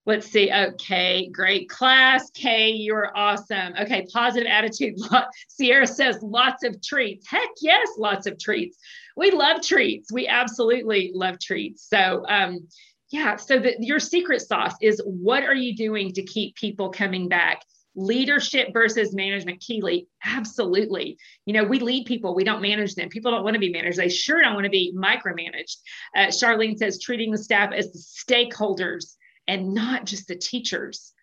let's 0.05 0.27
see. 0.27 0.51
Okay, 0.51 1.29
great 1.29 1.69
class. 1.69 2.29
Kay, 2.31 2.71
you're 2.71 3.11
awesome. 3.15 3.73
Okay, 3.79 4.05
positive 4.13 4.47
attitude. 4.49 4.95
Sierra 5.47 5.87
says 5.87 6.19
lots 6.21 6.63
of 6.63 6.81
treats. 6.81 7.27
Heck 7.27 7.49
yes, 7.61 7.87
lots 7.97 8.27
of 8.27 8.39
treats. 8.39 8.77
We 9.17 9.31
love 9.31 9.61
treats. 9.61 10.11
We 10.11 10.27
absolutely 10.27 11.11
love 11.13 11.39
treats. 11.39 11.87
So, 11.87 12.23
um, 12.27 12.67
yeah, 13.09 13.35
so 13.37 13.59
the, 13.59 13.75
your 13.79 13.99
secret 13.99 14.41
sauce 14.41 14.75
is 14.81 15.01
what 15.05 15.43
are 15.43 15.55
you 15.55 15.75
doing 15.75 16.11
to 16.13 16.23
keep 16.23 16.55
people 16.55 16.89
coming 16.89 17.27
back? 17.27 17.61
Leadership 17.97 18.73
versus 18.73 19.15
management, 19.15 19.61
Keely, 19.61 20.07
absolutely. 20.25 21.17
You 21.45 21.53
know, 21.53 21.63
we 21.63 21.79
lead 21.79 22.05
people, 22.05 22.35
we 22.35 22.43
don't 22.43 22.61
manage 22.61 22.93
them. 22.95 23.07
People 23.07 23.31
don't 23.31 23.43
want 23.43 23.53
to 23.53 23.59
be 23.59 23.71
managed. 23.71 23.97
They 23.97 24.09
sure 24.09 24.41
don't 24.41 24.53
want 24.53 24.65
to 24.65 24.69
be 24.69 24.93
micromanaged. 24.93 25.77
Uh, 26.15 26.27
Charlene 26.27 26.77
says 26.77 26.99
treating 26.99 27.31
the 27.31 27.37
staff 27.37 27.71
as 27.71 27.93
the 27.93 27.99
stakeholders 27.99 29.15
and 29.47 29.73
not 29.73 30.05
just 30.05 30.27
the 30.27 30.35
teachers. 30.35 31.13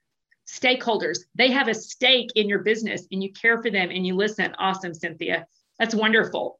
Stakeholders, 0.47 1.20
they 1.35 1.51
have 1.51 1.68
a 1.68 1.75
stake 1.75 2.31
in 2.35 2.49
your 2.49 2.61
business 2.61 3.07
and 3.11 3.23
you 3.23 3.33
care 3.33 3.62
for 3.62 3.70
them 3.70 3.91
and 3.91 4.07
you 4.07 4.14
listen. 4.14 4.55
Awesome, 4.59 4.93
Cynthia. 4.93 5.47
That's 5.79 5.95
wonderful. 5.95 6.59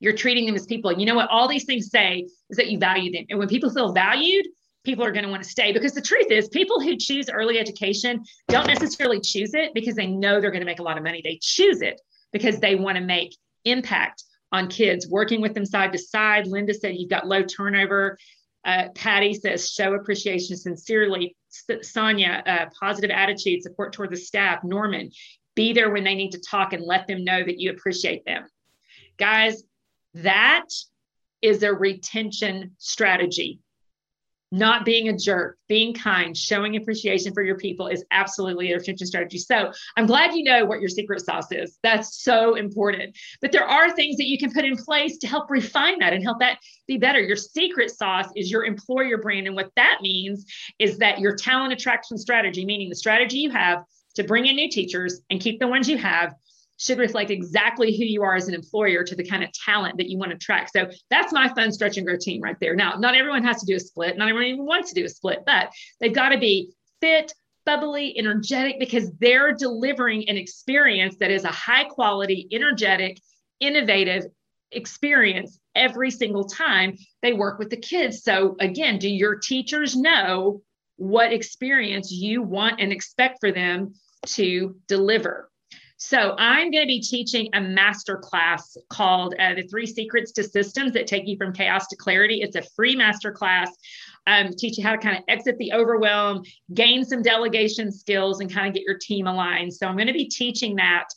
You're 0.00 0.16
treating 0.16 0.46
them 0.46 0.54
as 0.54 0.66
people. 0.66 0.90
and 0.90 1.00
You 1.00 1.06
know 1.06 1.14
what 1.14 1.30
all 1.30 1.48
these 1.48 1.64
things 1.64 1.90
say 1.90 2.26
is 2.50 2.56
that 2.56 2.70
you 2.70 2.78
value 2.78 3.10
them. 3.10 3.24
And 3.30 3.38
when 3.38 3.48
people 3.48 3.70
feel 3.70 3.92
valued, 3.92 4.46
people 4.84 5.04
are 5.04 5.12
going 5.12 5.24
to 5.24 5.30
want 5.30 5.42
to 5.42 5.48
stay 5.48 5.72
because 5.72 5.92
the 5.92 6.00
truth 6.00 6.30
is 6.30 6.48
people 6.48 6.80
who 6.80 6.96
choose 6.96 7.28
early 7.28 7.58
education 7.58 8.22
don't 8.48 8.66
necessarily 8.66 9.20
choose 9.20 9.54
it 9.54 9.74
because 9.74 9.96
they 9.96 10.06
know 10.06 10.40
they're 10.40 10.50
going 10.50 10.62
to 10.62 10.66
make 10.66 10.78
a 10.78 10.84
lot 10.84 10.96
of 10.96 11.02
money. 11.02 11.20
They 11.22 11.38
choose 11.42 11.82
it 11.82 12.00
because 12.32 12.60
they 12.60 12.74
want 12.74 12.96
to 12.96 13.04
make 13.04 13.36
impact 13.64 14.22
on 14.52 14.68
kids, 14.68 15.06
working 15.08 15.40
with 15.40 15.54
them 15.54 15.66
side 15.66 15.92
to 15.92 15.98
side. 15.98 16.46
Linda 16.46 16.72
said 16.72 16.96
you've 16.96 17.10
got 17.10 17.26
low 17.26 17.42
turnover. 17.42 18.18
Uh, 18.64 18.88
Patty 18.94 19.34
says, 19.34 19.70
show 19.70 19.94
appreciation 19.94 20.56
sincerely. 20.56 21.36
S- 21.70 21.90
Sonia, 21.90 22.42
uh, 22.46 22.66
positive 22.78 23.10
attitude, 23.10 23.62
support 23.62 23.92
toward 23.92 24.10
the 24.10 24.16
staff. 24.16 24.62
Norman, 24.64 25.10
be 25.54 25.72
there 25.72 25.90
when 25.90 26.04
they 26.04 26.14
need 26.14 26.32
to 26.32 26.40
talk 26.40 26.72
and 26.72 26.82
let 26.82 27.06
them 27.06 27.24
know 27.24 27.42
that 27.42 27.58
you 27.58 27.70
appreciate 27.70 28.24
them. 28.24 28.44
Guys, 29.16 29.62
that 30.14 30.66
is 31.42 31.62
a 31.62 31.72
retention 31.72 32.72
strategy. 32.78 33.60
Not 34.50 34.86
being 34.86 35.08
a 35.08 35.16
jerk, 35.16 35.58
being 35.68 35.92
kind, 35.92 36.34
showing 36.34 36.76
appreciation 36.76 37.34
for 37.34 37.42
your 37.42 37.58
people 37.58 37.86
is 37.86 38.04
absolutely 38.10 38.72
a 38.72 38.76
retention 38.76 39.06
strategy. 39.06 39.36
So 39.36 39.72
I'm 39.96 40.06
glad 40.06 40.34
you 40.34 40.42
know 40.42 40.64
what 40.64 40.80
your 40.80 40.88
secret 40.88 41.20
sauce 41.20 41.52
is. 41.52 41.78
That's 41.82 42.22
so 42.22 42.54
important. 42.54 43.14
But 43.42 43.52
there 43.52 43.66
are 43.66 43.90
things 43.90 44.16
that 44.16 44.26
you 44.26 44.38
can 44.38 44.50
put 44.50 44.64
in 44.64 44.76
place 44.76 45.18
to 45.18 45.26
help 45.26 45.50
refine 45.50 45.98
that 45.98 46.14
and 46.14 46.22
help 46.22 46.40
that 46.40 46.58
be 46.86 46.96
better. 46.96 47.20
Your 47.20 47.36
secret 47.36 47.90
sauce 47.90 48.28
is 48.36 48.50
your 48.50 48.64
employer 48.64 49.18
brand. 49.18 49.46
And 49.46 49.54
what 49.54 49.70
that 49.76 49.98
means 50.00 50.46
is 50.78 50.96
that 50.98 51.18
your 51.18 51.36
talent 51.36 51.74
attraction 51.74 52.16
strategy, 52.16 52.64
meaning 52.64 52.88
the 52.88 52.96
strategy 52.96 53.38
you 53.38 53.50
have 53.50 53.84
to 54.14 54.24
bring 54.24 54.46
in 54.46 54.56
new 54.56 54.70
teachers 54.70 55.20
and 55.28 55.40
keep 55.40 55.60
the 55.60 55.68
ones 55.68 55.88
you 55.88 55.98
have, 55.98 56.34
should 56.78 56.98
reflect 56.98 57.30
exactly 57.30 57.96
who 57.96 58.04
you 58.04 58.22
are 58.22 58.36
as 58.36 58.48
an 58.48 58.54
employer 58.54 59.04
to 59.04 59.14
the 59.14 59.24
kind 59.24 59.44
of 59.44 59.52
talent 59.52 59.96
that 59.98 60.08
you 60.08 60.16
want 60.16 60.30
to 60.30 60.36
attract. 60.36 60.72
So 60.72 60.88
that's 61.10 61.32
my 61.32 61.48
fun 61.48 61.72
stretch 61.72 61.96
and 61.96 62.06
grow 62.06 62.16
team 62.16 62.40
right 62.40 62.56
there. 62.60 62.74
Now, 62.74 62.94
not 62.98 63.14
everyone 63.14 63.44
has 63.44 63.60
to 63.60 63.66
do 63.66 63.76
a 63.76 63.80
split, 63.80 64.16
not 64.16 64.28
everyone 64.28 64.52
even 64.52 64.64
wants 64.64 64.92
to 64.92 65.00
do 65.00 65.04
a 65.04 65.08
split, 65.08 65.40
but 65.44 65.70
they've 66.00 66.14
got 66.14 66.30
to 66.30 66.38
be 66.38 66.72
fit, 67.00 67.32
bubbly, 67.66 68.16
energetic 68.16 68.78
because 68.78 69.10
they're 69.18 69.52
delivering 69.52 70.28
an 70.28 70.36
experience 70.36 71.16
that 71.20 71.30
is 71.30 71.44
a 71.44 71.48
high 71.48 71.84
quality, 71.84 72.48
energetic, 72.52 73.18
innovative 73.60 74.24
experience 74.70 75.58
every 75.74 76.10
single 76.10 76.44
time 76.44 76.96
they 77.22 77.32
work 77.32 77.58
with 77.58 77.70
the 77.70 77.76
kids. 77.76 78.22
So, 78.22 78.56
again, 78.60 78.98
do 78.98 79.08
your 79.08 79.36
teachers 79.36 79.96
know 79.96 80.62
what 80.96 81.32
experience 81.32 82.10
you 82.12 82.42
want 82.42 82.80
and 82.80 82.92
expect 82.92 83.38
for 83.40 83.52
them 83.52 83.94
to 84.26 84.76
deliver? 84.86 85.47
So 86.00 86.36
I'm 86.38 86.70
going 86.70 86.84
to 86.84 86.86
be 86.86 87.00
teaching 87.00 87.48
a 87.54 87.60
master 87.60 88.16
class 88.16 88.76
called 88.88 89.34
uh, 89.38 89.54
The 89.54 89.64
Three 89.64 89.84
Secrets 89.84 90.30
to 90.32 90.44
Systems 90.44 90.92
that 90.92 91.08
Take 91.08 91.26
You 91.26 91.36
from 91.36 91.52
Chaos 91.52 91.88
to 91.88 91.96
Clarity. 91.96 92.40
It's 92.40 92.54
a 92.54 92.62
free 92.76 92.94
master 92.94 93.32
class. 93.32 93.68
Um, 94.28 94.50
teach 94.56 94.78
you 94.78 94.84
how 94.84 94.92
to 94.92 94.98
kind 94.98 95.18
of 95.18 95.24
exit 95.26 95.58
the 95.58 95.72
overwhelm, 95.72 96.44
gain 96.72 97.04
some 97.04 97.20
delegation 97.20 97.90
skills, 97.90 98.40
and 98.40 98.52
kind 98.52 98.68
of 98.68 98.74
get 98.74 98.84
your 98.84 98.96
team 98.96 99.26
aligned. 99.26 99.74
So 99.74 99.88
I'm 99.88 99.96
going 99.96 100.06
to 100.06 100.12
be 100.12 100.28
teaching 100.28 100.76
that 100.76 101.08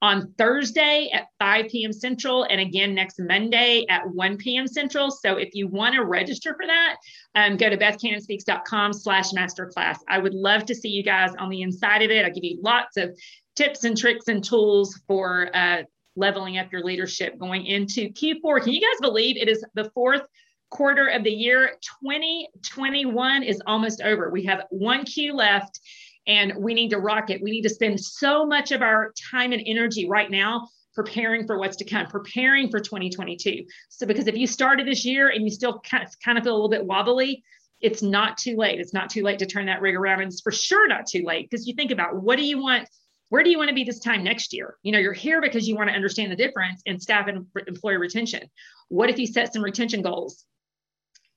on 0.00 0.32
Thursday 0.38 1.10
at 1.12 1.26
5 1.40 1.66
p.m. 1.68 1.92
Central 1.92 2.44
and 2.44 2.60
again 2.60 2.94
next 2.94 3.18
Monday 3.18 3.84
at 3.88 4.08
1 4.08 4.36
p.m. 4.36 4.68
Central. 4.68 5.10
So 5.10 5.36
if 5.36 5.48
you 5.54 5.66
want 5.66 5.96
to 5.96 6.04
register 6.04 6.54
for 6.54 6.66
that, 6.66 6.96
um, 7.34 7.56
go 7.56 7.68
to 7.68 7.76
bethcannonspeaks.com 7.76 8.92
slash 8.92 9.32
masterclass. 9.32 9.96
I 10.08 10.18
would 10.18 10.34
love 10.34 10.64
to 10.66 10.74
see 10.76 10.90
you 10.90 11.02
guys 11.02 11.32
on 11.38 11.48
the 11.48 11.62
inside 11.62 12.02
of 12.02 12.12
it. 12.12 12.24
I'll 12.24 12.32
give 12.32 12.44
you 12.44 12.60
lots 12.62 12.96
of 12.96 13.18
tips 13.58 13.82
and 13.82 13.98
tricks 13.98 14.28
and 14.28 14.44
tools 14.44 15.00
for 15.08 15.50
uh, 15.52 15.82
leveling 16.14 16.58
up 16.58 16.70
your 16.70 16.84
leadership 16.84 17.36
going 17.38 17.66
into 17.66 18.08
Q4. 18.10 18.62
Can 18.62 18.72
you 18.72 18.80
guys 18.80 19.00
believe 19.00 19.36
it 19.36 19.48
is 19.48 19.64
the 19.74 19.90
fourth 19.90 20.22
quarter 20.70 21.08
of 21.08 21.24
the 21.24 21.32
year? 21.32 21.72
2021 22.04 23.42
is 23.42 23.60
almost 23.66 24.00
over. 24.00 24.30
We 24.30 24.44
have 24.44 24.62
one 24.70 25.04
Q 25.04 25.34
left 25.34 25.80
and 26.28 26.52
we 26.56 26.72
need 26.72 26.90
to 26.90 27.00
rock 27.00 27.30
it. 27.30 27.42
We 27.42 27.50
need 27.50 27.62
to 27.62 27.68
spend 27.68 27.98
so 27.98 28.46
much 28.46 28.70
of 28.70 28.80
our 28.80 29.12
time 29.30 29.50
and 29.50 29.62
energy 29.66 30.08
right 30.08 30.30
now 30.30 30.68
preparing 30.94 31.44
for 31.44 31.58
what's 31.58 31.76
to 31.78 31.84
come, 31.84 32.06
preparing 32.06 32.70
for 32.70 32.78
2022. 32.78 33.64
So, 33.88 34.06
because 34.06 34.28
if 34.28 34.36
you 34.36 34.46
started 34.46 34.86
this 34.86 35.04
year 35.04 35.30
and 35.30 35.42
you 35.42 35.50
still 35.50 35.80
kind 35.80 36.04
of, 36.04 36.14
kind 36.24 36.38
of 36.38 36.44
feel 36.44 36.52
a 36.52 36.54
little 36.54 36.68
bit 36.68 36.84
wobbly, 36.84 37.42
it's 37.80 38.02
not 38.02 38.38
too 38.38 38.56
late. 38.56 38.78
It's 38.78 38.94
not 38.94 39.10
too 39.10 39.24
late 39.24 39.40
to 39.40 39.46
turn 39.46 39.66
that 39.66 39.80
rig 39.80 39.96
around. 39.96 40.20
And 40.20 40.30
it's 40.30 40.42
for 40.42 40.52
sure 40.52 40.86
not 40.86 41.06
too 41.06 41.24
late 41.24 41.48
because 41.50 41.66
you 41.66 41.74
think 41.74 41.90
about 41.90 42.22
what 42.22 42.36
do 42.36 42.44
you 42.44 42.60
want 42.60 42.88
where 43.30 43.42
do 43.42 43.50
you 43.50 43.58
want 43.58 43.68
to 43.68 43.74
be 43.74 43.84
this 43.84 44.00
time 44.00 44.24
next 44.24 44.52
year? 44.52 44.76
You 44.82 44.92
know, 44.92 44.98
you're 44.98 45.12
here 45.12 45.40
because 45.40 45.68
you 45.68 45.76
want 45.76 45.90
to 45.90 45.94
understand 45.94 46.32
the 46.32 46.36
difference 46.36 46.80
in 46.86 46.98
staff 46.98 47.28
and 47.28 47.46
employee 47.66 47.98
retention. 47.98 48.48
What 48.88 49.10
if 49.10 49.18
you 49.18 49.26
set 49.26 49.52
some 49.52 49.62
retention 49.62 50.02
goals? 50.02 50.44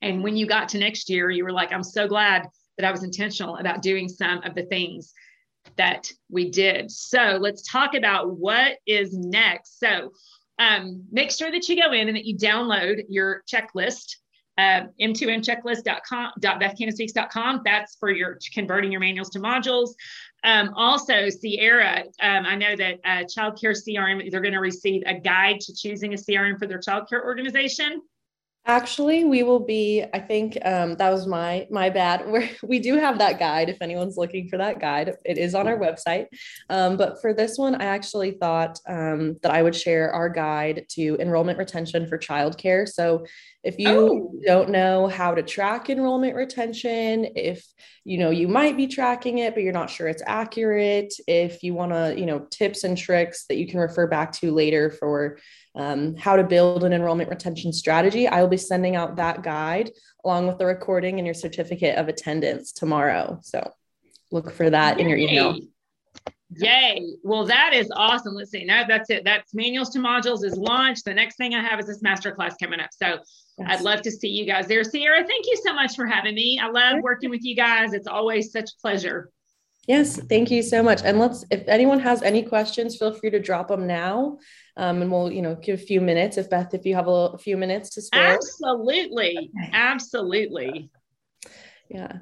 And 0.01 0.23
when 0.23 0.35
you 0.35 0.47
got 0.47 0.69
to 0.69 0.79
next 0.79 1.09
year, 1.09 1.29
you 1.29 1.43
were 1.43 1.51
like, 1.51 1.71
I'm 1.71 1.83
so 1.83 2.07
glad 2.07 2.47
that 2.77 2.87
I 2.87 2.91
was 2.91 3.03
intentional 3.03 3.57
about 3.57 3.81
doing 3.81 4.07
some 4.07 4.41
of 4.43 4.55
the 4.55 4.63
things 4.63 5.13
that 5.77 6.09
we 6.29 6.49
did. 6.49 6.89
So 6.89 7.37
let's 7.39 7.69
talk 7.69 7.93
about 7.93 8.37
what 8.37 8.77
is 8.87 9.13
next. 9.13 9.79
So 9.79 10.11
um, 10.57 11.03
make 11.11 11.31
sure 11.31 11.51
that 11.51 11.67
you 11.69 11.81
go 11.81 11.91
in 11.91 12.07
and 12.07 12.17
that 12.17 12.25
you 12.25 12.37
download 12.37 13.03
your 13.09 13.43
checklist 13.51 14.15
uh, 14.61 14.87
m2mchecklist.com, 14.99 16.31
.bethcannonspeaks.com. 16.39 17.61
That's 17.65 17.95
for 17.95 18.11
your 18.11 18.37
converting 18.53 18.91
your 18.91 19.01
manuals 19.01 19.29
to 19.31 19.39
modules. 19.39 19.89
Um, 20.43 20.73
also, 20.75 21.29
Sierra, 21.29 22.03
um, 22.21 22.45
I 22.45 22.55
know 22.55 22.75
that 22.75 22.99
uh, 23.05 23.23
Child 23.33 23.59
Care 23.59 23.73
CRM, 23.73 24.29
they're 24.31 24.41
going 24.41 24.53
to 24.53 24.59
receive 24.59 25.03
a 25.05 25.19
guide 25.19 25.59
to 25.61 25.73
choosing 25.73 26.13
a 26.13 26.17
CRM 26.17 26.57
for 26.57 26.67
their 26.67 26.79
child 26.79 27.07
care 27.09 27.23
organization. 27.23 28.01
Actually, 28.67 29.23
we 29.23 29.41
will 29.41 29.59
be. 29.59 30.05
I 30.13 30.19
think 30.19 30.55
um, 30.63 30.95
that 30.97 31.09
was 31.09 31.25
my 31.25 31.67
my 31.71 31.89
bad. 31.89 32.23
We're, 32.27 32.47
we 32.61 32.77
do 32.77 32.95
have 32.95 33.17
that 33.17 33.39
guide. 33.39 33.69
If 33.69 33.81
anyone's 33.81 34.17
looking 34.17 34.49
for 34.49 34.57
that 34.57 34.79
guide, 34.79 35.15
it 35.25 35.39
is 35.39 35.55
on 35.55 35.67
our 35.67 35.79
website. 35.79 36.27
Um, 36.69 36.95
but 36.95 37.19
for 37.21 37.33
this 37.33 37.57
one, 37.57 37.81
I 37.81 37.85
actually 37.85 38.31
thought 38.31 38.79
um, 38.87 39.37
that 39.41 39.51
I 39.51 39.63
would 39.63 39.75
share 39.75 40.13
our 40.13 40.29
guide 40.29 40.85
to 40.89 41.17
enrollment 41.19 41.57
retention 41.57 42.07
for 42.07 42.19
childcare. 42.19 42.87
So 42.87 43.25
if 43.63 43.77
you 43.77 43.89
oh. 43.89 44.33
don't 44.45 44.69
know 44.69 45.07
how 45.07 45.35
to 45.35 45.43
track 45.43 45.89
enrollment 45.89 46.35
retention, 46.35 47.27
if 47.35 47.65
you 48.03 48.17
know 48.17 48.31
you 48.31 48.47
might 48.47 48.75
be 48.75 48.87
tracking 48.87 49.37
it 49.37 49.53
but 49.53 49.63
you're 49.63 49.73
not 49.73 49.89
sure 49.89 50.07
it's 50.07 50.23
accurate, 50.25 51.13
if 51.27 51.61
you 51.61 51.73
want 51.73 51.91
to, 51.91 52.15
you 52.17 52.25
know, 52.25 52.39
tips 52.49 52.83
and 52.83 52.97
tricks 52.97 53.45
that 53.47 53.57
you 53.57 53.67
can 53.67 53.79
refer 53.79 54.07
back 54.07 54.31
to 54.31 54.51
later 54.51 54.89
for 54.89 55.37
um, 55.75 56.15
how 56.15 56.35
to 56.35 56.43
build 56.43 56.83
an 56.83 56.93
enrollment 56.93 57.29
retention 57.29 57.71
strategy, 57.71 58.27
I 58.27 58.41
will 58.41 58.49
be 58.49 58.57
sending 58.57 58.95
out 58.95 59.17
that 59.17 59.43
guide 59.43 59.91
along 60.25 60.47
with 60.47 60.57
the 60.57 60.65
recording 60.65 61.19
and 61.19 61.25
your 61.25 61.33
certificate 61.33 61.97
of 61.97 62.07
attendance 62.07 62.71
tomorrow. 62.71 63.39
So 63.43 63.71
look 64.31 64.51
for 64.51 64.69
that 64.69 64.97
Yay. 64.97 65.03
in 65.03 65.09
your 65.09 65.17
email. 65.17 65.57
Yay. 66.57 67.15
Well, 67.23 67.45
that 67.45 67.73
is 67.73 67.89
awesome. 67.95 68.35
Let's 68.35 68.51
see. 68.51 68.65
Now 68.65 68.83
that's 68.85 69.09
it. 69.09 69.23
That's 69.23 69.53
manuals 69.53 69.89
to 69.91 69.99
modules 69.99 70.43
is 70.43 70.57
launched. 70.57 71.05
The 71.05 71.13
next 71.13 71.37
thing 71.37 71.53
I 71.55 71.63
have 71.63 71.79
is 71.79 71.87
this 71.87 72.01
masterclass 72.01 72.55
coming 72.61 72.79
up. 72.79 72.89
So 72.91 73.19
yes. 73.57 73.67
I'd 73.67 73.81
love 73.81 74.01
to 74.01 74.11
see 74.11 74.27
you 74.27 74.45
guys 74.45 74.67
there. 74.67 74.83
Sierra, 74.83 75.25
thank 75.25 75.45
you 75.45 75.57
so 75.65 75.73
much 75.73 75.95
for 75.95 76.05
having 76.05 76.35
me. 76.35 76.59
I 76.61 76.67
love 76.67 77.01
working 77.01 77.29
with 77.29 77.43
you 77.43 77.55
guys. 77.55 77.93
It's 77.93 78.07
always 78.07 78.51
such 78.51 78.69
a 78.71 78.81
pleasure. 78.81 79.29
Yes, 79.87 80.19
thank 80.29 80.51
you 80.51 80.61
so 80.61 80.83
much. 80.83 81.01
And 81.03 81.17
let's, 81.17 81.43
if 81.49 81.67
anyone 81.67 81.99
has 82.01 82.21
any 82.21 82.43
questions, 82.43 82.97
feel 82.97 83.13
free 83.13 83.31
to 83.31 83.39
drop 83.39 83.69
them 83.69 83.87
now. 83.87 84.37
Um, 84.77 85.01
and 85.01 85.11
we'll, 85.11 85.31
you 85.31 85.41
know, 85.41 85.55
give 85.55 85.79
a 85.79 85.83
few 85.83 86.01
minutes. 86.01 86.37
If 86.37 86.49
Beth, 86.49 86.73
if 86.73 86.85
you 86.85 86.95
have 86.95 87.07
a, 87.07 87.11
little, 87.11 87.33
a 87.33 87.37
few 87.37 87.57
minutes 87.57 87.89
to 87.91 88.01
spare. 88.01 88.35
Absolutely. 88.35 89.49
Absolutely. 89.73 90.91
Yeah. 91.89 92.19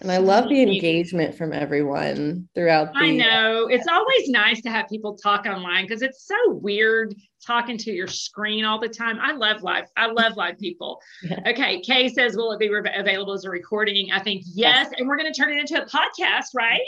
And 0.00 0.12
I 0.12 0.18
love 0.18 0.48
the 0.50 0.60
engagement 0.60 1.34
from 1.36 1.54
everyone 1.54 2.48
throughout 2.54 2.92
the 2.92 2.98
I 2.98 3.12
know. 3.12 3.66
It's 3.68 3.88
always 3.88 4.28
nice 4.28 4.60
to 4.62 4.70
have 4.70 4.88
people 4.88 5.16
talk 5.16 5.46
online 5.46 5.86
because 5.86 6.02
it's 6.02 6.26
so 6.26 6.36
weird 6.50 7.14
talking 7.46 7.78
to 7.78 7.92
your 7.92 8.06
screen 8.06 8.64
all 8.66 8.78
the 8.78 8.88
time. 8.88 9.18
I 9.20 9.32
love 9.32 9.62
live. 9.62 9.84
I 9.96 10.06
love 10.06 10.36
live 10.36 10.58
people. 10.58 11.00
Yeah. 11.22 11.40
Okay. 11.46 11.80
Kay 11.80 12.08
says, 12.08 12.36
will 12.36 12.52
it 12.52 12.58
be 12.58 12.68
re- 12.68 12.94
available 12.94 13.32
as 13.32 13.44
a 13.44 13.50
recording? 13.50 14.10
I 14.12 14.20
think 14.20 14.42
yes. 14.44 14.88
yes. 14.90 14.92
And 14.98 15.08
we're 15.08 15.16
going 15.16 15.32
to 15.32 15.38
turn 15.38 15.52
it 15.52 15.60
into 15.60 15.82
a 15.82 15.86
podcast, 15.86 16.48
right? 16.54 16.80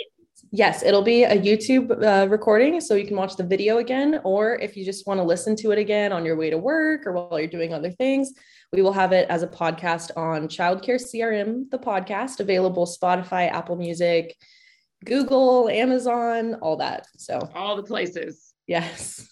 Yes, 0.51 0.83
it'll 0.83 1.03
be 1.03 1.25
a 1.25 1.37
YouTube 1.37 2.03
uh, 2.03 2.27
recording, 2.29 2.81
so 2.81 2.95
you 2.95 3.07
can 3.07 3.17
watch 3.17 3.37
the 3.37 3.43
video 3.43 3.79
again, 3.79 4.21
or 4.25 4.55
if 4.57 4.77
you 4.77 4.85
just 4.85 5.07
want 5.07 5.19
to 5.19 5.25
listen 5.25 5.55
to 5.57 5.73
it 5.73 5.79
again 5.79 6.11
on 6.11 6.25
your 6.25 6.37
way 6.37 6.49
to 6.49 6.57
work 6.57 7.07
or 7.07 7.13
while 7.13 7.39
you're 7.39 7.49
doing 7.49 7.75
other 7.75 7.91
things, 7.91 8.33
we 8.73 8.81
will 8.81 8.93
have 8.93 9.13
it 9.13 9.29
as 9.29 9.43
a 9.43 9.47
podcast 9.47 10.11
on 10.17 10.49
Childcare 10.49 11.01
CRM, 11.01 11.71
the 11.71 11.79
podcast, 11.79 12.41
available 12.41 12.87
Spotify, 12.87 13.51
Apple 13.51 13.77
Music, 13.77 14.35
Google, 15.05 15.69
Amazon, 15.69 16.55
all 16.57 16.77
that. 16.79 17.07
So 17.19 17.51
all 17.55 17.77
the 17.77 17.83
places. 17.83 18.55
Yes. 18.67 19.29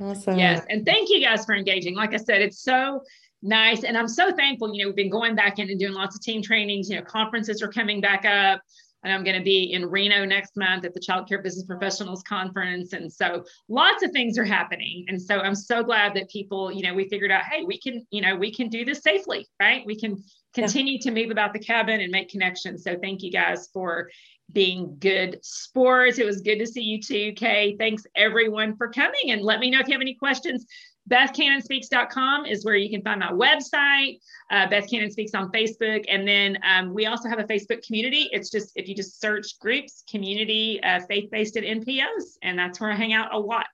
Awesome. 0.00 0.38
Yes. 0.38 0.64
And 0.68 0.84
thank 0.84 1.08
you 1.08 1.20
guys 1.20 1.44
for 1.44 1.54
engaging. 1.54 1.94
Like 1.94 2.14
I 2.14 2.18
said, 2.18 2.42
it's 2.42 2.62
so 2.62 3.02
nice. 3.42 3.84
And 3.84 3.96
I'm 3.96 4.08
so 4.08 4.32
thankful. 4.32 4.74
You 4.74 4.82
know, 4.82 4.88
we've 4.88 4.96
been 4.96 5.10
going 5.10 5.36
back 5.36 5.60
in 5.60 5.70
and 5.70 5.78
doing 5.78 5.92
lots 5.92 6.16
of 6.16 6.22
team 6.22 6.42
trainings, 6.42 6.90
you 6.90 6.96
know, 6.96 7.02
conferences 7.02 7.62
are 7.62 7.68
coming 7.68 8.00
back 8.00 8.24
up 8.24 8.60
and 9.04 9.12
I'm 9.12 9.22
going 9.22 9.38
to 9.38 9.44
be 9.44 9.72
in 9.72 9.86
Reno 9.86 10.24
next 10.24 10.56
month 10.56 10.84
at 10.84 10.94
the 10.94 11.00
Child 11.00 11.28
Care 11.28 11.42
Business 11.42 11.64
Professionals 11.64 12.22
Conference. 12.22 12.94
And 12.94 13.12
so 13.12 13.44
lots 13.68 14.02
of 14.02 14.10
things 14.12 14.38
are 14.38 14.44
happening. 14.44 15.04
And 15.08 15.20
so 15.20 15.38
I'm 15.40 15.54
so 15.54 15.82
glad 15.82 16.14
that 16.14 16.30
people, 16.30 16.72
you 16.72 16.82
know, 16.82 16.94
we 16.94 17.08
figured 17.08 17.30
out, 17.30 17.44
hey, 17.44 17.64
we 17.64 17.78
can, 17.78 18.06
you 18.10 18.22
know, 18.22 18.34
we 18.34 18.52
can 18.52 18.68
do 18.68 18.84
this 18.84 19.02
safely, 19.02 19.46
right? 19.60 19.84
We 19.84 19.98
can 19.98 20.22
continue 20.54 20.94
yeah. 20.94 21.00
to 21.02 21.10
move 21.10 21.30
about 21.30 21.52
the 21.52 21.58
cabin 21.58 22.00
and 22.00 22.10
make 22.10 22.30
connections. 22.30 22.82
So 22.82 22.96
thank 23.00 23.22
you 23.22 23.30
guys 23.30 23.68
for 23.72 24.08
being 24.52 24.96
good 24.98 25.38
sports. 25.42 26.18
It 26.18 26.26
was 26.26 26.40
good 26.40 26.58
to 26.58 26.66
see 26.66 26.82
you 26.82 27.00
too, 27.00 27.32
Kay. 27.32 27.76
Thanks 27.78 28.04
everyone 28.14 28.76
for 28.76 28.88
coming. 28.88 29.30
And 29.30 29.42
let 29.42 29.60
me 29.60 29.70
know 29.70 29.80
if 29.80 29.88
you 29.88 29.94
have 29.94 30.00
any 30.00 30.14
questions. 30.14 30.66
BethCannonspeaks.com 31.10 32.46
is 32.46 32.64
where 32.64 32.76
you 32.76 32.88
can 32.88 33.02
find 33.02 33.20
my 33.20 33.30
website. 33.30 34.18
Uh, 34.50 34.68
Beth 34.68 34.88
Cannon 34.88 35.10
Speaks 35.10 35.34
on 35.34 35.50
Facebook. 35.52 36.04
And 36.08 36.26
then 36.26 36.58
um, 36.62 36.94
we 36.94 37.06
also 37.06 37.28
have 37.28 37.38
a 37.38 37.44
Facebook 37.44 37.84
community. 37.86 38.28
It's 38.32 38.50
just, 38.50 38.72
if 38.74 38.88
you 38.88 38.94
just 38.94 39.20
search 39.20 39.58
groups, 39.58 40.02
community, 40.10 40.82
uh, 40.82 41.00
faith 41.08 41.30
based 41.30 41.56
at 41.56 41.64
NPOs, 41.64 42.38
and 42.42 42.58
that's 42.58 42.80
where 42.80 42.90
I 42.90 42.94
hang 42.94 43.12
out 43.12 43.34
a 43.34 43.38
lot. 43.38 43.66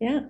Yeah. 0.00 0.20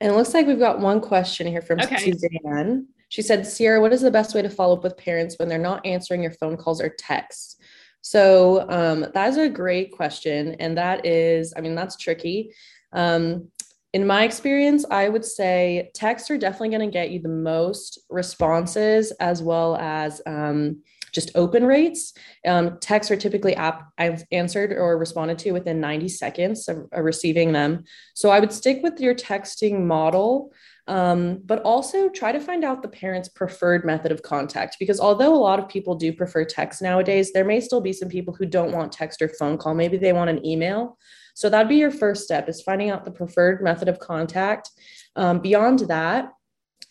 And 0.00 0.12
it 0.12 0.16
looks 0.16 0.34
like 0.34 0.46
we've 0.46 0.58
got 0.58 0.80
one 0.80 1.00
question 1.00 1.46
here 1.46 1.62
from 1.62 1.80
okay. 1.80 1.96
Suzanne. 2.12 2.88
She 3.08 3.20
said, 3.20 3.46
Sierra, 3.46 3.80
what 3.80 3.92
is 3.92 4.00
the 4.00 4.10
best 4.10 4.34
way 4.34 4.40
to 4.40 4.48
follow 4.48 4.76
up 4.76 4.82
with 4.82 4.96
parents 4.96 5.38
when 5.38 5.48
they're 5.48 5.58
not 5.58 5.84
answering 5.84 6.22
your 6.22 6.32
phone 6.32 6.56
calls 6.56 6.80
or 6.80 6.88
texts? 6.88 7.56
So 8.00 8.68
um, 8.68 9.06
that 9.14 9.28
is 9.28 9.36
a 9.36 9.48
great 9.48 9.92
question. 9.92 10.56
And 10.58 10.76
that 10.78 11.06
is, 11.06 11.52
I 11.56 11.60
mean, 11.60 11.74
that's 11.74 11.96
tricky. 11.96 12.52
Um, 12.92 13.48
in 13.92 14.06
my 14.06 14.24
experience, 14.24 14.86
I 14.90 15.08
would 15.08 15.24
say 15.24 15.90
texts 15.94 16.30
are 16.30 16.38
definitely 16.38 16.70
going 16.70 16.90
to 16.90 16.92
get 16.92 17.10
you 17.10 17.20
the 17.20 17.28
most 17.28 18.00
responses 18.08 19.12
as 19.20 19.42
well 19.42 19.76
as 19.76 20.22
um, 20.26 20.82
just 21.12 21.30
open 21.34 21.66
rates. 21.66 22.14
Um, 22.46 22.78
texts 22.80 23.10
are 23.10 23.16
typically 23.16 23.54
I've 23.54 24.24
answered 24.32 24.72
or 24.72 24.96
responded 24.96 25.38
to 25.40 25.52
within 25.52 25.78
90 25.78 26.08
seconds 26.08 26.68
of, 26.68 26.88
of 26.90 27.04
receiving 27.04 27.52
them. 27.52 27.84
So 28.14 28.30
I 28.30 28.40
would 28.40 28.52
stick 28.52 28.82
with 28.82 28.98
your 28.98 29.14
texting 29.14 29.84
model. 29.84 30.52
Um, 30.88 31.38
but 31.44 31.62
also 31.62 32.08
try 32.08 32.32
to 32.32 32.40
find 32.40 32.64
out 32.64 32.82
the 32.82 32.88
parent's 32.88 33.28
preferred 33.28 33.84
method 33.84 34.10
of 34.10 34.24
contact 34.24 34.78
because 34.80 34.98
although 34.98 35.32
a 35.32 35.38
lot 35.38 35.60
of 35.60 35.68
people 35.68 35.94
do 35.94 36.12
prefer 36.12 36.44
text 36.44 36.82
nowadays, 36.82 37.32
there 37.32 37.44
may 37.44 37.60
still 37.60 37.80
be 37.80 37.92
some 37.92 38.08
people 38.08 38.34
who 38.34 38.46
don't 38.46 38.72
want 38.72 38.90
text 38.90 39.22
or 39.22 39.28
phone 39.28 39.58
call. 39.58 39.76
Maybe 39.76 39.96
they 39.96 40.12
want 40.12 40.30
an 40.30 40.44
email. 40.44 40.98
So 41.34 41.48
that'd 41.48 41.68
be 41.68 41.76
your 41.76 41.90
first 41.90 42.24
step 42.24 42.48
is 42.48 42.62
finding 42.62 42.90
out 42.90 43.04
the 43.04 43.10
preferred 43.10 43.62
method 43.62 43.88
of 43.88 43.98
contact. 43.98 44.70
Um, 45.16 45.40
beyond 45.40 45.80
that, 45.80 46.32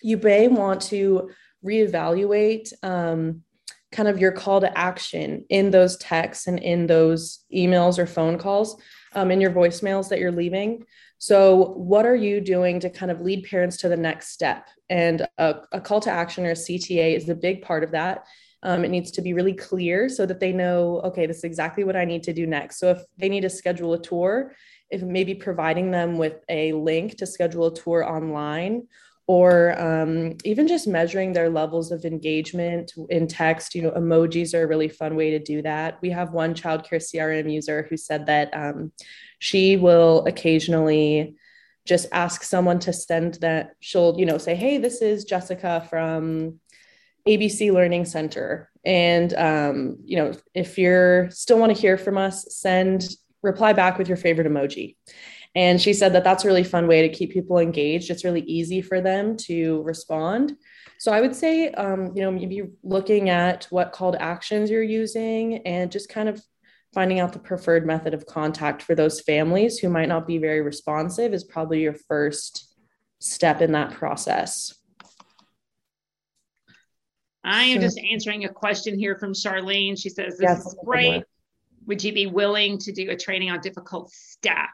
you 0.02 0.18
may 0.18 0.48
want 0.48 0.82
to 0.84 1.30
reevaluate 1.64 2.74
um, 2.84 3.44
kind 3.92 4.08
of 4.08 4.20
your 4.20 4.32
call 4.32 4.62
to 4.62 4.78
action 4.78 5.46
in 5.50 5.70
those 5.70 5.98
texts 5.98 6.48
and 6.48 6.60
in 6.60 6.88
those 6.88 7.40
emails 7.54 8.00
or 8.00 8.08
phone 8.08 8.38
calls 8.38 8.82
um, 9.14 9.32
in 9.32 9.42
your 9.42 9.52
voicemails 9.52 10.10
that 10.10 10.20
you're 10.20 10.32
leaving. 10.32 10.86
So, 11.18 11.74
what 11.74 12.06
are 12.06 12.16
you 12.16 12.42
doing 12.42 12.80
to 12.80 12.90
kind 12.90 13.12
of 13.12 13.22
lead 13.22 13.46
parents 13.48 13.78
to 13.78 13.90
the 13.90 13.98
next 13.98 14.30
step? 14.30 14.68
And 14.90 15.28
a, 15.38 15.58
a 15.72 15.82
call 15.82 16.00
to 16.02 16.10
action 16.10 16.46
or 16.46 16.52
a 16.52 16.54
CTA 16.54 17.16
is 17.16 17.30
a 17.30 17.36
big 17.36 17.62
part 17.62 17.84
of 17.84 17.92
that. 17.92 18.26
Um, 18.64 18.86
it 18.86 18.90
needs 18.90 19.12
to 19.12 19.22
be 19.22 19.34
really 19.34 19.54
clear 19.54 20.08
so 20.08 20.26
that 20.26 20.40
they 20.40 20.52
know, 20.52 21.02
okay, 21.04 21.26
this 21.26 21.38
is 21.38 21.44
exactly 21.44 21.84
what 21.84 21.96
I 21.96 22.06
need 22.06 22.24
to 22.24 22.34
do 22.34 22.46
next. 22.46 22.80
So 22.80 22.92
if 22.92 23.02
they 23.18 23.30
need 23.30 23.42
to 23.42 23.50
schedule 23.50 23.94
a 23.94 24.02
tour, 24.02 24.54
if 24.90 25.02
maybe 25.02 25.34
providing 25.34 25.90
them 25.90 26.18
with 26.18 26.44
a 26.50 26.74
link 26.74 27.18
to 27.18 27.26
schedule 27.26 27.68
a 27.68 27.74
tour 27.74 28.04
online 28.04 28.88
or 29.28 29.80
um, 29.80 30.36
even 30.44 30.68
just 30.68 30.88
measuring 30.88 31.32
their 31.32 31.50
levels 31.50 31.92
of 31.92 32.04
engagement 32.04 32.92
in 33.10 33.28
text. 33.28 33.74
You 33.74 33.84
know, 33.84 33.92
emojis 33.92 34.54
are 34.54 34.64
a 34.64 34.68
really 34.68 34.90
fun 34.90 35.16
way 35.16 35.32
to 35.32 35.40
do 35.40 35.62
that. 35.62 36.00
We 36.02 36.10
have 36.10 36.34
one 36.34 36.54
childcare 36.54 37.02
CRM 37.02 37.50
user 37.50 37.88
who 37.90 37.96
said 37.96 38.26
that 38.26 38.50
um, 38.54 38.92
she 39.40 39.78
will 39.78 40.26
occasionally 40.26 41.36
just 41.86 42.08
ask 42.12 42.44
someone 42.44 42.80
to 42.80 42.92
send 42.92 43.36
that. 43.36 43.72
She'll, 43.80 44.20
you 44.20 44.26
know, 44.26 44.38
say, 44.38 44.56
"Hey, 44.56 44.78
this 44.78 45.02
is 45.02 45.24
Jessica 45.24 45.88
from 45.90 46.60
ABC 47.28 47.72
Learning 47.72 48.06
Center. 48.06 48.70
And, 48.84 49.34
um, 49.34 49.98
you 50.04 50.18
know, 50.18 50.34
if 50.54 50.78
you're 50.78 51.30
still 51.30 51.60
want 51.60 51.76
to 51.76 51.80
hear 51.80 51.98
from 51.98 52.18
us, 52.18 52.46
send 52.56 53.10
reply 53.44 53.74
back 53.74 53.98
with 53.98 54.08
your 54.08 54.18
favorite 54.18 54.48
emoji. 54.48 54.96
And 55.54 55.82
she 55.82 55.94
said 55.94 56.14
that 56.14 56.24
that's 56.24 56.46
a 56.46 56.48
really 56.48 56.64
fun 56.64 56.88
way 56.88 57.08
to 57.08 57.14
keep 57.14 57.32
people 57.32 57.58
engaged. 57.58 58.10
It's 58.10 58.24
really 58.24 58.42
easy 58.42 58.82
for 58.82 59.02
them 59.02 59.36
to 59.38 59.82
respond. 59.84 60.56
So 60.98 61.12
I 61.12 61.20
would 61.20 61.36
say, 61.36 61.72
um, 61.72 62.12
you 62.16 62.22
know, 62.22 62.32
maybe 62.32 62.64
looking 62.84 63.30
at 63.30 63.68
what 63.70 63.92
call 63.92 64.14
to 64.14 64.22
actions 64.22 64.70
you're 64.70 64.84
using 64.84 65.58
and 65.66 65.92
just 65.92 66.10
kind 66.10 66.30
of 66.30 66.42
finding 66.94 67.20
out 67.20 67.34
the 67.34 67.40
preferred 67.40 67.86
method 67.86 68.14
of 68.14 68.26
contact 68.26 68.82
for 68.82 68.96
those 68.96 69.22
families 69.22 69.80
who 69.80 69.90
might 69.90 70.10
not 70.10 70.28
be 70.28 70.38
very 70.38 70.62
responsive 70.62 71.34
is 71.34 71.44
probably 71.44 71.82
your 71.82 71.94
first 71.94 72.76
step 73.20 73.62
in 73.62 73.72
that 73.72 73.92
process. 73.92 74.74
I 77.44 77.64
am 77.64 77.82
just 77.82 78.00
answering 78.00 78.46
a 78.46 78.50
question 78.50 78.98
here 78.98 79.18
from 79.18 79.34
Charlene. 79.34 80.00
She 80.00 80.10
says, 80.10 80.38
This 80.38 80.44
yes, 80.50 80.66
is 80.66 80.76
great. 80.86 81.24
Would 81.88 82.04
you 82.04 82.14
be 82.14 82.28
willing 82.28 82.78
to 82.80 82.92
do 82.92 83.10
a 83.10 83.18
training 83.18 83.50
on 83.50 83.60
difficult 83.62 84.12
staff? 84.12 84.70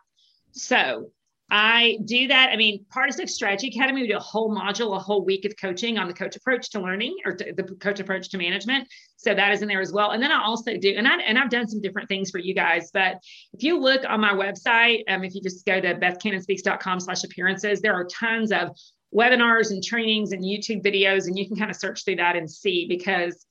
So 0.51 1.11
I 1.49 1.99
do 2.03 2.27
that. 2.27 2.49
I 2.51 2.57
mean, 2.57 2.85
Partisan 2.89 3.25
Strategy 3.27 3.69
Academy, 3.69 4.01
we 4.01 4.07
do 4.09 4.17
a 4.17 4.19
whole 4.19 4.53
module, 4.53 4.97
a 4.97 4.99
whole 4.99 5.23
week 5.23 5.45
of 5.45 5.53
coaching 5.59 5.97
on 5.97 6.09
the 6.09 6.13
coach 6.13 6.35
approach 6.35 6.69
to 6.71 6.81
learning 6.81 7.15
or 7.25 7.33
to 7.35 7.53
the 7.53 7.63
coach 7.75 8.01
approach 8.01 8.27
to 8.29 8.37
management. 8.37 8.85
So 9.15 9.33
that 9.33 9.53
is 9.53 9.61
in 9.61 9.69
there 9.69 9.79
as 9.79 9.93
well. 9.93 10.11
And 10.11 10.21
then 10.21 10.31
I 10.31 10.43
also 10.43 10.75
do, 10.75 10.93
and 10.97 11.07
I 11.07 11.15
and 11.21 11.39
I've 11.39 11.49
done 11.49 11.67
some 11.69 11.79
different 11.79 12.09
things 12.09 12.31
for 12.31 12.39
you 12.39 12.53
guys. 12.53 12.89
But 12.91 13.19
if 13.53 13.63
you 13.63 13.79
look 13.79 14.01
on 14.07 14.19
my 14.19 14.33
website, 14.33 15.03
um, 15.07 15.23
if 15.23 15.35
you 15.35 15.41
just 15.41 15.65
go 15.65 15.79
to 15.79 15.95
bethcannonspeaks.com 15.95 16.99
slash 16.99 17.23
appearances, 17.23 17.79
there 17.79 17.93
are 17.93 18.05
tons 18.05 18.51
of 18.51 18.75
webinars 19.13 19.71
and 19.71 19.83
trainings 19.83 20.31
and 20.31 20.43
YouTube 20.43 20.83
videos, 20.83 21.27
and 21.27 21.37
you 21.37 21.47
can 21.47 21.55
kind 21.55 21.71
of 21.71 21.77
search 21.77 22.03
through 22.03 22.17
that 22.17 22.35
and 22.35 22.49
see 22.49 22.87
because 22.87 23.45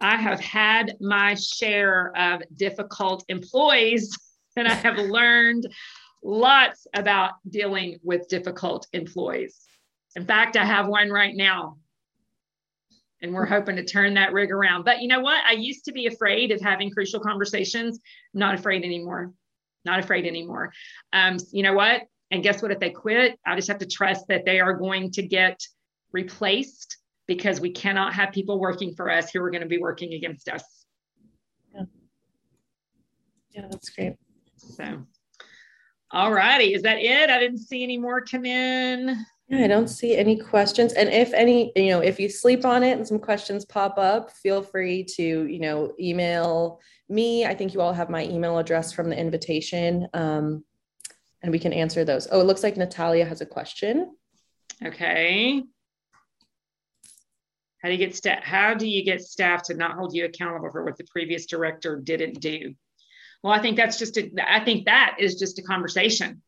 I 0.00 0.16
have 0.16 0.40
had 0.40 0.96
my 1.00 1.34
share 1.34 2.12
of 2.16 2.42
difficult 2.54 3.24
employees 3.28 4.16
and 4.56 4.68
I 4.68 4.74
have 4.74 4.98
learned 4.98 5.66
lots 6.22 6.86
about 6.94 7.32
dealing 7.48 7.98
with 8.02 8.28
difficult 8.28 8.86
employees. 8.92 9.60
In 10.16 10.24
fact, 10.24 10.56
I 10.56 10.64
have 10.64 10.88
one 10.88 11.10
right 11.10 11.34
now. 11.34 11.78
And 13.22 13.32
we're 13.32 13.46
hoping 13.46 13.76
to 13.76 13.84
turn 13.84 14.14
that 14.14 14.32
rig 14.32 14.50
around. 14.50 14.84
But 14.84 15.00
you 15.00 15.08
know 15.08 15.20
what? 15.20 15.42
I 15.46 15.52
used 15.52 15.86
to 15.86 15.92
be 15.92 16.06
afraid 16.06 16.52
of 16.52 16.60
having 16.60 16.90
crucial 16.90 17.20
conversations. 17.20 17.98
Not 18.34 18.54
afraid 18.54 18.84
anymore. 18.84 19.32
Not 19.84 20.00
afraid 20.00 20.26
anymore. 20.26 20.72
Um, 21.12 21.38
you 21.50 21.62
know 21.62 21.72
what? 21.72 22.02
And 22.30 22.42
guess 22.42 22.62
what? 22.62 22.72
If 22.72 22.80
they 22.80 22.90
quit, 22.90 23.38
I 23.46 23.54
just 23.54 23.68
have 23.68 23.78
to 23.78 23.86
trust 23.86 24.26
that 24.28 24.44
they 24.44 24.60
are 24.60 24.74
going 24.74 25.12
to 25.12 25.22
get 25.22 25.60
replaced 26.12 26.96
because 27.26 27.60
we 27.60 27.70
cannot 27.70 28.14
have 28.14 28.32
people 28.32 28.58
working 28.58 28.94
for 28.94 29.10
us 29.10 29.30
who 29.30 29.42
are 29.42 29.50
going 29.50 29.62
to 29.62 29.68
be 29.68 29.78
working 29.78 30.14
against 30.14 30.48
us. 30.48 30.64
Yeah, 31.74 31.82
yeah 33.50 33.66
that's 33.70 33.90
great. 33.90 34.14
So, 34.56 35.04
all 36.10 36.32
righty. 36.32 36.74
Is 36.74 36.82
that 36.82 36.98
it? 36.98 37.30
I 37.30 37.38
didn't 37.38 37.58
see 37.58 37.82
any 37.82 37.98
more 37.98 38.24
come 38.24 38.44
in. 38.44 39.24
Yeah, 39.48 39.64
I 39.64 39.68
don't 39.68 39.88
see 39.88 40.16
any 40.16 40.36
questions. 40.36 40.92
And 40.94 41.08
if 41.08 41.32
any, 41.32 41.72
you 41.76 41.90
know, 41.90 42.00
if 42.00 42.18
you 42.18 42.28
sleep 42.28 42.64
on 42.64 42.82
it 42.82 42.96
and 42.96 43.06
some 43.06 43.20
questions 43.20 43.64
pop 43.64 43.96
up, 43.96 44.32
feel 44.32 44.60
free 44.60 45.04
to, 45.16 45.22
you 45.22 45.60
know, 45.60 45.92
email 46.00 46.80
me. 47.08 47.44
I 47.46 47.54
think 47.54 47.72
you 47.72 47.80
all 47.80 47.92
have 47.92 48.10
my 48.10 48.24
email 48.24 48.58
address 48.58 48.92
from 48.92 49.08
the 49.08 49.16
invitation. 49.18 50.08
Um, 50.14 50.64
and 51.46 51.52
we 51.52 51.60
can 51.60 51.72
answer 51.72 52.04
those. 52.04 52.26
Oh, 52.32 52.40
it 52.40 52.44
looks 52.44 52.64
like 52.64 52.76
Natalia 52.76 53.24
has 53.24 53.40
a 53.40 53.46
question. 53.46 54.16
Okay. 54.84 55.62
How 57.78 57.88
do 57.88 57.92
you 57.92 57.98
get 57.98 58.16
staff? 58.16 58.42
How 58.42 58.74
do 58.74 58.88
you 58.88 59.04
get 59.04 59.22
staff 59.22 59.62
to 59.66 59.74
not 59.74 59.92
hold 59.92 60.12
you 60.12 60.24
accountable 60.24 60.72
for 60.72 60.84
what 60.84 60.98
the 60.98 61.04
previous 61.04 61.46
director 61.46 62.00
didn't 62.02 62.40
do? 62.40 62.74
Well, 63.44 63.52
I 63.52 63.60
think 63.60 63.76
that's 63.76 63.96
just 63.96 64.16
a, 64.16 64.28
I 64.44 64.64
think 64.64 64.86
that 64.86 65.18
is 65.20 65.36
just 65.36 65.60
a 65.60 65.62
conversation 65.62 66.42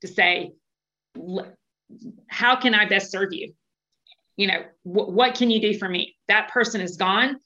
to 0.00 0.08
say, 0.08 0.50
how 2.26 2.56
can 2.56 2.74
I 2.74 2.88
best 2.88 3.12
serve 3.12 3.32
you? 3.32 3.54
You 4.36 4.48
know, 4.48 4.62
wh- 4.82 5.08
what 5.08 5.36
can 5.36 5.52
you 5.52 5.60
do 5.60 5.78
for 5.78 5.88
me? 5.88 6.16
That 6.26 6.50
person 6.50 6.80
is 6.80 6.96
gone. 6.96 7.36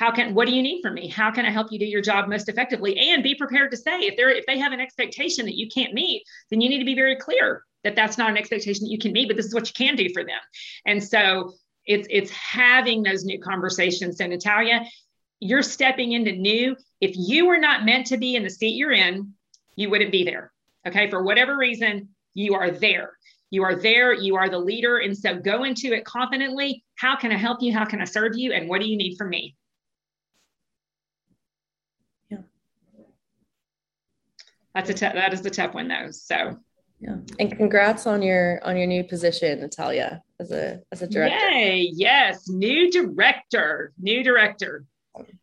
How 0.00 0.10
can 0.10 0.32
what 0.32 0.48
do 0.48 0.54
you 0.54 0.62
need 0.62 0.80
from 0.80 0.94
me? 0.94 1.08
How 1.08 1.30
can 1.30 1.44
I 1.44 1.50
help 1.50 1.70
you 1.70 1.78
do 1.78 1.84
your 1.84 2.00
job 2.00 2.26
most 2.26 2.48
effectively? 2.48 2.98
And 2.98 3.22
be 3.22 3.34
prepared 3.34 3.70
to 3.70 3.76
say 3.76 3.98
if 4.00 4.16
they're 4.16 4.30
if 4.30 4.46
they 4.46 4.58
have 4.58 4.72
an 4.72 4.80
expectation 4.80 5.44
that 5.44 5.58
you 5.58 5.68
can't 5.68 5.92
meet, 5.92 6.22
then 6.48 6.62
you 6.62 6.70
need 6.70 6.78
to 6.78 6.86
be 6.86 6.94
very 6.94 7.16
clear 7.16 7.64
that 7.84 7.96
that's 7.96 8.16
not 8.16 8.30
an 8.30 8.38
expectation 8.38 8.84
that 8.84 8.90
you 8.90 8.98
can 8.98 9.12
meet, 9.12 9.28
but 9.28 9.36
this 9.36 9.44
is 9.44 9.52
what 9.52 9.68
you 9.68 9.74
can 9.74 9.96
do 9.96 10.08
for 10.14 10.24
them. 10.24 10.38
And 10.86 11.04
so 11.04 11.52
it's 11.84 12.08
it's 12.10 12.30
having 12.30 13.02
those 13.02 13.26
new 13.26 13.38
conversations. 13.40 14.16
So 14.16 14.26
Natalia, 14.26 14.86
you're 15.38 15.62
stepping 15.62 16.12
into 16.12 16.32
new. 16.32 16.76
If 17.02 17.12
you 17.18 17.46
were 17.46 17.58
not 17.58 17.84
meant 17.84 18.06
to 18.06 18.16
be 18.16 18.36
in 18.36 18.42
the 18.42 18.48
seat 18.48 18.76
you're 18.76 18.92
in, 18.92 19.34
you 19.76 19.90
wouldn't 19.90 20.12
be 20.12 20.24
there. 20.24 20.50
Okay, 20.88 21.10
for 21.10 21.22
whatever 21.22 21.58
reason, 21.58 22.08
you 22.32 22.54
are 22.54 22.70
there. 22.70 23.18
You 23.50 23.64
are 23.64 23.74
there, 23.74 24.14
you 24.14 24.36
are 24.36 24.48
the 24.48 24.58
leader. 24.58 24.96
And 24.96 25.14
so 25.14 25.36
go 25.36 25.64
into 25.64 25.92
it 25.92 26.06
confidently. 26.06 26.84
How 26.94 27.16
can 27.16 27.32
I 27.32 27.36
help 27.36 27.60
you? 27.60 27.74
How 27.74 27.84
can 27.84 28.00
I 28.00 28.04
serve 28.04 28.32
you? 28.34 28.54
And 28.54 28.66
what 28.66 28.80
do 28.80 28.88
you 28.88 28.96
need 28.96 29.16
from 29.18 29.28
me? 29.28 29.56
That's 34.74 34.90
a 34.90 34.94
t- 34.94 35.00
that 35.00 35.32
is 35.32 35.42
the 35.42 35.50
tough 35.50 35.74
one 35.74 35.88
though. 35.88 36.10
So 36.10 36.58
yeah. 37.00 37.16
And 37.38 37.56
congrats 37.56 38.06
on 38.06 38.20
your 38.22 38.60
on 38.62 38.76
your 38.76 38.86
new 38.86 39.02
position, 39.04 39.60
Natalia, 39.60 40.22
as 40.38 40.52
a 40.52 40.80
as 40.92 41.02
a 41.02 41.06
director. 41.06 41.50
Yay, 41.50 41.90
yes, 41.94 42.48
new 42.48 42.90
director, 42.90 43.92
new 43.98 44.22
director. 44.22 44.84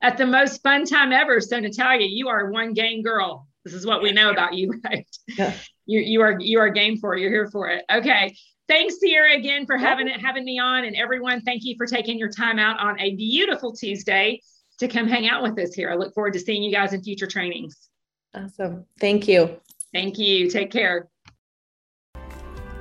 At 0.01 0.17
the 0.17 0.25
most 0.25 0.61
fun 0.63 0.86
time 0.86 1.11
ever. 1.11 1.41
So 1.41 1.59
Natalia, 1.59 2.07
you 2.07 2.30
are 2.30 2.51
one 2.51 2.73
game 2.73 3.01
girl. 3.01 3.47
This 3.65 3.73
is 3.73 3.86
what 3.86 4.01
we 4.01 4.11
know 4.11 4.30
about 4.30 4.53
you, 4.53 4.71
right? 4.86 5.07
Yeah. 5.38 5.53
You 5.86 5.99
you 5.99 6.21
are 6.21 6.39
you 6.39 6.59
are 6.59 6.69
game 6.69 6.97
for 6.97 7.15
it. 7.15 7.21
You're 7.21 7.32
here 7.32 7.49
for 7.49 7.69
it. 7.69 7.84
Okay. 7.91 8.36
Thanks, 8.67 8.99
Sierra, 8.99 9.34
again 9.34 9.65
for 9.65 9.78
having 9.78 10.07
it 10.07 10.21
having 10.21 10.45
me 10.45 10.59
on. 10.59 10.84
And 10.84 10.95
everyone, 10.95 11.41
thank 11.41 11.63
you 11.63 11.75
for 11.78 11.88
taking 11.88 12.19
your 12.19 12.30
time 12.30 12.59
out 12.59 12.80
on 12.80 12.99
a 12.99 13.15
beautiful 13.15 13.73
Tuesday 13.73 14.41
to 14.80 14.88
come 14.88 15.07
hang 15.07 15.28
out 15.28 15.41
with 15.41 15.57
us 15.57 15.73
here. 15.73 15.89
I 15.89 15.95
look 15.95 16.13
forward 16.13 16.34
to 16.34 16.39
seeing 16.39 16.61
you 16.61 16.71
guys 16.71 16.93
in 16.93 17.01
future 17.01 17.28
trainings. 17.28 17.89
Awesome. 18.38 18.85
Thank 18.99 19.27
you. 19.27 19.59
Thank 19.93 20.17
you. 20.19 20.49
Take 20.49 20.71
care. 20.71 21.09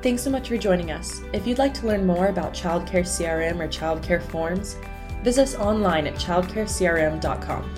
Thanks 0.03 0.23
so 0.23 0.31
much 0.31 0.49
for 0.49 0.57
joining 0.57 0.93
us. 0.93 1.23
If 1.33 1.47
you'd 1.47 1.59
like 1.59 1.75
to 1.75 1.87
learn 1.87 2.07
more 2.07 2.29
about 2.29 2.53
childcare 2.53 3.03
CRM 3.03 3.59
or 3.61 3.69
childcare 3.69 4.23
forms, 4.23 4.77
visit 5.23 5.43
us 5.43 5.55
online 5.57 6.07
at 6.07 6.15
childcarecrm.com. 6.15 7.75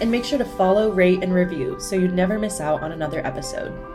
And 0.00 0.10
make 0.10 0.24
sure 0.24 0.38
to 0.38 0.44
follow, 0.44 0.90
rate, 0.90 1.22
and 1.22 1.34
review 1.34 1.78
so 1.78 1.96
you 1.96 2.08
never 2.08 2.38
miss 2.38 2.60
out 2.60 2.82
on 2.82 2.92
another 2.92 3.24
episode. 3.26 3.89